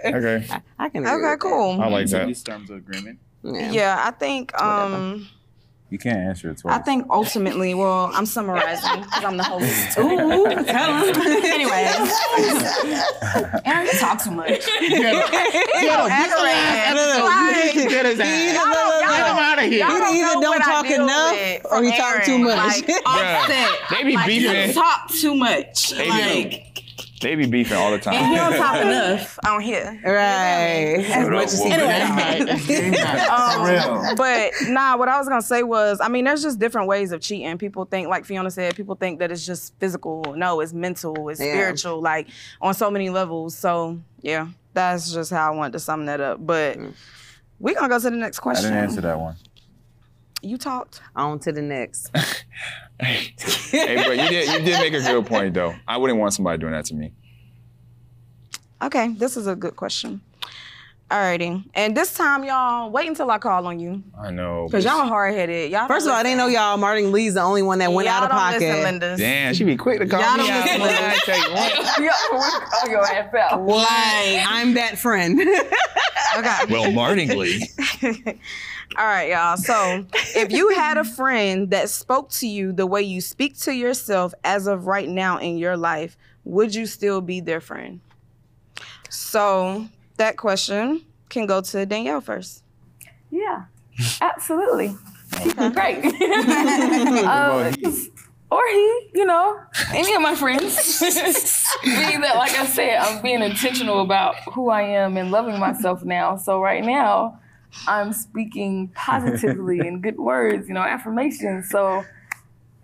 Okay, 0.07 0.47
I 0.79 0.89
can. 0.89 1.05
Agree 1.05 1.17
Okay, 1.25 1.31
with 1.33 1.41
cool. 1.41 1.81
I 1.83 1.89
like 1.89 2.05
At 2.05 2.11
that. 2.11 2.27
least 2.29 2.47
terms 2.47 2.71
of 2.71 2.77
agreement. 2.77 3.19
Yeah. 3.43 3.71
Yeah, 3.73 4.03
I 4.07 4.11
think. 4.13 4.57
um 4.61 5.29
You 5.89 5.99
can't 5.99 6.19
answer 6.19 6.51
it 6.51 6.59
twice. 6.59 6.75
I 6.75 6.79
think 6.83 7.07
ultimately, 7.11 7.73
well, 7.73 8.11
I'm 8.13 8.27
summarizing 8.27 9.03
because 9.03 9.23
I'm 9.25 9.37
the 9.37 9.45
host. 9.45 9.97
Ooh, 9.99 10.65
tell 10.65 10.91
'em. 10.91 11.15
Anyways, 11.45 11.97
Aaron, 13.65 13.87
you 13.87 13.93
talk 13.93 14.23
too 14.23 14.33
much. 14.33 14.49
Get 14.49 14.83
him. 14.83 14.91
Get 14.91 15.05
him. 15.05 15.23
This 15.71 16.27
is 16.27 16.33
the 16.33 16.43
last 16.43 16.91
episode. 16.91 17.29
You 17.29 17.65
need 17.65 17.83
to 17.85 17.89
get 17.89 18.07
his 18.07 18.19
ass. 18.21 18.55
Y'all 18.55 18.65
don't- 18.75 19.01
y'all 19.03 19.11
Get 19.17 19.27
him 19.31 19.39
out 19.39 19.59
of 19.59 19.65
here. 19.71 19.79
y'all 19.87 20.13
He 20.13 20.21
either 20.23 20.41
don't 20.41 20.61
talk 20.61 20.87
enough 20.91 21.65
or 21.67 21.77
from 21.77 21.85
he 21.85 21.97
talk 21.97 22.25
too 22.25 22.39
much. 22.39 22.57
Like, 22.57 22.91
offset. 23.07 23.71
they 23.91 24.03
be 24.05 24.15
Like, 24.17 24.27
you 24.33 24.41
beefing. 24.51 24.75
talk 24.75 25.09
too 25.13 25.35
much. 25.37 25.91
They 25.91 26.09
like, 26.09 26.75
be, 26.75 26.76
they 27.21 27.35
be 27.35 27.47
beefing 27.47 27.77
all 27.77 27.91
the 27.91 27.99
time. 27.99 28.15
and 28.15 28.31
you 28.33 28.37
don't 28.39 28.57
talk 28.57 28.81
enough 28.83 29.39
on 29.47 29.61
here. 29.61 29.99
Right. 30.05 31.05
As 31.09 31.29
much 31.29 31.45
as 31.47 31.63
he 31.63 31.69
Well, 31.71 31.79
can. 31.79 32.07
Game 32.07 32.47
night. 32.47 32.57
It's 32.57 32.67
game 32.67 32.91
night. 32.93 33.29
Um, 33.29 33.67
real. 33.67 34.17
but 34.17 34.51
nah, 34.69 34.97
what 34.97 35.09
I 35.09 35.19
was 35.19 35.29
gonna 35.29 35.41
say 35.43 35.63
was, 35.63 36.01
I 36.01 36.09
mean, 36.09 36.25
there's 36.25 36.43
just 36.43 36.59
different 36.59 36.89
ways 36.89 37.13
of 37.13 37.21
cheating. 37.21 37.57
People 37.59 37.85
think, 37.87 38.09
like 38.09 38.25
Fiona 38.25 38.51
said, 38.51 38.77
people 38.77 38.95
think 38.97 39.19
that 39.21 39.31
it's 39.33 39.47
just 39.47 39.75
physical. 39.79 40.35
No, 40.37 40.61
it's 40.61 40.73
mental, 40.73 41.29
it's 41.31 41.41
Yeah. 41.41 41.53
spiritual, 41.53 42.01
like 42.03 42.29
on 42.61 42.75
so 42.75 42.91
many 42.91 43.09
levels. 43.11 43.57
So 43.57 43.99
yeah, 44.21 44.49
that's 44.75 45.13
just 45.13 45.31
how 45.31 45.53
I 45.53 45.57
wanted 45.57 45.73
to 45.73 45.79
sum 45.81 46.07
that 46.07 46.21
up. 46.21 46.45
But 46.45 46.79
we're 47.59 47.75
gonna 47.75 47.89
go 47.89 47.99
to 47.99 48.11
the 48.11 48.17
next 48.17 48.41
question. 48.41 48.67
I 48.67 48.75
didn't 48.75 48.85
answer 48.91 49.01
that 49.03 49.19
one. 49.19 49.37
You 50.43 50.59
talked. 50.59 51.01
On 51.15 51.39
to 51.41 51.53
the 51.53 51.63
next. 51.63 52.11
hey, 53.01 53.33
but 54.07 54.17
you 54.19 54.29
did 54.29 54.49
you 54.53 54.65
did 54.65 54.79
make 54.81 54.95
a 54.95 55.01
good 55.01 55.27
point 55.27 55.55
though. 55.55 55.75
I 55.89 55.97
wouldn't 55.97 56.19
want 56.19 56.35
somebody 56.35 56.59
doing 56.59 56.73
that 56.73 56.85
to 56.87 56.95
me. 56.95 57.13
Okay, 58.83 59.09
this 59.17 59.37
is 59.37 59.47
a 59.47 59.57
good 59.57 59.77
question. 59.77 60.21
Alrighty, 61.11 61.65
and 61.75 61.97
this 61.97 62.15
time, 62.15 62.43
y'all, 62.43 62.91
wait 62.91 63.07
until 63.07 63.31
I 63.31 63.39
call 63.39 63.65
on 63.69 63.79
you, 63.79 64.03
I 64.21 64.33
know. 64.33 64.67
cause 64.69 64.85
y'all 64.85 65.07
hard 65.07 65.35
headed. 65.35 65.71
Y'all. 65.71 65.87
First 65.87 66.05
of 66.07 66.11
all, 66.11 66.19
I 66.19 66.25
didn't 66.25 66.39
know 66.39 66.49
y'all. 66.49 66.77
Martin 66.79 67.13
Lee's 67.13 67.35
the 67.35 67.43
only 67.43 67.63
one 67.63 67.79
that 67.79 67.93
went 67.93 68.07
y'all 68.09 68.17
out 68.17 68.23
of 68.25 68.31
don't 68.31 68.39
pocket. 68.39 68.61
Listen, 68.63 68.83
Linda. 68.83 69.17
Damn, 69.17 69.55
she 69.55 69.63
be 69.63 69.77
quick 69.77 70.01
to 70.01 70.07
call 70.09 70.21
Y'all 70.21 70.33
me 70.37 70.49
don't 70.49 70.51
out. 70.51 70.65
listen 70.65 70.81
to 70.81 70.87
man. 70.87 71.11
I 71.11 71.19
tell 71.25 71.39
you 71.39 71.55
what. 71.55 72.73
oh, 72.85 72.89
your 72.91 73.05
ass 73.07 73.35
out. 73.35 73.65
Like, 73.65 74.45
I'm 74.49 74.75
that 74.75 74.99
friend. 74.99 75.41
Okay. 76.37 76.65
Well, 76.69 76.91
Martin 76.93 77.29
Lee. 77.39 77.67
All 78.99 79.05
right, 79.05 79.29
y'all. 79.29 79.59
So, 79.59 80.07
if 80.35 80.51
you 80.51 80.71
had 80.71 80.97
a 80.97 81.05
friend 81.05 81.71
that 81.71 81.91
spoke 81.91 82.31
to 82.31 82.47
you 82.47 82.73
the 82.73 82.87
way 82.87 83.03
you 83.03 83.21
speak 83.21 83.59
to 83.61 83.73
yourself 83.73 84.33
as 84.43 84.67
of 84.67 84.87
right 84.87 85.07
now 85.07 85.37
in 85.37 85.59
your 85.59 85.77
life, 85.77 86.17
would 86.45 86.75
you 86.75 86.87
still 86.87 87.21
be 87.21 87.41
their 87.41 87.61
friend? 87.61 88.01
So, 89.11 89.87
that 90.17 90.39
question 90.39 91.03
can 91.29 91.45
go 91.45 91.61
to 91.61 91.85
Danielle 91.85 92.23
first. 92.23 92.63
Yeah, 93.31 93.65
absolutely. 94.23 94.97
Great. 95.73 96.05
Um, 97.27 97.75
or 98.51 98.63
he, 98.69 99.11
you 99.15 99.25
know, 99.25 99.61
any 99.93 100.15
of 100.15 100.23
my 100.23 100.35
friends. 100.37 101.01
being 101.83 102.21
that, 102.21 102.37
like 102.37 102.53
I 102.53 102.65
said, 102.65 102.99
I'm 102.99 103.21
being 103.21 103.43
intentional 103.43 104.01
about 104.01 104.37
who 104.53 104.71
I 104.71 104.83
am 104.83 105.17
and 105.17 105.31
loving 105.33 105.59
myself 105.59 106.05
now. 106.05 106.37
So 106.37 106.61
right 106.63 106.85
now, 106.85 107.41
I'm 107.87 108.13
speaking 108.13 108.89
positively 108.95 109.81
and 109.87 110.03
good 110.03 110.19
words, 110.19 110.69
you 110.69 110.75
know, 110.75 110.83
affirmations. 110.83 111.71
So, 111.71 112.05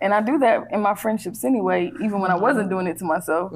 and 0.01 0.13
I 0.13 0.21
do 0.21 0.37
that 0.39 0.65
in 0.71 0.81
my 0.81 0.95
friendships 0.95 1.43
anyway, 1.43 1.91
even 2.03 2.19
when 2.19 2.31
I 2.31 2.35
wasn't 2.35 2.69
doing 2.69 2.87
it 2.87 2.97
to 2.99 3.05
myself. 3.05 3.53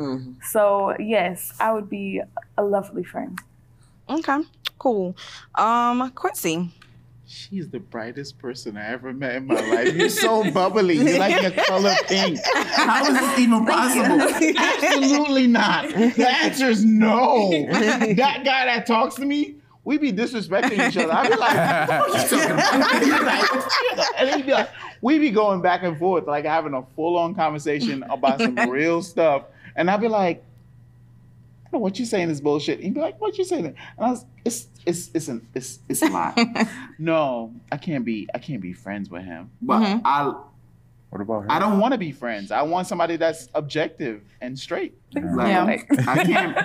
So 0.50 0.96
yes, 1.00 1.54
I 1.60 1.72
would 1.74 1.90
be 1.90 2.22
a 2.58 2.64
lovely 2.64 3.04
friend. 3.04 3.38
Okay, 4.10 4.40
cool. 4.80 5.16
Um, 5.56 6.12
Quincy. 6.12 6.72
She's 7.30 7.68
the 7.70 7.80
brightest 7.82 8.40
person 8.40 8.78
I 8.78 8.88
ever 8.88 9.12
met 9.12 9.36
in 9.36 9.48
my 9.48 9.60
life. 9.60 9.94
You're 9.94 10.08
so 10.08 10.50
bubbly. 10.50 10.96
You're 10.96 11.20
like 11.20 11.42
the 11.42 11.62
color 11.64 11.94
pink. 12.08 12.40
How 12.54 13.04
is 13.06 13.20
this 13.20 13.40
even 13.40 13.66
possible? 13.66 14.22
Absolutely 14.58 15.48
not. 15.48 15.90
The 15.90 16.26
answer 16.26 16.68
is 16.68 16.86
no. 16.86 17.50
That 17.70 18.46
guy 18.46 18.66
that 18.68 18.86
talks 18.88 19.16
to 19.16 19.26
me, 19.26 19.57
we 19.88 19.98
be 19.98 20.12
disrespecting 20.12 20.86
each 20.86 20.98
other. 20.98 21.14
I'd 21.14 21.30
be 21.30 21.38
like, 21.38 21.88
what 21.88 22.10
are 22.10 22.22
you 22.22 22.28
talking 22.28 22.52
about? 22.52 22.74
I'd 22.74 23.00
be 23.00 23.96
like, 23.96 24.20
and 24.20 24.30
he'd 24.36 24.46
be 24.46 24.52
like, 24.52 24.70
we 25.02 25.18
be 25.18 25.32
going 25.32 25.62
back 25.62 25.84
and 25.84 25.98
forth, 25.98 26.28
like 26.28 26.44
having 26.44 26.74
a 26.74 26.84
full-on 26.98 27.34
conversation 27.34 28.04
about 28.10 28.42
some 28.42 28.56
real 28.70 29.02
stuff. 29.02 29.44
And 29.78 29.90
I'd 29.90 30.02
be 30.02 30.10
like, 30.10 30.44
I 31.66 31.70
don't 31.72 31.80
know 31.80 31.84
what 31.84 31.98
you 32.00 32.06
saying 32.06 32.30
is 32.30 32.42
bullshit. 32.42 32.82
He'd 32.82 32.96
be 32.96 33.00
like, 33.00 33.22
what 33.22 33.38
you 33.38 33.46
saying? 33.46 33.66
And 33.66 33.78
I 33.98 34.10
was, 34.10 34.26
it's 34.44 34.68
it's 34.86 35.10
it's 35.14 35.30
an 35.30 35.48
it's 35.54 35.80
it's 35.88 36.02
a 36.02 36.10
lot. 36.10 36.38
no, 37.00 37.54
I 37.72 37.78
can't 37.78 38.04
be 38.04 38.28
I 38.36 38.40
can't 38.40 38.62
be 38.62 38.74
friends 38.74 39.10
with 39.10 39.24
him. 39.24 39.50
But 39.62 39.80
mm-hmm. 39.80 40.06
I 40.06 40.34
What 41.12 41.22
about 41.22 41.44
her? 41.44 41.52
I 41.52 41.60
don't 41.60 41.80
want 41.80 41.94
to 41.94 41.98
be 41.98 42.12
friends. 42.12 42.52
I 42.52 42.62
want 42.62 42.88
somebody 42.88 43.16
that's 43.16 43.48
objective 43.54 44.22
and 44.42 44.60
straight. 44.60 44.98
Like, 45.16 45.24
Yeah. 45.48 46.04
I 46.08 46.24
can't. 46.26 46.58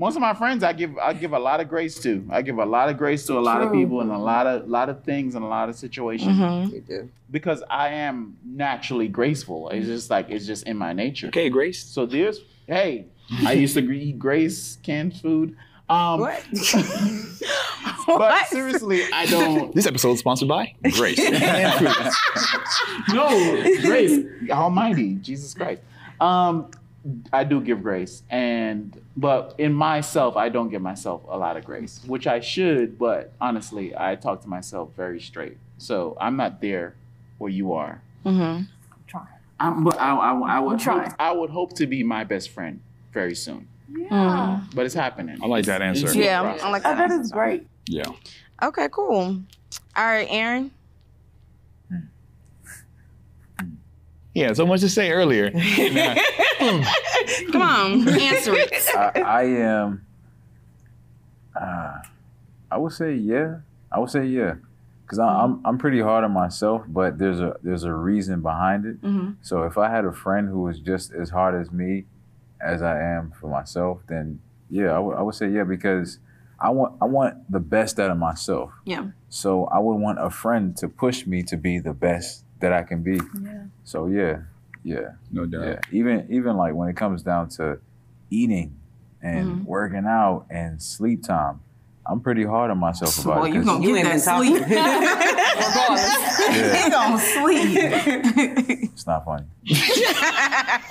Most 0.00 0.14
of 0.14 0.20
my 0.20 0.32
friends, 0.32 0.62
I 0.62 0.72
give 0.72 0.96
I 0.98 1.12
give 1.12 1.32
a 1.32 1.38
lot 1.38 1.58
of 1.60 1.68
grace 1.68 1.98
to. 2.00 2.24
I 2.30 2.40
give 2.42 2.58
a 2.58 2.64
lot 2.64 2.88
of 2.88 2.96
grace 2.96 3.26
to 3.26 3.36
a 3.36 3.40
lot 3.40 3.62
of 3.62 3.72
people 3.72 4.00
and 4.00 4.12
a 4.12 4.16
lot 4.18 4.46
of 4.46 4.68
lot 4.68 4.88
of 4.88 5.02
things 5.02 5.34
and 5.34 5.44
a 5.44 5.48
lot 5.48 5.68
of 5.68 5.74
situations 5.74 6.38
You 6.72 6.80
do. 6.80 7.10
because 7.32 7.64
I 7.68 7.88
am 7.88 8.36
naturally 8.44 9.08
graceful. 9.08 9.70
It's 9.70 9.86
just 9.86 10.08
like 10.08 10.30
it's 10.30 10.46
just 10.46 10.68
in 10.68 10.76
my 10.76 10.92
nature. 10.92 11.26
Okay, 11.28 11.48
Grace. 11.48 11.82
So 11.84 12.06
there's 12.06 12.40
hey, 12.68 13.06
I 13.44 13.52
used 13.54 13.74
to 13.74 13.80
eat 13.90 14.18
Grace 14.20 14.78
canned 14.84 15.16
food. 15.16 15.56
Um, 15.88 16.20
What? 16.20 16.46
but 18.06 18.46
seriously, 18.46 19.02
I 19.12 19.26
don't. 19.26 19.74
This 19.78 19.86
episode 19.86 20.12
is 20.12 20.20
sponsored 20.20 20.48
by 20.48 20.74
Grace. 20.92 21.18
no, 23.12 23.28
grace, 23.82 24.24
Almighty, 24.50 25.14
Jesus 25.16 25.54
Christ. 25.54 25.82
Um, 26.20 26.70
I 27.32 27.44
do 27.44 27.60
give 27.60 27.82
grace, 27.82 28.22
and 28.28 29.00
but 29.16 29.54
in 29.58 29.72
myself, 29.72 30.36
I 30.36 30.48
don't 30.48 30.68
give 30.68 30.82
myself 30.82 31.22
a 31.28 31.38
lot 31.38 31.56
of 31.56 31.64
grace, 31.64 32.00
which 32.06 32.26
I 32.26 32.40
should. 32.40 32.98
But 32.98 33.32
honestly, 33.40 33.94
I 33.96 34.16
talk 34.16 34.42
to 34.42 34.48
myself 34.48 34.90
very 34.96 35.20
straight, 35.20 35.56
so 35.78 36.16
I'm 36.20 36.36
not 36.36 36.60
there 36.60 36.96
where 37.38 37.50
you 37.50 37.72
are. 37.72 38.02
Mm-hmm. 38.26 38.64
I'm, 39.60 39.82
but 39.84 39.98
I, 40.00 40.14
I, 40.14 40.56
I 40.56 40.60
would 40.60 40.78
trying. 40.78 41.10
hope, 41.10 41.14
I 41.18 41.32
would 41.32 41.50
hope 41.50 41.74
to 41.76 41.86
be 41.86 42.02
my 42.04 42.22
best 42.24 42.50
friend 42.50 42.80
very 43.12 43.34
soon, 43.34 43.66
Yeah. 43.88 44.60
but 44.74 44.86
it's 44.86 44.94
happening. 44.94 45.38
I 45.42 45.46
like 45.46 45.64
that 45.66 45.82
answer. 45.82 46.12
Yeah, 46.12 46.42
process. 46.42 46.62
I 46.62 46.70
like 46.70 46.82
Oh, 46.84 46.94
that. 46.94 47.08
that 47.08 47.20
is 47.20 47.32
great. 47.32 47.66
Yeah. 47.88 48.04
Okay, 48.62 48.88
cool. 48.92 49.42
All 49.96 50.04
right, 50.06 50.28
Aaron. 50.30 50.70
Yeah, 54.38 54.52
so 54.52 54.66
much 54.66 54.80
to 54.80 54.88
say 54.88 55.10
earlier. 55.10 55.50
Come 57.52 57.62
on, 57.62 58.08
answer 58.08 58.54
it. 58.54 58.72
I, 58.96 59.20
I 59.20 59.42
am. 59.44 60.04
Uh, 61.60 61.98
I 62.70 62.76
would 62.78 62.92
say 62.92 63.14
yeah. 63.14 63.58
I 63.90 63.98
would 63.98 64.10
say 64.10 64.26
yeah, 64.26 64.54
because 65.04 65.18
I'm 65.18 65.60
I'm 65.64 65.78
pretty 65.78 66.00
hard 66.00 66.24
on 66.24 66.32
myself, 66.32 66.82
but 66.88 67.18
there's 67.18 67.40
a 67.40 67.56
there's 67.62 67.84
a 67.84 67.92
reason 67.92 68.40
behind 68.42 68.84
it. 68.86 69.02
Mhm. 69.02 69.36
So 69.40 69.62
if 69.64 69.78
I 69.78 69.90
had 69.90 70.04
a 70.04 70.12
friend 70.12 70.48
who 70.48 70.60
was 70.62 70.78
just 70.80 71.12
as 71.12 71.30
hard 71.30 71.54
as 71.60 71.72
me, 71.72 72.04
as 72.60 72.82
I 72.82 73.00
am 73.00 73.32
for 73.40 73.48
myself, 73.48 74.02
then 74.08 74.40
yeah, 74.70 74.90
I 74.92 74.98
would 74.98 75.16
I 75.16 75.22
would 75.22 75.34
say 75.34 75.48
yeah 75.48 75.64
because 75.64 76.18
I 76.60 76.70
want 76.70 76.94
I 77.00 77.06
want 77.06 77.50
the 77.50 77.60
best 77.60 77.98
out 77.98 78.10
of 78.10 78.18
myself. 78.18 78.70
Yeah. 78.84 79.06
So 79.30 79.64
I 79.66 79.78
would 79.78 79.96
want 79.96 80.18
a 80.20 80.30
friend 80.30 80.76
to 80.76 80.88
push 80.88 81.26
me 81.26 81.42
to 81.44 81.56
be 81.56 81.78
the 81.78 81.94
best 81.94 82.44
that 82.60 82.72
I 82.72 82.82
can 82.82 83.02
be. 83.02 83.20
Yeah. 83.42 83.64
So 83.84 84.06
yeah, 84.06 84.38
yeah. 84.84 85.12
No 85.32 85.46
doubt. 85.46 85.64
Yeah, 85.66 85.80
even 85.92 86.26
even 86.30 86.56
like 86.56 86.74
when 86.74 86.88
it 86.88 86.96
comes 86.96 87.22
down 87.22 87.48
to 87.50 87.78
eating 88.30 88.74
and 89.22 89.48
Mhm. 89.48 89.64
working 89.64 90.04
out 90.06 90.46
and 90.50 90.80
sleep 90.82 91.22
time, 91.24 91.60
I'm 92.06 92.20
pretty 92.20 92.44
hard 92.44 92.70
on 92.70 92.78
myself 92.78 93.18
about 93.24 93.38
Boy, 93.40 93.44
it. 93.46 93.54
you 93.54 93.60
'cause- 93.60 93.64
gonna 93.66 93.84
You 93.86 93.94
get 93.94 94.06
ain't 94.06 94.24
that 94.24 94.36
been 94.36 94.38
sleep. 94.38 94.68
Yeah. 96.48 96.84
he 96.84 96.90
gonna 96.90 97.18
sleep. 97.18 97.70
it's 98.94 99.06
not 99.06 99.24
funny. 99.24 99.44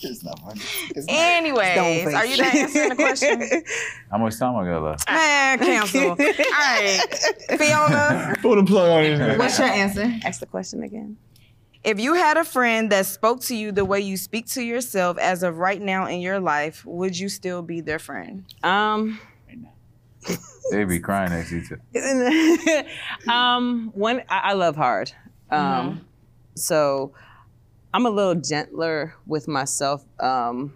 It's 0.02 0.24
not 0.24 0.38
funny. 0.40 0.60
It's. 0.96 1.06
Anyways, 1.08 2.00
Stone 2.02 2.14
are 2.14 2.24
you 2.24 2.36
done 2.36 2.56
answering 2.56 2.88
the 2.88 2.94
question? 2.94 3.62
How 4.10 4.18
much 4.18 4.38
time 4.38 4.56
I 4.56 4.64
got 4.64 4.82
left? 4.82 5.08
Man, 5.08 5.58
cancel. 5.58 6.10
All 6.10 6.16
right, 6.16 6.98
Fiona, 7.58 8.34
Put 8.40 8.58
a 8.58 8.64
plug 8.64 8.88
on 8.90 9.04
his 9.04 9.38
what's 9.38 9.58
your 9.58 9.68
answer? 9.68 10.10
Ask 10.24 10.40
the 10.40 10.46
question 10.46 10.82
again. 10.82 11.18
If 11.84 11.98
you 12.00 12.14
had 12.14 12.36
a 12.36 12.44
friend 12.44 12.90
that 12.92 13.06
spoke 13.06 13.40
to 13.42 13.56
you 13.56 13.72
the 13.72 13.84
way 13.84 14.00
you 14.00 14.16
speak 14.16 14.46
to 14.48 14.62
yourself 14.62 15.18
as 15.18 15.42
of 15.42 15.58
right 15.58 15.80
now 15.80 16.06
in 16.06 16.20
your 16.20 16.38
life, 16.40 16.84
would 16.86 17.18
you 17.18 17.28
still 17.28 17.62
be 17.62 17.80
their 17.80 17.98
friend? 17.98 18.44
Um, 18.62 19.18
They 20.70 20.84
be 20.84 21.00
crying 21.00 21.30
next 21.30 21.50
to 21.50 21.56
each 21.56 21.72
other. 21.72 23.32
um, 23.32 23.90
one, 23.94 24.22
I, 24.28 24.38
I 24.38 24.52
love 24.52 24.76
hard. 24.76 25.10
Um, 25.50 26.04
so 26.54 27.12
I'm 27.92 28.06
a 28.06 28.10
little 28.10 28.36
gentler 28.36 29.14
with 29.26 29.48
myself. 29.48 30.04
Um, 30.18 30.74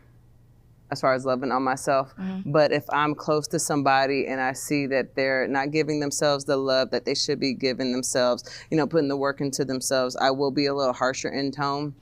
as 0.91 1.01
far 1.01 1.15
as 1.15 1.25
loving 1.25 1.51
on 1.51 1.63
myself. 1.63 2.15
But 2.47 2.71
if 2.71 2.85
I'm 2.91 3.15
close 3.17 3.49
to 3.49 3.59
somebody 3.59 4.27
and 4.29 4.41
I 4.41 4.53
see 4.53 4.87
that 4.87 5.17
they're 5.17 5.49
not 5.49 5.73
giving 5.73 5.99
themselves 5.99 6.45
the 6.45 6.57
love 6.57 6.91
that 6.91 7.05
they 7.05 7.15
should 7.15 7.41
be 7.41 7.53
giving 7.53 7.91
themselves, 7.91 8.45
you 8.71 8.77
know, 8.77 8.87
putting 8.87 9.09
the 9.09 9.17
work 9.17 9.41
into 9.41 9.65
themselves, 9.65 10.15
I 10.15 10.31
will 10.31 10.53
be 10.53 10.67
a 10.67 10.75
little 10.75 10.93
harsher 10.93 11.31
in 11.31 11.51
tone. 11.51 11.95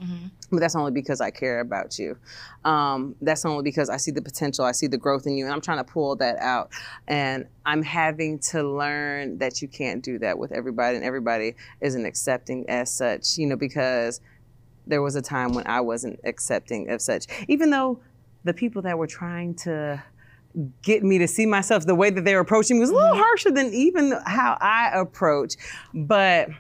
But 0.50 0.60
that's 0.60 0.76
only 0.76 0.90
because 0.90 1.22
I 1.22 1.30
care 1.30 1.60
about 1.60 1.98
you. 1.98 2.18
Um, 2.64 3.14
that's 3.22 3.46
only 3.46 3.62
because 3.62 3.88
I 3.88 3.96
see 3.96 4.10
the 4.10 4.20
potential, 4.20 4.64
I 4.66 4.72
see 4.72 4.88
the 4.88 4.98
growth 4.98 5.26
in 5.26 5.36
you, 5.36 5.44
and 5.46 5.54
I'm 5.54 5.62
trying 5.62 5.78
to 5.78 5.84
pull 5.84 6.16
that 6.16 6.36
out. 6.38 6.70
And 7.08 7.46
I'm 7.64 7.82
having 7.82 8.40
to 8.50 8.62
learn 8.62 9.38
that 9.38 9.62
you 9.62 9.68
can't 9.68 10.04
do 10.04 10.18
that 10.18 10.38
with 10.38 10.52
everybody, 10.52 10.96
and 10.96 11.04
everybody 11.04 11.54
isn't 11.80 12.04
accepting 12.04 12.68
as 12.68 12.92
such, 12.92 13.38
you 13.38 13.46
know, 13.46 13.56
because 13.56 14.20
there 14.86 15.02
was 15.02 15.16
a 15.16 15.22
time 15.22 15.52
when 15.52 15.66
I 15.66 15.80
wasn't 15.80 16.20
accepting 16.24 16.90
of 16.90 17.00
such. 17.00 17.26
Even 17.48 17.70
though 17.70 18.00
the 18.44 18.54
people 18.54 18.82
that 18.82 18.98
were 18.98 19.06
trying 19.06 19.54
to 19.54 20.02
get 20.82 21.02
me 21.02 21.18
to 21.18 21.26
see 21.26 21.46
myself 21.46 21.86
the 21.86 21.94
way 21.94 22.10
that 22.10 22.24
they 22.24 22.34
were 22.34 22.40
approaching 22.40 22.76
me 22.76 22.80
was 22.80 22.90
a 22.90 22.94
little 22.94 23.10
mm-hmm. 23.10 23.20
harsher 23.20 23.50
than 23.50 23.72
even 23.72 24.12
how 24.26 24.58
I 24.60 24.90
approach. 24.94 25.54
But 25.94 26.50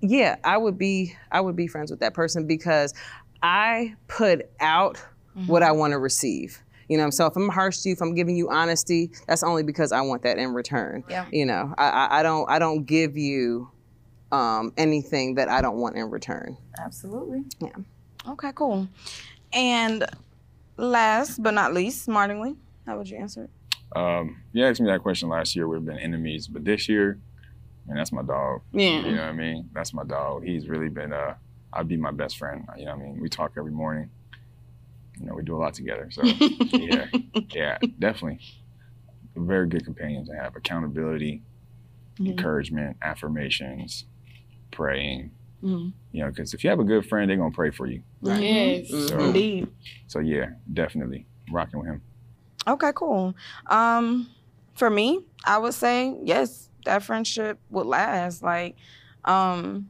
yeah, 0.00 0.36
I 0.44 0.56
would 0.56 0.78
be 0.78 1.14
I 1.32 1.40
would 1.40 1.56
be 1.56 1.66
friends 1.66 1.90
with 1.90 2.00
that 2.00 2.14
person 2.14 2.46
because 2.46 2.94
I 3.42 3.94
put 4.08 4.50
out 4.60 4.98
what 5.46 5.62
I 5.62 5.70
mm-hmm. 5.70 5.78
want 5.78 5.92
to 5.92 5.98
receive. 5.98 6.62
You 6.88 6.98
know, 6.98 7.10
so 7.10 7.26
if 7.26 7.36
I'm 7.36 7.48
harsh 7.48 7.78
to 7.80 7.88
you, 7.88 7.92
if 7.92 8.02
I'm 8.02 8.14
giving 8.14 8.36
you 8.36 8.50
honesty, 8.50 9.12
that's 9.28 9.44
only 9.44 9.62
because 9.62 9.92
I 9.92 10.00
want 10.00 10.22
that 10.24 10.38
in 10.38 10.54
return. 10.54 11.04
Yeah. 11.08 11.26
You 11.30 11.46
know, 11.46 11.72
I, 11.78 11.88
I, 11.88 12.18
I 12.18 12.22
don't 12.22 12.50
I 12.50 12.58
don't 12.58 12.84
give 12.84 13.16
you 13.16 13.70
um, 14.32 14.72
anything 14.76 15.34
that 15.36 15.48
I 15.48 15.60
don't 15.60 15.76
want 15.78 15.96
in 15.96 16.10
return. 16.10 16.56
Absolutely. 16.78 17.44
Yeah. 17.60 17.76
Okay, 18.28 18.52
cool. 18.54 18.88
And 19.52 20.04
last 20.76 21.42
but 21.42 21.52
not 21.54 21.74
least, 21.74 22.08
Martinly, 22.08 22.56
how 22.86 22.98
would 22.98 23.08
you 23.08 23.18
answer 23.18 23.44
it? 23.44 23.50
Um, 23.98 24.42
you 24.52 24.64
asked 24.64 24.80
me 24.80 24.86
that 24.86 25.02
question 25.02 25.28
last 25.28 25.56
year, 25.56 25.66
we've 25.66 25.84
been 25.84 25.98
enemies, 25.98 26.46
but 26.46 26.64
this 26.64 26.88
year, 26.88 27.18
and 27.88 27.98
that's 27.98 28.12
my 28.12 28.22
dog. 28.22 28.62
Yeah. 28.72 29.00
You 29.00 29.16
know 29.16 29.22
what 29.22 29.30
I 29.30 29.32
mean? 29.32 29.68
That's 29.72 29.92
my 29.92 30.04
dog. 30.04 30.44
He's 30.44 30.68
really 30.68 30.88
been 30.88 31.12
uh 31.12 31.34
I'd 31.72 31.88
be 31.88 31.96
my 31.96 32.10
best 32.10 32.36
friend. 32.38 32.66
You 32.76 32.86
know 32.86 32.96
what 32.96 33.00
I 33.00 33.04
mean? 33.04 33.20
We 33.20 33.28
talk 33.28 33.52
every 33.56 33.72
morning. 33.72 34.10
You 35.18 35.26
know, 35.26 35.34
we 35.34 35.42
do 35.42 35.56
a 35.56 35.58
lot 35.58 35.74
together. 35.74 36.08
So 36.10 36.22
yeah. 36.24 37.06
Yeah, 37.50 37.78
definitely. 37.98 38.40
Very 39.36 39.68
good 39.68 39.84
companions 39.84 40.28
to 40.28 40.36
have. 40.36 40.56
Accountability, 40.56 41.42
encouragement, 42.18 42.96
affirmations, 43.02 44.04
praying. 44.70 45.30
Mhm. 45.62 45.92
You 46.12 46.22
know, 46.24 46.30
because 46.30 46.54
if 46.54 46.64
you 46.64 46.70
have 46.70 46.80
a 46.80 46.84
good 46.84 47.06
friend, 47.06 47.28
they're 47.30 47.36
gonna 47.36 47.50
pray 47.50 47.70
for 47.70 47.86
you. 47.86 48.02
Yes. 48.22 48.88
So, 48.88 49.18
Indeed. 49.18 49.68
so 50.06 50.18
yeah, 50.20 50.50
definitely 50.72 51.26
rocking 51.50 51.80
with 51.80 51.88
him. 51.88 52.02
Okay, 52.66 52.92
cool. 52.94 53.34
Um, 53.66 54.28
for 54.74 54.90
me, 54.90 55.20
I 55.44 55.58
would 55.58 55.74
say 55.74 56.14
yes, 56.22 56.68
that 56.84 57.02
friendship 57.02 57.58
would 57.70 57.86
last. 57.86 58.42
Like, 58.42 58.76
um, 59.24 59.88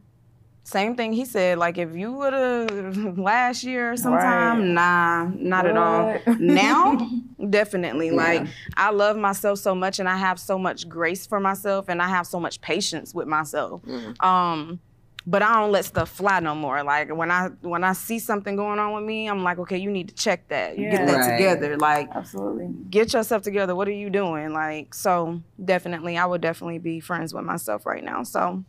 same 0.65 0.95
thing 0.97 1.13
he 1.13 1.25
said. 1.25 1.59
Like, 1.59 1.79
if 1.79 1.95
you 1.97 2.13
would 2.13 2.33
have 2.33 3.19
last 3.19 3.65
year 3.65 3.97
sometime, 3.97 4.75
nah, 4.75 5.25
not 5.35 5.67
at 5.67 5.77
all. 5.77 6.19
Now, 6.39 7.11
definitely. 7.49 8.11
Like, 8.11 8.47
I 8.77 8.91
love 8.91 9.17
myself 9.17 9.59
so 9.59 9.75
much, 9.75 9.99
and 9.99 10.09
I 10.09 10.17
have 10.17 10.39
so 10.39 10.59
much 10.59 10.89
grace 10.89 11.27
for 11.27 11.41
myself, 11.41 11.89
and 11.89 12.03
I 12.03 12.09
have 12.09 12.27
so 12.27 12.39
much 12.41 12.61
patience 12.61 13.15
with 13.15 13.27
myself. 13.29 13.83
Um, 14.21 14.81
but 15.27 15.43
I 15.43 15.61
don't 15.61 15.71
let 15.71 15.85
stuff 15.85 16.09
fly 16.11 16.41
no 16.41 16.55
more. 16.55 16.83
Like 16.83 17.15
when 17.15 17.31
I 17.31 17.49
when 17.61 17.85
I 17.85 17.93
see 17.93 18.19
something 18.19 18.57
going 18.57 18.79
on 18.79 18.95
with 18.95 19.05
me, 19.05 19.29
I'm 19.29 19.43
like, 19.45 19.59
okay, 19.59 19.77
you 19.77 19.91
need 19.91 20.09
to 20.09 20.15
check 20.15 20.49
that. 20.49 20.79
You 20.79 20.89
Get 20.91 21.07
that 21.07 21.17
Right. 21.19 21.31
together. 21.33 21.77
Like 21.77 22.09
Absolutely. 22.15 22.69
get 22.89 23.13
yourself 23.13 23.43
together. 23.43 23.75
What 23.77 23.87
are 23.87 23.93
you 23.93 24.09
doing? 24.11 24.53
Like, 24.53 24.95
so 24.95 25.43
definitely, 25.63 26.17
I 26.17 26.25
would 26.27 26.41
definitely 26.41 26.79
be 26.79 27.01
friends 27.01 27.35
with 27.35 27.45
myself 27.45 27.85
right 27.85 28.03
now. 28.03 28.23
So, 28.23 28.65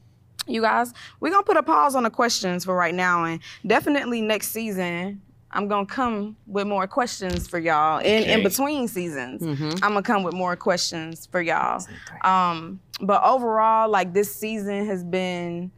you 0.46 0.62
guys, 0.62 0.92
we're 1.22 1.32
gonna 1.32 1.44
put 1.44 1.56
a 1.58 1.64
pause 1.64 1.96
on 1.96 2.04
the 2.04 2.10
questions 2.10 2.66
for 2.66 2.76
right 2.76 2.94
now, 2.94 3.24
and 3.24 3.40
definitely 3.66 4.22
next 4.22 4.50
season, 4.50 5.22
I'm 5.54 5.68
gonna 5.68 5.86
come 5.86 6.38
with 6.48 6.68
more 6.68 6.88
questions 6.88 7.48
for 7.48 7.60
y'all. 7.60 8.00
In 8.00 8.24
in 8.24 8.44
between 8.44 8.88
seasons, 8.88 9.42
I'm 9.84 9.92
gonna 9.92 10.02
come 10.02 10.24
with 10.24 10.34
more 10.34 10.56
questions 10.56 11.28
for 11.32 11.42
y'all. 11.42 11.84
Um, 12.24 12.80
but 13.02 13.22
overall, 13.24 13.90
like 13.90 14.14
this 14.14 14.34
season 14.34 14.86
has 14.86 15.04
been 15.04 15.72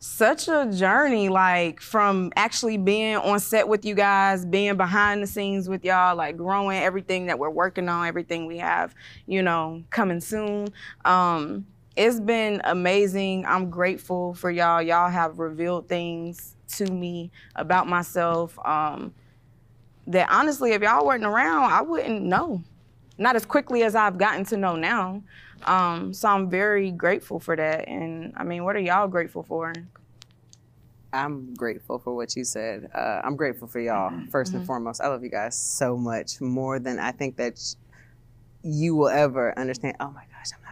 such 0.00 0.46
a 0.46 0.70
journey 0.72 1.28
like 1.28 1.80
from 1.80 2.32
actually 2.36 2.76
being 2.76 3.16
on 3.16 3.40
set 3.40 3.66
with 3.66 3.84
you 3.84 3.96
guys 3.96 4.44
being 4.46 4.76
behind 4.76 5.20
the 5.20 5.26
scenes 5.26 5.68
with 5.68 5.84
y'all 5.84 6.14
like 6.14 6.36
growing 6.36 6.78
everything 6.78 7.26
that 7.26 7.36
we're 7.36 7.50
working 7.50 7.88
on 7.88 8.06
everything 8.06 8.46
we 8.46 8.58
have 8.58 8.94
you 9.26 9.42
know 9.42 9.82
coming 9.90 10.20
soon. 10.20 10.68
Um 11.04 11.66
it's 11.96 12.20
been 12.20 12.60
amazing. 12.62 13.44
I'm 13.44 13.70
grateful 13.70 14.34
for 14.34 14.52
y'all. 14.52 14.80
Y'all 14.80 15.10
have 15.10 15.40
revealed 15.40 15.88
things 15.88 16.54
to 16.68 16.86
me 16.86 17.30
about 17.56 17.86
myself 17.86 18.58
um 18.64 19.12
that 20.06 20.28
honestly 20.30 20.72
if 20.72 20.82
y'all 20.82 21.06
weren't 21.06 21.24
around 21.24 21.70
i 21.70 21.80
wouldn't 21.80 22.22
know 22.22 22.62
not 23.18 23.36
as 23.36 23.44
quickly 23.44 23.82
as 23.82 23.94
i've 23.94 24.18
gotten 24.18 24.44
to 24.44 24.56
know 24.56 24.76
now 24.76 25.22
um, 25.64 26.14
so 26.14 26.28
I'm 26.28 26.48
very 26.48 26.90
grateful 26.90 27.40
for 27.40 27.56
that. 27.56 27.88
And 27.88 28.32
I 28.36 28.44
mean, 28.44 28.64
what 28.64 28.76
are 28.76 28.80
y'all 28.80 29.08
grateful 29.08 29.42
for? 29.42 29.72
I'm 31.12 31.54
grateful 31.54 31.98
for 31.98 32.14
what 32.14 32.36
you 32.36 32.44
said. 32.44 32.90
Uh, 32.94 33.20
I'm 33.24 33.36
grateful 33.36 33.66
for 33.66 33.80
y'all 33.80 34.10
1st 34.30 34.54
and 34.54 34.66
foremost. 34.66 35.00
I 35.00 35.08
love 35.08 35.22
you 35.22 35.30
guys 35.30 35.56
so 35.56 35.96
much 35.96 36.40
more 36.40 36.78
than 36.78 36.98
I 36.98 37.12
think 37.12 37.36
that 37.36 37.58
you 38.62 38.94
will 38.94 39.08
ever 39.08 39.58
understand. 39.58 39.96
Oh 40.00 40.10
my 40.10 40.24
gosh, 40.32 40.50
I'm 40.54 40.62
not 40.62 40.66
gonna 40.66 40.66
cry. 40.66 40.67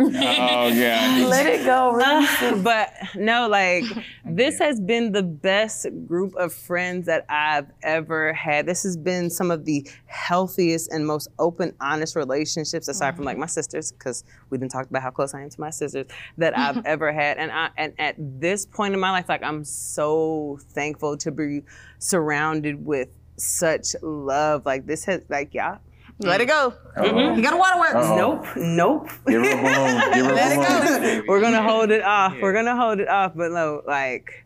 Oh 0.00 0.68
yeah. 0.68 1.26
Let 1.28 1.46
it 1.46 1.64
go. 1.64 1.98
Uh, 2.00 2.56
but 2.62 2.92
no, 3.16 3.48
like 3.48 3.84
this 4.24 4.58
has 4.58 4.80
been 4.80 5.12
the 5.12 5.22
best 5.22 5.86
group 6.06 6.34
of 6.36 6.52
friends 6.52 7.06
that 7.06 7.24
I've 7.28 7.66
ever 7.82 8.32
had. 8.32 8.66
This 8.66 8.82
has 8.84 8.96
been 8.96 9.30
some 9.30 9.50
of 9.50 9.64
the 9.64 9.88
healthiest 10.06 10.92
and 10.92 11.06
most 11.06 11.28
open, 11.38 11.74
honest 11.80 12.16
relationships, 12.16 12.88
aside 12.88 13.16
from 13.16 13.24
like 13.24 13.38
my 13.38 13.46
sisters, 13.46 13.92
because 13.92 14.24
we 14.50 14.58
didn't 14.58 14.72
talk 14.72 14.88
about 14.88 15.02
how 15.02 15.10
close 15.10 15.34
I 15.34 15.42
am 15.42 15.50
to 15.50 15.60
my 15.60 15.70
sisters 15.70 16.06
that 16.36 16.56
I've 16.56 16.82
ever 16.86 17.12
had. 17.12 17.38
And 17.38 17.50
I 17.50 17.70
and 17.76 17.92
at 17.98 18.14
this 18.18 18.66
point 18.66 18.94
in 18.94 19.00
my 19.00 19.10
life, 19.10 19.28
like 19.28 19.42
I'm 19.42 19.64
so 19.64 20.58
thankful 20.70 21.16
to 21.18 21.30
be 21.30 21.62
surrounded 21.98 22.84
with 22.84 23.08
such 23.36 23.94
love. 24.02 24.64
Like 24.66 24.86
this 24.86 25.04
has 25.06 25.22
like 25.28 25.54
y'all. 25.54 25.78
Let 26.20 26.40
it 26.40 26.46
go. 26.46 26.74
Uh-oh. 26.96 27.36
You 27.36 27.42
got 27.42 27.52
a 27.52 27.56
waterworks. 27.56 27.94
Uh-oh. 27.94 28.16
Nope, 28.16 28.46
nope. 28.56 29.08
Give 29.26 29.42
her 29.42 29.50
a 29.50 29.62
balloon. 29.62 30.12
Give 30.14 30.26
her 30.26 30.32
a 30.32 30.34
Let 30.34 30.52
it 30.52 31.00
balloon. 31.00 31.24
We're 31.28 31.40
gonna 31.40 31.62
hold 31.62 31.90
it 31.90 32.02
off. 32.02 32.34
We're 32.40 32.52
gonna 32.52 32.76
hold 32.76 32.98
it 33.00 33.08
off. 33.08 33.32
But 33.36 33.52
no, 33.52 33.82
like, 33.86 34.44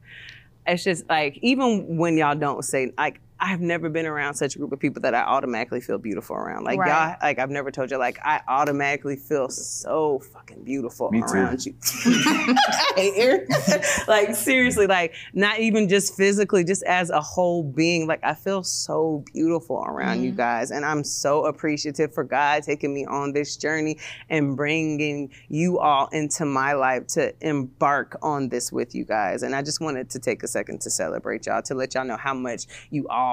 it's 0.67 0.85
just 0.85 1.09
like 1.09 1.39
even 1.43 1.97
when 1.97 2.17
y'all 2.17 2.35
don't 2.35 2.63
say 2.65 2.93
like. 2.99 3.21
I've 3.45 3.61
never 3.61 3.89
been 3.89 4.07
around 4.07 4.35
such 4.35 4.55
a 4.55 4.59
group 4.59 4.71
of 4.71 4.79
people 4.79 5.03
that 5.03 5.15
I 5.15 5.23
automatically 5.23 5.81
feel 5.81 5.99
beautiful 5.99 6.37
around. 6.37 6.63
Like 6.63 6.79
Right. 6.79 6.89
y'all, 6.89 7.17
like 7.21 7.41
I've 7.41 7.51
never 7.51 7.73
told 7.73 7.91
you, 7.91 7.97
like 7.97 8.19
I 8.23 8.41
automatically 8.47 9.17
feel 9.17 9.49
so 9.49 10.21
fucking 10.33 10.63
beautiful 10.63 11.11
Me 11.11 11.21
too. 11.23 11.35
around 11.35 11.67
you. 11.67 11.75
Like 14.09 14.35
seriously, 14.37 14.87
like 14.87 15.15
not 15.33 15.59
even 15.61 15.89
just 15.89 16.17
physically, 16.17 16.65
just 16.65 16.83
as 16.85 17.11
a 17.11 17.21
whole 17.21 17.63
being. 17.63 18.07
Like 18.07 18.21
I 18.23 18.35
feel 18.35 18.63
so 18.63 19.25
beautiful 19.33 19.83
around 19.85 20.23
you 20.23 20.31
mm-hmm. 20.31 20.37
guys, 20.37 20.71
and 20.71 20.85
I'm 20.85 21.03
so 21.03 21.47
appreciative 21.47 22.15
for 22.15 22.25
God 22.25 22.63
taking 22.63 22.95
me 22.95 23.07
on 23.07 23.33
this 23.33 23.57
journey 23.57 23.99
and 24.29 24.57
bringing 24.57 25.31
you 25.49 25.79
all 25.79 26.09
into 26.09 26.45
my 26.45 26.75
life 26.75 27.07
to 27.09 27.35
embark 27.41 28.17
on 28.23 28.49
this 28.51 28.71
with 28.71 28.95
you 28.95 29.05
guys. 29.05 29.43
And 29.43 29.55
I 29.55 29.63
just 29.63 29.81
wanted 29.81 30.11
to 30.11 30.19
take 30.19 30.43
a 30.43 30.49
second 30.49 30.81
to 30.83 30.91
celebrate 30.91 31.47
y'all, 31.47 31.63
to 31.63 31.75
let 31.75 31.95
y'all 31.95 32.05
know 32.05 32.17
how 32.17 32.35
much 32.35 32.67
you 32.91 33.09
all, 33.09 33.32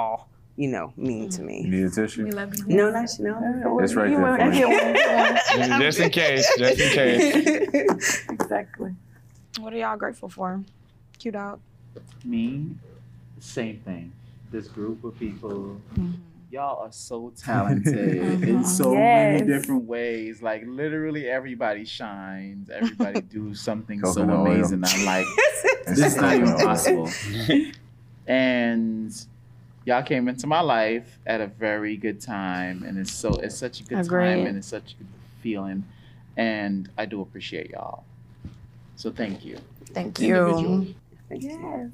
you 0.56 0.68
know, 0.68 0.92
mean 0.98 1.30
to 1.30 1.42
You 1.42 1.48
me. 1.48 1.62
need 1.64 1.86
a 1.86 1.90
tissue? 1.90 2.24
No, 2.26 2.92
not 2.92 3.10
no. 3.20 3.80
It's 3.80 3.94
right 3.96 4.10
You 4.10 4.18
there 4.18 4.26
want- 4.26 4.42
for 4.42 4.48
you. 4.48 4.68
get 4.68 4.84
one, 4.84 4.94
get 5.60 5.70
one. 5.70 5.82
just 5.82 6.00
in 6.00 6.10
case. 6.10 6.46
Just 6.58 6.80
in 6.82 6.90
case. 7.72 8.26
Exactly. 8.30 8.94
What 9.60 9.74
are 9.74 9.78
y'all 9.78 9.98
grateful 9.98 10.28
for? 10.30 10.62
Cute 11.18 11.36
out. 11.36 11.60
Me, 12.26 12.68
same 13.40 13.80
thing. 13.80 14.12
This 14.52 14.68
group 14.68 15.04
of 15.04 15.18
people, 15.18 15.80
mm-hmm. 15.94 16.12
y'all 16.52 16.84
are 16.84 16.92
so 16.92 17.32
talented 17.38 18.20
uh-huh. 18.22 18.46
in 18.52 18.66
so 18.66 18.94
Yes. 18.94 19.42
many 19.42 19.48
different 19.48 19.84
ways. 19.86 20.42
Like 20.42 20.64
literally 20.66 21.28
everybody 21.30 21.86
shines. 21.86 22.70
Everybody 22.70 23.22
do 23.38 23.54
something 23.56 24.00
so 24.02 24.14
Coconut 24.14 24.40
oil. 24.40 24.46
amazing. 24.48 24.84
I'm 24.86 25.06
like, 25.06 25.26
this 25.88 26.00
is 26.00 26.16
not 26.18 26.36
even 26.36 26.54
possible. 26.58 27.10
and 28.28 29.26
y'all 29.86 30.04
came 30.04 30.28
into 30.28 30.48
my 30.48 30.62
life 30.62 31.20
at 31.26 31.42
a 31.42 31.48
very 31.48 31.98
good 31.98 32.22
time, 32.22 32.84
and 32.84 32.98
it's 32.98 33.12
so 33.12 33.30
it's 33.30 33.58
such 33.58 33.80
a 33.82 33.84
good 33.84 34.00
Agreed. 34.00 34.36
time, 34.36 34.48
and 34.48 34.58
it's 34.58 34.68
such 34.68 34.94
a 34.94 34.96
good 34.98 35.08
feeling, 35.42 35.86
and 36.38 36.90
I 36.98 37.06
do 37.06 37.22
appreciate 37.22 37.72
y'all. 37.72 38.04
So 38.96 39.12
thank 39.12 39.46
you. 39.46 39.58
Thank 39.94 40.20
Individual. 40.20 40.84
you. 40.84 40.96
Yes. 41.32 41.90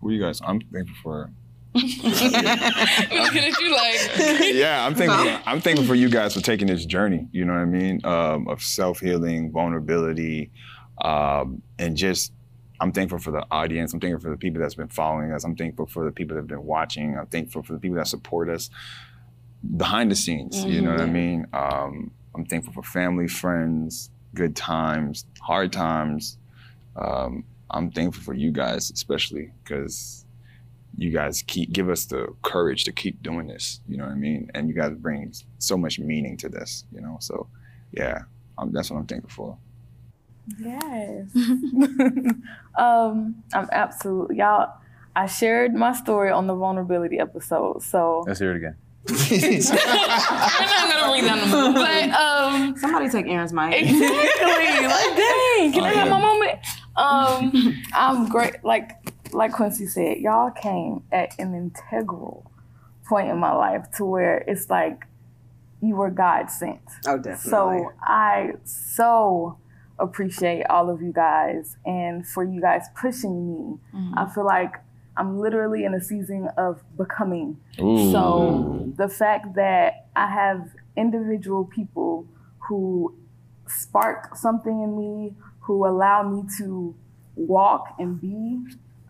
What 0.00 0.10
are 0.10 0.12
you 0.12 0.20
guys? 0.22 0.40
I'm 0.42 0.60
thankful 0.60 0.96
for. 1.02 1.30
Looking 1.74 2.34
at 2.34 3.60
you 3.60 3.70
like. 3.72 4.40
yeah, 4.54 4.84
I'm 4.84 4.94
thankful. 4.94 5.38
I'm 5.46 5.60
thankful 5.60 5.86
for 5.86 5.94
you 5.94 6.08
guys 6.08 6.34
for 6.34 6.40
taking 6.40 6.66
this 6.66 6.84
journey. 6.84 7.28
You 7.32 7.44
know 7.44 7.52
what 7.52 7.60
I 7.60 7.64
mean? 7.66 8.00
Um, 8.04 8.48
of 8.48 8.62
self 8.62 9.00
healing, 9.00 9.52
vulnerability, 9.52 10.50
um, 11.02 11.62
and 11.78 11.96
just. 11.96 12.32
I'm 12.80 12.92
thankful 12.92 13.18
for 13.18 13.30
the 13.30 13.44
audience. 13.50 13.92
I'm 13.92 14.00
thankful 14.00 14.20
for 14.20 14.30
the 14.30 14.38
people 14.38 14.60
that's 14.60 14.74
been 14.74 14.88
following 14.88 15.32
us. 15.32 15.44
I'm 15.44 15.54
thankful 15.54 15.86
for 15.86 16.04
the 16.04 16.10
people 16.10 16.34
that 16.34 16.42
have 16.42 16.48
been 16.48 16.64
watching. 16.64 17.16
I'm 17.18 17.26
thankful 17.26 17.62
for 17.62 17.74
the 17.74 17.78
people 17.78 17.98
that 17.98 18.06
support 18.06 18.48
us 18.48 18.70
behind 19.76 20.10
the 20.10 20.16
scenes. 20.16 20.64
You 20.64 20.80
know 20.80 20.92
what 20.92 21.00
I 21.00 21.06
mean? 21.06 21.46
Um, 21.52 22.10
I'm 22.34 22.46
thankful 22.46 22.72
for 22.72 22.82
family, 22.82 23.28
friends, 23.28 24.10
good 24.34 24.56
times, 24.56 25.26
hard 25.40 25.72
times. 25.72 26.38
Um, 26.96 27.44
I'm 27.70 27.90
thankful 27.90 28.22
for 28.22 28.34
you 28.34 28.50
guys, 28.50 28.90
especially 28.90 29.52
because 29.62 30.24
you 30.96 31.10
guys 31.10 31.42
keep 31.42 31.72
give 31.72 31.88
us 31.88 32.06
the 32.06 32.34
courage 32.42 32.84
to 32.84 32.92
keep 32.92 33.22
doing 33.22 33.46
this. 33.46 33.80
You 33.88 33.98
know 33.98 34.04
what 34.04 34.12
I 34.12 34.16
mean? 34.16 34.50
And 34.54 34.68
you 34.68 34.74
guys 34.74 34.92
bring 34.94 35.32
so 35.58 35.76
much 35.76 35.98
meaning 35.98 36.36
to 36.38 36.48
this. 36.48 36.84
You 36.92 37.00
know, 37.00 37.18
so 37.20 37.48
yeah, 37.92 38.22
um, 38.58 38.72
that's 38.72 38.90
what 38.90 38.98
I'm 38.98 39.06
thankful 39.06 39.30
for. 39.30 39.58
Yes. 40.58 41.30
um, 42.78 43.42
I'm 43.52 43.68
absolutely 43.72 44.36
y'all. 44.36 44.72
I 45.14 45.26
shared 45.26 45.74
my 45.74 45.92
story 45.92 46.30
on 46.30 46.46
the 46.46 46.54
vulnerability 46.54 47.18
episode, 47.18 47.82
so 47.82 48.24
Let's 48.26 48.38
hear 48.38 48.52
it 48.52 48.56
again. 48.58 48.76
We're 49.08 49.16
not 49.16 50.92
gonna 50.92 51.12
read 51.12 51.24
down 51.24 51.40
the 51.40 51.46
book. 51.50 51.74
But 51.74 52.10
um 52.20 52.76
Somebody 52.76 53.08
take 53.08 53.26
Aaron's 53.26 53.52
mic. 53.52 53.74
exactly. 53.74 54.86
like, 54.86 55.16
dang, 55.16 55.72
can 55.72 55.84
I 55.84 55.92
have 55.94 56.08
my 56.10 56.20
moment? 56.20 56.58
Um, 56.96 57.82
I'm 57.94 58.28
great. 58.28 58.62
Like, 58.62 58.90
like 59.32 59.52
Quincy 59.52 59.86
said, 59.86 60.18
y'all 60.18 60.50
came 60.50 61.02
at 61.12 61.38
an 61.38 61.54
integral 61.54 62.50
point 63.08 63.28
in 63.28 63.38
my 63.38 63.52
life 63.52 63.86
to 63.96 64.04
where 64.04 64.38
it's 64.46 64.68
like 64.68 65.06
you 65.80 65.96
were 65.96 66.10
God 66.10 66.50
sent. 66.50 66.80
Oh, 67.06 67.16
definitely. 67.16 67.50
So 67.50 67.92
I 68.02 68.52
so 68.64 69.58
appreciate 70.00 70.64
all 70.70 70.90
of 70.90 71.02
you 71.02 71.12
guys 71.12 71.76
and 71.84 72.26
for 72.26 72.42
you 72.44 72.60
guys 72.60 72.86
pushing 72.96 73.34
me. 73.52 73.78
I 74.16 74.26
feel 74.26 74.44
like 74.46 74.74
I'm 75.16 75.38
literally 75.38 75.84
in 75.84 75.94
a 75.94 76.00
season 76.00 76.48
of 76.56 76.80
becoming. 76.96 77.58
Ooh. 77.80 78.10
So 78.12 78.92
the 78.96 79.08
fact 79.08 79.54
that 79.56 80.06
I 80.16 80.26
have 80.26 80.70
individual 80.96 81.64
people 81.64 82.26
who 82.68 83.14
spark 83.66 84.36
something 84.36 84.82
in 84.82 84.96
me, 84.98 85.34
who 85.60 85.86
allow 85.86 86.22
me 86.22 86.42
to 86.58 86.94
walk 87.36 87.94
and 87.98 88.20
be, 88.20 88.58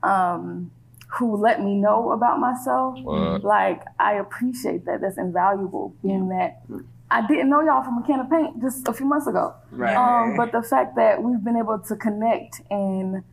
um, 0.03 0.71
who 1.19 1.37
let 1.37 1.61
me 1.63 1.75
know 1.75 2.13
about 2.13 2.39
myself, 2.39 2.99
What? 3.03 3.43
like 3.45 3.83
I 3.99 4.15
appreciate 4.15 4.85
that. 4.87 5.01
That's 5.01 5.19
invaluable. 5.19 5.95
Being 6.03 6.29
that 6.29 6.63
I 7.11 7.27
didn't 7.27 7.51
know 7.51 7.61
y'all 7.61 7.83
from 7.83 7.99
a 7.99 8.07
can 8.07 8.21
of 8.21 8.31
paint 8.31 8.61
just 8.61 8.87
a 8.87 8.93
few 8.93 9.07
months 9.07 9.27
ago. 9.27 9.55
Right. 9.73 9.97
Um, 9.97 10.37
but 10.37 10.53
the 10.53 10.63
fact 10.63 10.97
that 10.97 11.23
we've 11.23 11.43
been 11.43 11.57
able 11.57 11.79
to 11.79 11.97
connect 11.97 12.61
and 12.71 13.25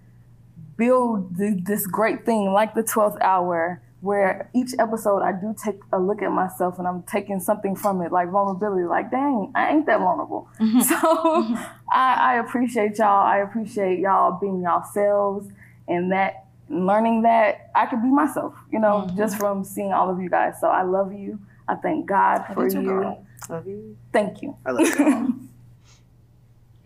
build 0.78 1.38
th- 1.38 1.64
this 1.64 1.86
great 1.86 2.26
thing 2.26 2.52
like 2.54 2.74
the 2.74 2.84
12th 2.84 3.20
hour, 3.22 3.82
where 4.02 4.50
each 4.54 4.72
episode 4.80 5.22
I 5.22 5.32
do 5.32 5.56
take 5.64 5.80
a 5.92 6.00
look 6.00 6.22
at 6.22 6.32
myself 6.32 6.80
and 6.80 6.88
I'm 6.88 7.04
taking 7.04 7.40
something 7.40 7.76
from 7.76 8.02
it, 8.02 8.12
like 8.12 8.30
vulnerability, 8.30 8.84
like, 8.86 9.12
dang, 9.12 9.52
I 9.56 9.70
ain't 9.70 9.86
that 9.88 10.00
vulnerable. 10.00 10.50
So 10.60 10.96
I, 11.92 12.14
I 12.14 12.40
appreciate 12.40 12.98
y'all. 12.98 13.26
I 13.26 13.38
appreciate 13.40 14.00
y'all 14.00 14.40
being 14.40 14.62
yourselves 14.62 15.48
and 15.88 16.12
that 16.12 16.46
learning 16.70 17.22
that 17.24 17.70
I 17.76 17.86
could 17.86 18.02
be 18.02 18.10
myself, 18.10 18.54
you 18.72 18.80
know, 18.80 19.10
just 19.16 19.38
from 19.38 19.64
seeing 19.64 19.94
all 19.94 20.10
of 20.10 20.22
you 20.22 20.30
guys. 20.30 20.56
So 20.60 20.68
I 20.68 20.84
love 20.84 21.14
you. 21.14 21.40
I 21.68 21.76
thank 21.76 22.06
God 22.06 22.44
for 22.54 22.70
too, 22.70 22.82
you. 22.82 22.88
girl. 22.88 23.27
Love 23.50 23.68
you. 23.68 23.98
Thank 24.12 24.42
you. 24.42 24.58
I 24.66 24.72
love 24.72 24.88
you. 24.88 25.40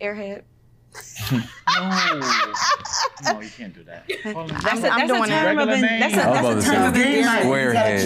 Airhead. 0.00 0.42
No, 1.32 2.20
no, 3.32 3.40
you 3.40 3.48
can't 3.48 3.72
do 3.74 3.82
that. 3.84 4.04
Hold 4.24 4.52
on. 4.52 4.60
That's 4.62 4.82
a, 4.84 4.90
I'm 4.90 5.08
that's 5.08 5.10
a 5.10 5.14
doing 5.16 5.30
it. 5.30 5.40
term 5.40 5.58
of 5.58 5.68
en- 5.70 5.80
that's 5.80 6.14
a, 6.14 6.28
I 6.28 6.42
that's 6.42 6.66
a 6.66 6.70
term 6.70 6.82
of 6.88 6.94
say, 6.94 7.18
endearment. 7.20 7.44
squarehead. 7.46 8.02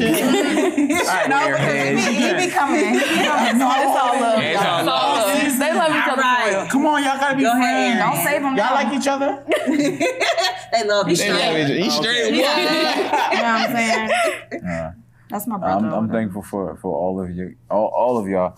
No, 1.28 1.46
because 1.50 1.88
he 1.88 1.94
be, 1.94 2.00
he 2.14 2.46
be 2.46 2.52
coming. 2.52 2.94
He 2.94 3.24
coming. 3.24 3.58
No, 3.58 3.66
It's 3.74 3.98
all 3.98 4.20
love. 4.20 4.38
It's 4.42 4.60
all 4.62 4.84
love. 4.84 5.58
They 5.58 5.72
love 5.74 5.90
each 5.90 6.08
other 6.12 6.22
for 6.22 6.48
real. 6.48 6.66
Come 6.70 6.86
on, 6.86 7.02
y'all 7.02 7.18
gotta 7.18 7.36
be 7.36 7.42
Go 7.42 7.50
ahead, 7.50 7.98
friends. 7.98 8.16
Don't 8.16 8.24
save 8.24 8.42
him 8.42 8.54
Y'all 8.56 8.70
now. 8.70 8.74
like 8.74 8.92
each 8.94 9.08
other? 9.08 9.44
They 10.72 10.84
love 10.86 11.08
each 11.10 11.20
other. 11.22 11.32
love 11.34 11.56
each 11.56 11.64
other. 11.66 11.74
He's 11.74 11.94
straight. 11.94 12.34
You 12.34 12.42
know 12.42 12.48
what 12.48 13.44
I'm 13.44 13.72
saying? 13.72 14.10
Uh, 14.64 14.92
That's 15.28 15.46
my 15.46 15.58
brother. 15.58 15.88
I'm, 15.88 15.92
I'm 15.92 16.10
thankful 16.10 16.42
for, 16.42 16.76
for 16.76 16.96
all 16.96 17.20
of 17.20 17.34
you, 17.34 17.56
all, 17.70 17.92
all 17.94 18.18
of 18.18 18.28
y'all. 18.28 18.56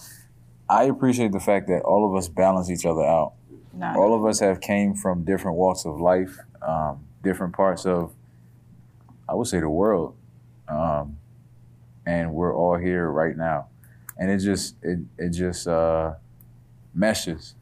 I 0.69 0.85
appreciate 0.85 1.33
the 1.33 1.41
fact 1.41 1.67
that 1.69 1.81
all 1.83 2.09
of 2.09 2.15
us 2.15 2.29
balance 2.29 2.71
each 2.71 2.85
other 2.85 3.03
out. 3.03 3.33
Nah. 3.73 3.97
All 3.97 4.15
of 4.15 4.25
us 4.27 4.41
have 4.41 4.61
came 4.61 4.95
from 4.95 5.25
different 5.25 5.57
walks 5.57 5.87
of 5.87 6.01
life, 6.01 6.39
um, 6.61 7.05
different 7.23 7.55
parts 7.55 7.87
of, 7.87 8.13
I 9.29 9.35
would 9.35 9.47
say, 9.47 9.61
the 9.61 9.69
world, 9.69 10.15
um, 10.69 11.19
and 12.05 12.33
we're 12.35 12.55
all 12.55 12.77
here 12.77 13.09
right 13.11 13.37
now, 13.37 13.69
and 14.17 14.31
it 14.31 14.39
just 14.39 14.77
it 14.83 15.01
it 15.17 15.31
just 15.31 15.69
uh, 15.69 16.15
meshes, 16.95 17.55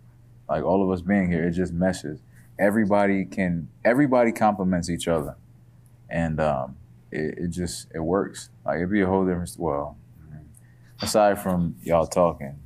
like 0.49 0.63
all 0.65 0.83
of 0.83 0.91
us 0.91 1.03
being 1.03 1.31
here, 1.31 1.47
it 1.47 1.53
just 1.53 1.73
meshes. 1.73 2.21
Everybody 2.59 3.25
can 3.25 3.69
everybody 3.85 4.33
complements 4.33 4.89
each 4.89 5.09
other, 5.09 5.37
and 6.09 6.41
um, 6.41 6.77
it, 7.11 7.39
it 7.39 7.49
just 7.49 7.89
it 7.95 8.01
works. 8.01 8.51
Like 8.65 8.77
it'd 8.77 8.91
be 8.91 9.03
a 9.03 9.07
whole 9.07 9.25
different. 9.25 9.55
Well, 9.59 9.97
mm, 10.31 10.45
aside 11.01 11.43
from 11.43 11.77
y'all 11.83 12.07
talking, 12.07 12.59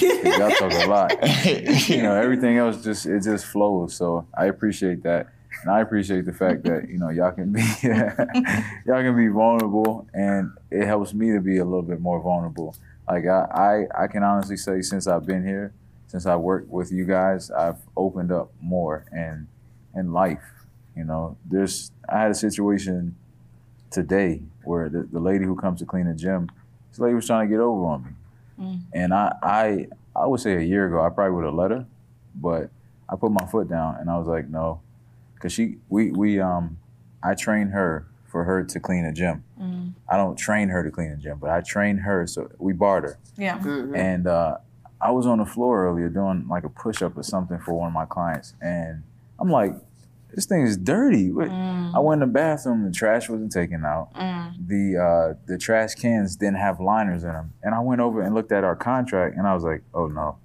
y'all 0.00 0.50
talk 0.50 0.72
a 0.72 0.86
lot. 0.86 1.12
you 1.88 2.02
know, 2.02 2.14
everything 2.14 2.58
else 2.58 2.82
just 2.82 3.06
it 3.06 3.22
just 3.22 3.46
flows. 3.46 3.94
So 3.94 4.26
I 4.36 4.46
appreciate 4.46 5.02
that. 5.04 5.28
And 5.62 5.72
I 5.72 5.80
appreciate 5.80 6.24
the 6.24 6.32
fact 6.32 6.62
that, 6.64 6.88
you 6.88 6.98
know, 6.98 7.08
y'all 7.08 7.32
can 7.32 7.52
be 7.52 7.60
y'all 7.82 9.02
can 9.02 9.16
be 9.16 9.28
vulnerable 9.28 10.06
and 10.14 10.52
it 10.70 10.86
helps 10.86 11.14
me 11.14 11.32
to 11.32 11.40
be 11.40 11.58
a 11.58 11.64
little 11.64 11.82
bit 11.82 12.00
more 12.00 12.20
vulnerable. 12.20 12.76
Like 13.08 13.26
I, 13.26 13.86
I, 13.96 14.04
I 14.04 14.06
can 14.06 14.22
honestly 14.22 14.56
say 14.56 14.82
since 14.82 15.06
I've 15.06 15.26
been 15.26 15.44
here, 15.44 15.72
since 16.06 16.26
I 16.26 16.36
worked 16.36 16.68
with 16.70 16.92
you 16.92 17.04
guys, 17.04 17.50
I've 17.50 17.78
opened 17.96 18.30
up 18.30 18.52
more 18.60 19.06
and 19.10 19.48
in 19.94 20.12
life. 20.12 20.42
You 20.96 21.04
know, 21.04 21.36
there's 21.48 21.90
I 22.08 22.20
had 22.20 22.30
a 22.30 22.34
situation 22.34 23.16
today 23.90 24.42
where 24.64 24.88
the, 24.88 25.08
the 25.10 25.20
lady 25.20 25.44
who 25.44 25.56
comes 25.56 25.78
to 25.80 25.86
clean 25.86 26.06
the 26.06 26.14
gym, 26.14 26.48
this 26.90 26.98
lady 26.98 27.14
was 27.14 27.26
trying 27.26 27.48
to 27.48 27.54
get 27.54 27.60
over 27.60 27.84
on 27.86 28.04
me. 28.04 28.10
And 28.92 29.14
I, 29.14 29.34
I 29.42 29.86
I 30.16 30.26
would 30.26 30.40
say 30.40 30.56
a 30.56 30.60
year 30.62 30.86
ago 30.88 31.00
I 31.04 31.10
probably 31.10 31.34
would 31.36 31.44
have 31.44 31.54
let 31.54 31.70
her, 31.70 31.86
but 32.34 32.70
I 33.08 33.16
put 33.16 33.30
my 33.30 33.46
foot 33.46 33.68
down 33.68 33.96
and 34.00 34.10
I 34.10 34.18
was 34.18 34.26
like, 34.26 34.48
no. 34.48 34.80
Cause 35.40 35.52
she 35.52 35.76
we 35.88 36.10
we 36.10 36.40
um 36.40 36.78
I 37.22 37.34
train 37.34 37.68
her 37.68 38.06
for 38.26 38.44
her 38.44 38.64
to 38.64 38.80
clean 38.80 39.04
a 39.04 39.12
gym. 39.12 39.44
I 40.08 40.16
don't 40.16 40.36
train 40.36 40.68
her 40.68 40.82
to 40.82 40.90
clean 40.90 41.10
a 41.12 41.16
gym, 41.16 41.38
but 41.40 41.50
I 41.50 41.60
train 41.60 41.98
her 41.98 42.26
so 42.26 42.50
we 42.58 42.72
barter. 42.72 43.18
Yeah. 43.36 43.58
And 43.94 44.26
uh, 44.26 44.58
I 45.00 45.10
was 45.12 45.26
on 45.26 45.38
the 45.38 45.46
floor 45.46 45.86
earlier 45.86 46.08
doing 46.08 46.46
like 46.48 46.64
a 46.64 46.68
push 46.68 47.02
up 47.02 47.16
or 47.16 47.22
something 47.22 47.58
for 47.60 47.74
one 47.74 47.86
of 47.88 47.94
my 47.94 48.04
clients, 48.04 48.54
and 48.60 49.02
I'm 49.38 49.50
like, 49.50 49.74
this 50.34 50.46
thing 50.46 50.62
is 50.62 50.76
dirty. 50.76 51.30
Wait. 51.32 51.48
Mm. 51.48 51.94
I 51.94 52.00
went 52.00 52.22
in 52.22 52.28
the 52.28 52.32
bathroom, 52.32 52.84
the 52.84 52.92
trash 52.92 53.28
wasn't 53.28 53.52
taken 53.52 53.84
out. 53.84 54.12
Mm. 54.14 54.66
The 54.68 54.96
uh, 54.98 55.34
the 55.46 55.58
trash 55.58 55.94
cans 55.94 56.36
didn't 56.36 56.58
have 56.58 56.80
liners 56.80 57.22
in 57.24 57.30
them, 57.32 57.52
and 57.62 57.74
I 57.74 57.80
went 57.80 58.00
over 58.00 58.20
and 58.22 58.34
looked 58.34 58.52
at 58.52 58.64
our 58.64 58.76
contract, 58.76 59.36
and 59.36 59.46
I 59.46 59.54
was 59.54 59.64
like, 59.64 59.82
oh 59.94 60.06
no. 60.06 60.36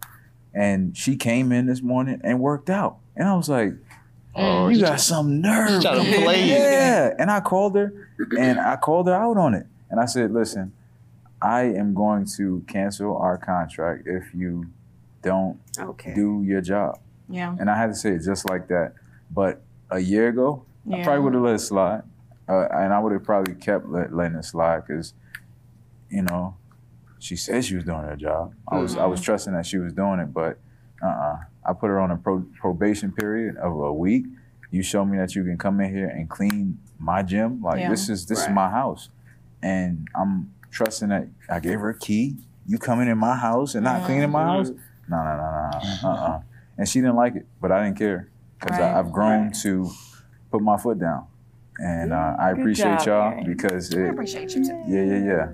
And 0.53 0.95
she 0.95 1.15
came 1.15 1.51
in 1.51 1.65
this 1.65 1.81
morning 1.81 2.21
and 2.23 2.39
worked 2.39 2.69
out, 2.69 2.97
and 3.15 3.27
I 3.27 3.35
was 3.35 3.49
like, 3.49 3.71
mm. 3.71 3.79
Oh, 4.35 4.67
you 4.67 4.75
she 4.75 4.81
got 4.81 4.99
some 4.99 5.41
nerve. 5.41 5.81
trying 5.81 6.03
to 6.05 6.21
play. 6.23 6.47
Yeah. 6.49 7.13
And 7.19 7.29
I 7.29 7.39
called 7.39 7.75
her 7.75 7.93
and 8.37 8.59
I 8.59 8.77
called 8.77 9.07
her 9.07 9.13
out 9.13 9.37
on 9.37 9.53
it. 9.53 9.67
And 9.91 9.99
I 9.99 10.05
said, 10.05 10.31
listen, 10.31 10.73
I 11.39 11.63
am 11.65 11.93
going 11.93 12.25
to 12.37 12.63
cancel 12.67 13.15
our 13.17 13.37
contract 13.37 14.07
if 14.07 14.33
you 14.33 14.65
don't 15.21 15.59
Okay. 15.77 16.15
do 16.15 16.41
your 16.43 16.61
job. 16.61 16.99
Yeah. 17.29 17.55
And 17.59 17.69
I 17.69 17.77
had 17.77 17.87
to 17.87 17.95
say 17.95 18.11
it 18.13 18.23
just 18.23 18.49
like 18.49 18.67
that. 18.69 18.93
But 19.29 19.61
a 19.89 19.99
year 19.99 20.27
ago, 20.29 20.65
I 20.91 21.03
probably 21.03 21.21
would 21.23 21.33
have 21.33 21.43
let 21.43 21.55
it 21.55 21.59
slide. 21.59 22.03
Uh, 22.47 22.67
and 22.71 22.93
I 22.93 22.99
would 22.99 23.13
have 23.13 23.23
probably 23.23 23.55
kept 23.55 23.87
let, 23.87 24.13
letting 24.13 24.37
it 24.37 24.43
slide 24.43 24.85
because, 24.85 25.13
you 26.09 26.21
know, 26.23 26.57
she 27.19 27.37
said 27.37 27.63
she 27.63 27.75
was 27.75 27.85
doing 27.85 28.01
her 28.03 28.17
job. 28.17 28.53
I 28.67 28.79
was 28.79 28.97
I 28.97 29.05
was 29.05 29.21
trusting 29.21 29.53
that 29.53 29.65
she 29.65 29.77
was 29.77 29.93
doing 29.93 30.19
it, 30.19 30.33
but 30.33 30.59
uh-uh. 31.01 31.37
I 31.65 31.71
put 31.71 31.87
her 31.87 31.99
on 32.01 32.11
a 32.11 32.17
pro- 32.17 32.45
probation 32.59 33.13
period 33.13 33.55
of 33.55 33.71
a 33.79 33.93
week. 33.93 34.25
You 34.71 34.83
show 34.83 35.05
me 35.05 35.17
that 35.17 35.33
you 35.33 35.45
can 35.45 35.57
come 35.57 35.79
in 35.79 35.93
here 35.93 36.07
and 36.09 36.29
clean 36.29 36.77
my 36.99 37.23
gym. 37.23 37.61
Like 37.61 37.79
Yeah. 37.79 37.89
this 37.89 38.09
is 38.09 38.25
this 38.25 38.41
is 38.41 38.49
my 38.49 38.69
house, 38.69 39.09
and 39.61 40.05
I'm 40.13 40.51
trusting 40.71 41.07
that 41.09 41.29
I 41.49 41.61
gave 41.61 41.79
her 41.79 41.91
a 41.91 41.97
key. 41.97 42.35
You 42.67 42.77
coming 42.77 43.07
in 43.07 43.17
my 43.17 43.37
house 43.37 43.75
and 43.75 43.85
not 43.85 44.05
cleaning 44.05 44.29
my 44.31 44.43
house? 44.43 44.69
No, 45.07 45.17
no, 45.23 45.37
no, 45.37 45.69
no. 45.71 45.79
Uh-uh. 46.09 46.41
And 46.77 46.89
she 46.89 46.99
didn't 46.99 47.15
like 47.15 47.35
it, 47.35 47.45
but 47.61 47.71
I 47.71 47.85
didn't 47.85 47.97
care 47.97 48.29
because 48.63 48.79
Right. 48.79 48.95
I've 48.95 49.11
grown 49.11 49.51
to 49.63 49.89
put 50.51 50.61
my 50.61 50.77
foot 50.77 50.99
down, 50.99 51.25
and 51.79 52.13
uh, 52.13 52.35
I 52.39 52.51
Good 52.53 52.59
appreciate 52.61 52.99
job, 52.99 53.07
y'all 53.07 53.31
Aaron. 53.33 53.45
because 53.45 53.93
I 53.93 53.99
it, 53.99 54.09
appreciate 54.09 54.55
you 54.55 54.65
too. 54.65 54.83
yeah, 54.87 55.01
yeah, 55.03 55.23
yeah. 55.25 55.47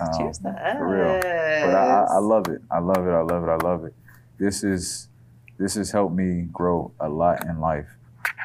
Um, 0.00 0.18
Cheers 0.18 0.38
to 0.38 0.48
us. 0.48 0.76
for 0.78 0.88
real. 0.88 1.20
But 1.20 1.74
I, 1.74 1.84
I, 2.10 2.14
I 2.14 2.18
love 2.18 2.48
it. 2.48 2.60
I 2.70 2.78
love 2.80 3.06
it. 3.06 3.10
I 3.12 3.20
love 3.22 3.44
it. 3.44 3.48
I 3.50 3.56
love 3.56 3.84
it. 3.84 3.94
This 4.38 4.64
is 4.64 5.08
this 5.58 5.74
has 5.74 5.90
helped 5.92 6.14
me 6.14 6.48
grow 6.52 6.90
a 7.00 7.08
lot 7.08 7.44
in 7.46 7.60
life, 7.60 7.88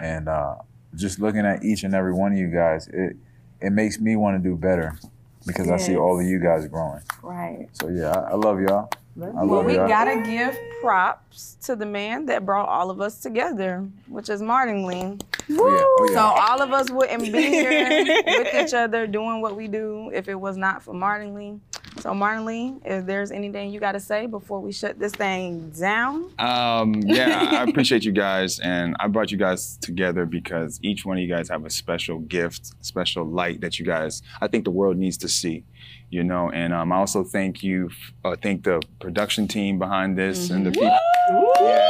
and 0.01 0.28
uh, 0.30 0.55
just 0.95 1.20
looking 1.20 1.45
at 1.45 1.63
each 1.63 1.84
and 1.84 1.93
every 1.95 2.13
one 2.13 2.32
of 2.34 2.38
you 2.38 2.47
guys, 2.47 2.88
it 2.89 3.15
it 3.61 3.72
makes 3.72 3.99
me 3.99 4.15
want 4.15 4.41
to 4.41 4.49
do 4.49 4.55
better 4.55 4.97
because 5.45 5.69
I 5.69 5.77
see 5.77 5.95
all 5.97 6.19
of 6.19 6.25
you 6.25 6.39
guys 6.39 6.67
growing. 6.67 7.01
Right. 7.23 7.67
So 7.73 7.87
yeah, 7.89 8.11
I, 8.11 8.31
I 8.31 8.35
love 8.35 8.59
y'all. 8.61 8.89
I 9.17 9.21
Well, 9.43 9.45
love 9.45 9.65
we 9.65 9.75
y'all. 9.75 9.87
gotta 9.87 10.21
give 10.21 10.57
props 10.81 11.57
to 11.63 11.75
the 11.75 11.85
man 11.85 12.25
that 12.27 12.45
brought 12.45 12.69
all 12.69 12.89
of 12.89 13.01
us 13.01 13.19
together, 13.19 13.85
which 14.07 14.29
is 14.29 14.41
Martin 14.41 14.85
Lean. 14.85 15.19
Oh, 15.49 15.67
yeah. 15.67 15.83
Oh, 15.83 16.07
yeah. 16.09 16.13
So 16.15 16.21
all 16.21 16.61
of 16.61 16.71
us 16.71 16.89
wouldn't 16.89 17.23
be 17.23 17.41
here 17.41 18.05
with 18.25 18.53
each 18.55 18.73
other 18.73 19.07
doing 19.07 19.41
what 19.41 19.55
we 19.57 19.67
do 19.67 20.09
if 20.13 20.29
it 20.29 20.35
was 20.39 20.55
not 20.57 20.81
for 20.83 20.93
Martin 20.93 21.33
Lee. 21.33 21.59
So 22.01 22.13
Martin 22.13 22.45
Lee, 22.45 22.75
if 22.85 23.05
there's 23.05 23.31
anything 23.31 23.71
you 23.71 23.79
got 23.79 23.91
to 23.93 23.99
say 23.99 24.25
before 24.25 24.59
we 24.61 24.71
shut 24.71 24.97
this 24.99 25.11
thing 25.13 25.69
down, 25.71 26.31
Um, 26.39 26.93
yeah, 27.05 27.59
I 27.59 27.63
appreciate 27.63 28.03
you 28.05 28.11
guys, 28.11 28.59
and 28.59 28.95
I 28.99 29.07
brought 29.07 29.31
you 29.31 29.37
guys 29.37 29.77
together 29.77 30.25
because 30.25 30.79
each 30.81 31.05
one 31.05 31.17
of 31.17 31.21
you 31.23 31.27
guys 31.29 31.49
have 31.49 31.65
a 31.65 31.69
special 31.69 32.19
gift, 32.19 32.71
special 32.85 33.25
light 33.25 33.61
that 33.61 33.79
you 33.79 33.85
guys, 33.85 34.21
I 34.41 34.47
think 34.47 34.63
the 34.63 34.71
world 34.71 34.97
needs 34.97 35.17
to 35.17 35.27
see, 35.27 35.65
you 36.09 36.23
know. 36.23 36.49
And 36.51 36.73
um, 36.73 36.91
I 36.91 36.95
also 36.97 37.23
thank 37.23 37.63
you, 37.63 37.89
uh, 38.23 38.35
thank 38.41 38.63
the 38.63 38.81
production 38.99 39.47
team 39.47 39.77
behind 39.77 40.17
this 40.17 40.49
and 40.49 40.65
the 40.65 40.71
people. 40.71 40.97
Yeah. 41.61 41.89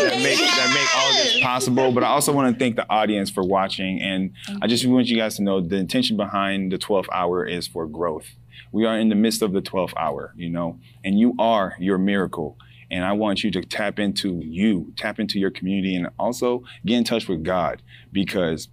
That 0.00 0.22
make, 0.22 0.38
that 0.38 0.70
make 0.74 0.96
all 0.96 1.12
this 1.12 1.40
possible, 1.42 1.92
but 1.92 2.02
I 2.02 2.08
also 2.08 2.32
want 2.32 2.52
to 2.54 2.58
thank 2.58 2.76
the 2.76 2.88
audience 2.90 3.30
for 3.30 3.42
watching, 3.44 4.00
and 4.00 4.32
I 4.60 4.66
just 4.66 4.84
want 4.86 5.06
you 5.08 5.16
guys 5.16 5.36
to 5.36 5.42
know 5.42 5.60
the 5.60 5.76
intention 5.76 6.16
behind 6.16 6.72
the 6.72 6.78
12th 6.78 7.06
hour 7.12 7.46
is 7.46 7.66
for 7.66 7.86
growth. 7.86 8.26
We 8.72 8.86
are 8.86 8.98
in 8.98 9.08
the 9.08 9.14
midst 9.14 9.40
of 9.42 9.52
the 9.52 9.62
12th 9.62 9.92
hour, 9.96 10.32
you 10.36 10.50
know, 10.50 10.78
and 11.04 11.18
you 11.18 11.34
are 11.38 11.74
your 11.78 11.98
miracle. 11.98 12.56
And 12.90 13.04
I 13.04 13.12
want 13.12 13.42
you 13.42 13.50
to 13.52 13.62
tap 13.62 13.98
into 13.98 14.40
you, 14.44 14.92
tap 14.96 15.18
into 15.18 15.38
your 15.38 15.50
community, 15.50 15.96
and 15.96 16.08
also 16.18 16.64
get 16.84 16.98
in 16.98 17.04
touch 17.04 17.28
with 17.28 17.42
God 17.42 17.82
because 18.12 18.68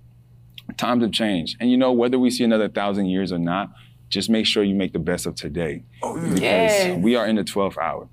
times 0.78 1.03
have 1.03 1.11
changed. 1.11 1.57
And 1.59 1.72
you 1.72 1.78
know, 1.78 1.91
whether 1.91 2.19
we 2.19 2.30
see 2.30 2.43
another 2.43 2.67
thousand 2.69 3.07
years 3.07 3.32
or 3.32 3.39
not, 3.39 3.72
just 4.09 4.30
make 4.30 4.45
sure 4.45 4.63
you 4.63 4.76
make 4.76 4.91
the 4.93 4.99
best 4.99 5.26
of 5.26 5.36
today. 5.36 5.84
Oh, 6.03 6.15
because 6.19 6.41
Yes. 6.41 6.99
we 7.01 7.15
are 7.15 7.26
in 7.26 7.36
the 7.38 7.43
12th 7.43 7.78
hour. 7.78 8.09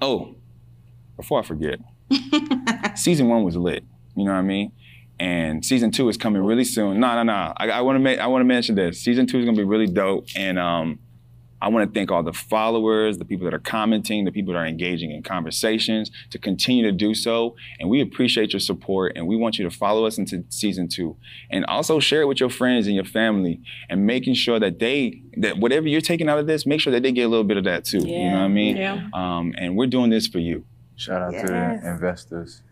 Oh, 0.00 0.34
before 1.16 1.40
I 1.40 1.42
forget, 1.42 1.80
season 2.94 3.28
one 3.28 3.42
was 3.44 3.56
lit. 3.56 3.84
You 4.14 4.24
know 4.24 4.32
what 4.32 4.38
I 4.38 4.42
mean? 4.42 4.72
And 5.18 5.64
season 5.64 5.90
two 5.90 6.08
is 6.08 6.16
coming 6.16 6.42
really 6.42 6.64
soon. 6.64 7.00
No, 7.00 7.14
no, 7.14 7.22
no. 7.22 7.52
I, 7.56 7.70
I 7.70 7.80
want 7.80 7.96
to 7.96 8.00
make. 8.00 8.18
I 8.18 8.26
want 8.26 8.42
to 8.42 8.46
mention 8.46 8.74
this. 8.74 9.00
Season 9.00 9.26
two 9.26 9.38
is 9.38 9.44
gonna 9.44 9.56
be 9.56 9.64
really 9.64 9.86
dope, 9.86 10.26
and 10.36 10.58
um, 10.58 10.98
I 11.60 11.68
want 11.68 11.88
to 11.88 11.98
thank 11.98 12.10
all 12.10 12.22
the 12.22 12.32
followers, 12.32 13.18
the 13.18 13.24
people 13.24 13.44
that 13.44 13.54
are 13.54 13.58
commenting, 13.58 14.24
the 14.24 14.32
people 14.32 14.52
that 14.52 14.58
are 14.58 14.66
engaging 14.66 15.10
in 15.10 15.22
conversations, 15.22 16.10
to 16.30 16.38
continue 16.38 16.84
to 16.84 16.92
do 16.92 17.14
so. 17.14 17.56
And 17.80 17.88
we 17.88 18.00
appreciate 18.00 18.52
your 18.52 18.60
support, 18.60 19.12
and 19.16 19.26
we 19.26 19.36
want 19.36 19.58
you 19.58 19.68
to 19.68 19.70
follow 19.74 20.06
us 20.06 20.18
into 20.18 20.44
season 20.48 20.88
two, 20.88 21.16
and 21.50 21.64
also 21.66 22.00
share 22.00 22.22
it 22.22 22.26
with 22.26 22.40
your 22.40 22.50
friends 22.50 22.86
and 22.86 22.94
your 22.94 23.04
family, 23.04 23.60
and 23.88 24.06
making 24.06 24.34
sure 24.34 24.58
that 24.60 24.78
they 24.78 25.22
that 25.38 25.58
whatever 25.58 25.88
you're 25.88 26.00
taking 26.00 26.28
out 26.28 26.38
of 26.38 26.46
this, 26.46 26.66
make 26.66 26.80
sure 26.80 26.92
that 26.92 27.02
they 27.02 27.12
get 27.12 27.22
a 27.22 27.28
little 27.28 27.44
bit 27.44 27.56
of 27.56 27.64
that 27.64 27.84
too. 27.84 27.98
You 27.98 28.30
know 28.30 28.36
what 28.36 28.44
I 28.44 28.48
mean? 28.48 28.76
Yeah. 28.76 29.08
Um, 29.12 29.54
and 29.58 29.76
we're 29.76 29.86
doing 29.86 30.10
this 30.10 30.26
for 30.26 30.38
you. 30.38 30.64
Shout 30.96 31.22
out 31.22 31.32
to 31.32 31.46
the 31.46 31.88
investors. 31.88 32.62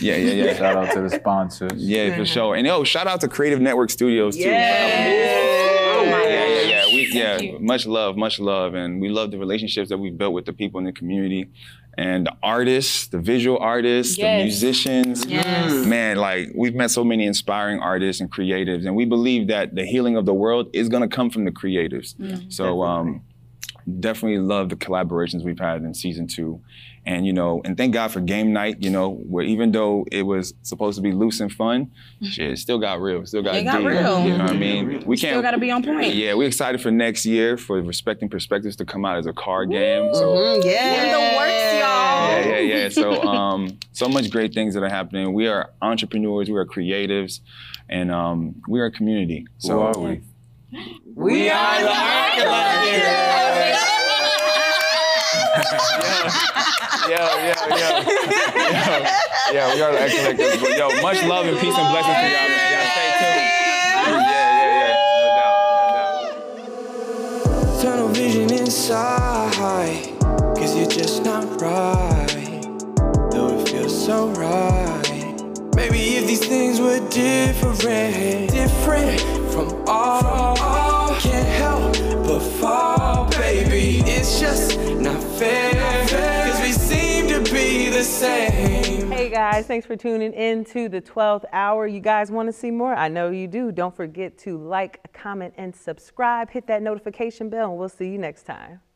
Yeah, 0.00 0.16
yeah, 0.16 0.44
yeah. 0.44 0.54
Shout 0.54 0.76
out 0.76 0.92
to 0.94 1.02
the 1.02 1.10
sponsors. 1.10 1.72
Yeah, 1.76 2.16
for 2.16 2.24
sure. 2.24 2.56
And 2.56 2.66
oh, 2.66 2.84
shout 2.84 3.06
out 3.06 3.20
to 3.20 3.28
Creative 3.28 3.60
Network 3.60 3.90
Studios 3.90 4.36
too. 4.36 4.48
Oh 4.48 6.06
my 6.10 6.24
Yeah, 6.24 6.46
yeah, 6.46 6.60
yeah. 6.62 6.77
We, 6.92 7.08
yeah, 7.12 7.38
much 7.60 7.86
love, 7.86 8.16
much 8.16 8.38
love, 8.40 8.74
and 8.74 9.00
we 9.00 9.08
love 9.08 9.30
the 9.30 9.38
relationships 9.38 9.88
that 9.90 9.98
we've 9.98 10.16
built 10.16 10.32
with 10.32 10.46
the 10.46 10.52
people 10.52 10.78
in 10.78 10.84
the 10.84 10.92
community, 10.92 11.48
and 11.96 12.26
the 12.26 12.36
artists, 12.42 13.08
the 13.08 13.18
visual 13.18 13.58
artists, 13.58 14.16
the 14.16 14.22
musicians. 14.44 15.26
Yes. 15.26 15.84
Man, 15.84 16.16
like 16.16 16.48
we've 16.54 16.74
met 16.74 16.90
so 16.90 17.02
many 17.02 17.26
inspiring 17.26 17.80
artists 17.80 18.20
and 18.20 18.30
creatives, 18.30 18.86
and 18.86 18.94
we 18.94 19.04
believe 19.04 19.48
that 19.48 19.74
the 19.74 19.84
healing 19.84 20.16
of 20.16 20.24
the 20.24 20.34
world 20.34 20.70
is 20.72 20.88
going 20.88 21.02
to 21.02 21.14
come 21.14 21.28
from 21.30 21.44
the 21.44 21.50
creatives. 21.50 22.14
so, 22.52 22.82
um, 22.82 23.22
definitely 24.00 24.38
love 24.38 24.68
the 24.68 24.76
collaborations 24.76 25.44
we've 25.44 25.58
had 25.58 25.82
in 25.82 25.94
season 25.94 26.26
two, 26.26 26.60
and 27.06 27.26
you 27.26 27.32
know, 27.32 27.60
and 27.64 27.76
thank 27.76 27.92
God 27.94 28.10
for 28.12 28.20
game 28.20 28.52
night. 28.52 28.76
You 28.82 28.90
know, 28.90 29.10
where 29.10 29.44
even 29.44 29.72
though 29.72 30.06
it 30.12 30.22
was 30.22 30.54
supposed 30.62 30.96
to 30.96 31.02
be 31.02 31.12
loose 31.12 31.40
and 31.40 31.52
fun, 31.52 31.90
shit, 32.22 32.52
it 32.52 32.58
still 32.58 32.78
got 32.78 33.00
real. 33.00 33.24
Still 33.26 33.42
got 33.42 33.56
It 33.56 33.64
got 33.64 33.78
deep. 33.78 33.88
real. 33.88 34.24
You 34.24 34.36
know 34.38 34.44
what 34.44 34.52
I 34.52 34.56
mean? 34.56 35.02
We 35.06 35.16
can't. 35.16 35.32
still 35.32 35.42
got 35.42 35.52
to 35.52 35.58
be 35.58 35.70
on 35.70 35.82
point. 35.82 36.14
Yeah, 36.14 36.34
we're 36.34 36.48
excited 36.48 36.80
for 36.80 36.90
next 36.90 37.24
year 37.26 37.56
for 37.56 37.80
Respecting 37.80 38.28
Perspectives 38.28 38.76
to 38.76 38.84
come 38.84 39.04
out 39.04 39.16
as 39.18 39.26
a 39.26 39.32
card 39.32 39.70
game. 39.70 40.12
So 40.14 40.28
Mm, 40.34 40.64
yeah. 40.64 41.04
In 41.04 41.12
the 41.12 41.36
works, 41.36 41.50
y'all. 41.80 42.52
yeah, 42.52 42.58
yeah, 42.60 42.78
yeah. 42.82 42.88
So 42.90 43.22
um, 43.22 43.78
so 43.92 44.08
much 44.08 44.30
great 44.30 44.52
things 44.54 44.74
that 44.74 44.82
are 44.82 44.88
happening. 44.88 45.32
We 45.32 45.46
are 45.48 45.70
entrepreneurs. 45.82 46.48
We 46.50 46.56
are 46.56 46.66
creatives, 46.66 47.40
and 47.88 48.10
um, 48.10 48.62
we 48.68 48.80
are 48.80 48.86
a 48.86 48.90
community. 48.92 49.46
Who 49.62 49.68
So 49.68 49.82
are 49.82 49.98
we? 49.98 50.20
We 50.70 51.48
are 51.48 51.80
the 51.80 51.88
Archaeologists! 51.88 53.08
yo, 57.08 57.16
yo, 57.16 57.56
yo, 57.72 57.88
yo, 57.88 58.04
yeah, 59.50 59.74
we 59.74 59.80
are 59.80 59.92
the 59.92 60.00
Archaeologists. 60.02 60.60
But 60.60 60.76
yo, 60.76 60.88
much 61.00 61.24
love 61.24 61.46
and 61.46 61.58
peace 61.58 61.74
and 61.74 61.88
blessings 61.88 62.16
to 62.16 62.28
y'all, 62.28 62.48
man. 62.52 62.72
Y'all 62.74 62.84
stay 62.92 63.08
tuned. 63.16 63.48
Yeah, 64.04 64.44
yeah, 64.58 64.76
yeah. 64.84 64.96
No 65.20 65.26
doubt, 65.38 65.64
no 66.52 67.52
doubt. 67.72 67.82
Tunnel 67.82 68.08
vision 68.08 68.52
inside, 68.52 70.04
cause 70.54 70.76
you're 70.76 70.86
just 70.86 71.24
not 71.24 71.46
right. 71.62 72.62
Though 73.30 73.58
it 73.58 73.68
feels 73.70 74.04
so 74.04 74.28
right. 74.32 75.74
Maybe 75.74 76.16
if 76.16 76.26
these 76.26 76.46
things 76.46 76.78
were 76.78 77.00
different, 77.08 78.50
different 78.50 79.37
from 79.58 79.84
all, 79.88 81.16
can't 81.18 81.48
help 81.48 81.92
but 82.24 82.38
fall, 82.38 83.28
baby. 83.30 84.04
It's 84.06 84.38
just 84.38 84.78
not 84.78 85.20
fair. 85.20 86.06
Cause 86.46 86.60
we 86.62 86.70
seem 86.70 87.26
to 87.26 87.40
be 87.52 87.90
the 87.90 88.04
same. 88.04 89.10
Hey 89.10 89.28
guys, 89.28 89.66
thanks 89.66 89.84
for 89.84 89.96
tuning 89.96 90.32
in 90.32 90.64
to 90.66 90.88
the 90.88 91.00
12th 91.00 91.44
hour. 91.52 91.88
You 91.88 91.98
guys 91.98 92.30
want 92.30 92.46
to 92.46 92.52
see 92.52 92.70
more? 92.70 92.94
I 92.94 93.08
know 93.08 93.30
you 93.30 93.48
do. 93.48 93.72
Don't 93.72 93.94
forget 93.94 94.38
to 94.38 94.56
like, 94.56 95.12
comment, 95.12 95.54
and 95.56 95.74
subscribe. 95.74 96.50
Hit 96.50 96.68
that 96.68 96.80
notification 96.80 97.50
bell, 97.50 97.70
and 97.70 97.78
we'll 97.78 97.88
see 97.88 98.10
you 98.10 98.18
next 98.18 98.44
time. 98.44 98.80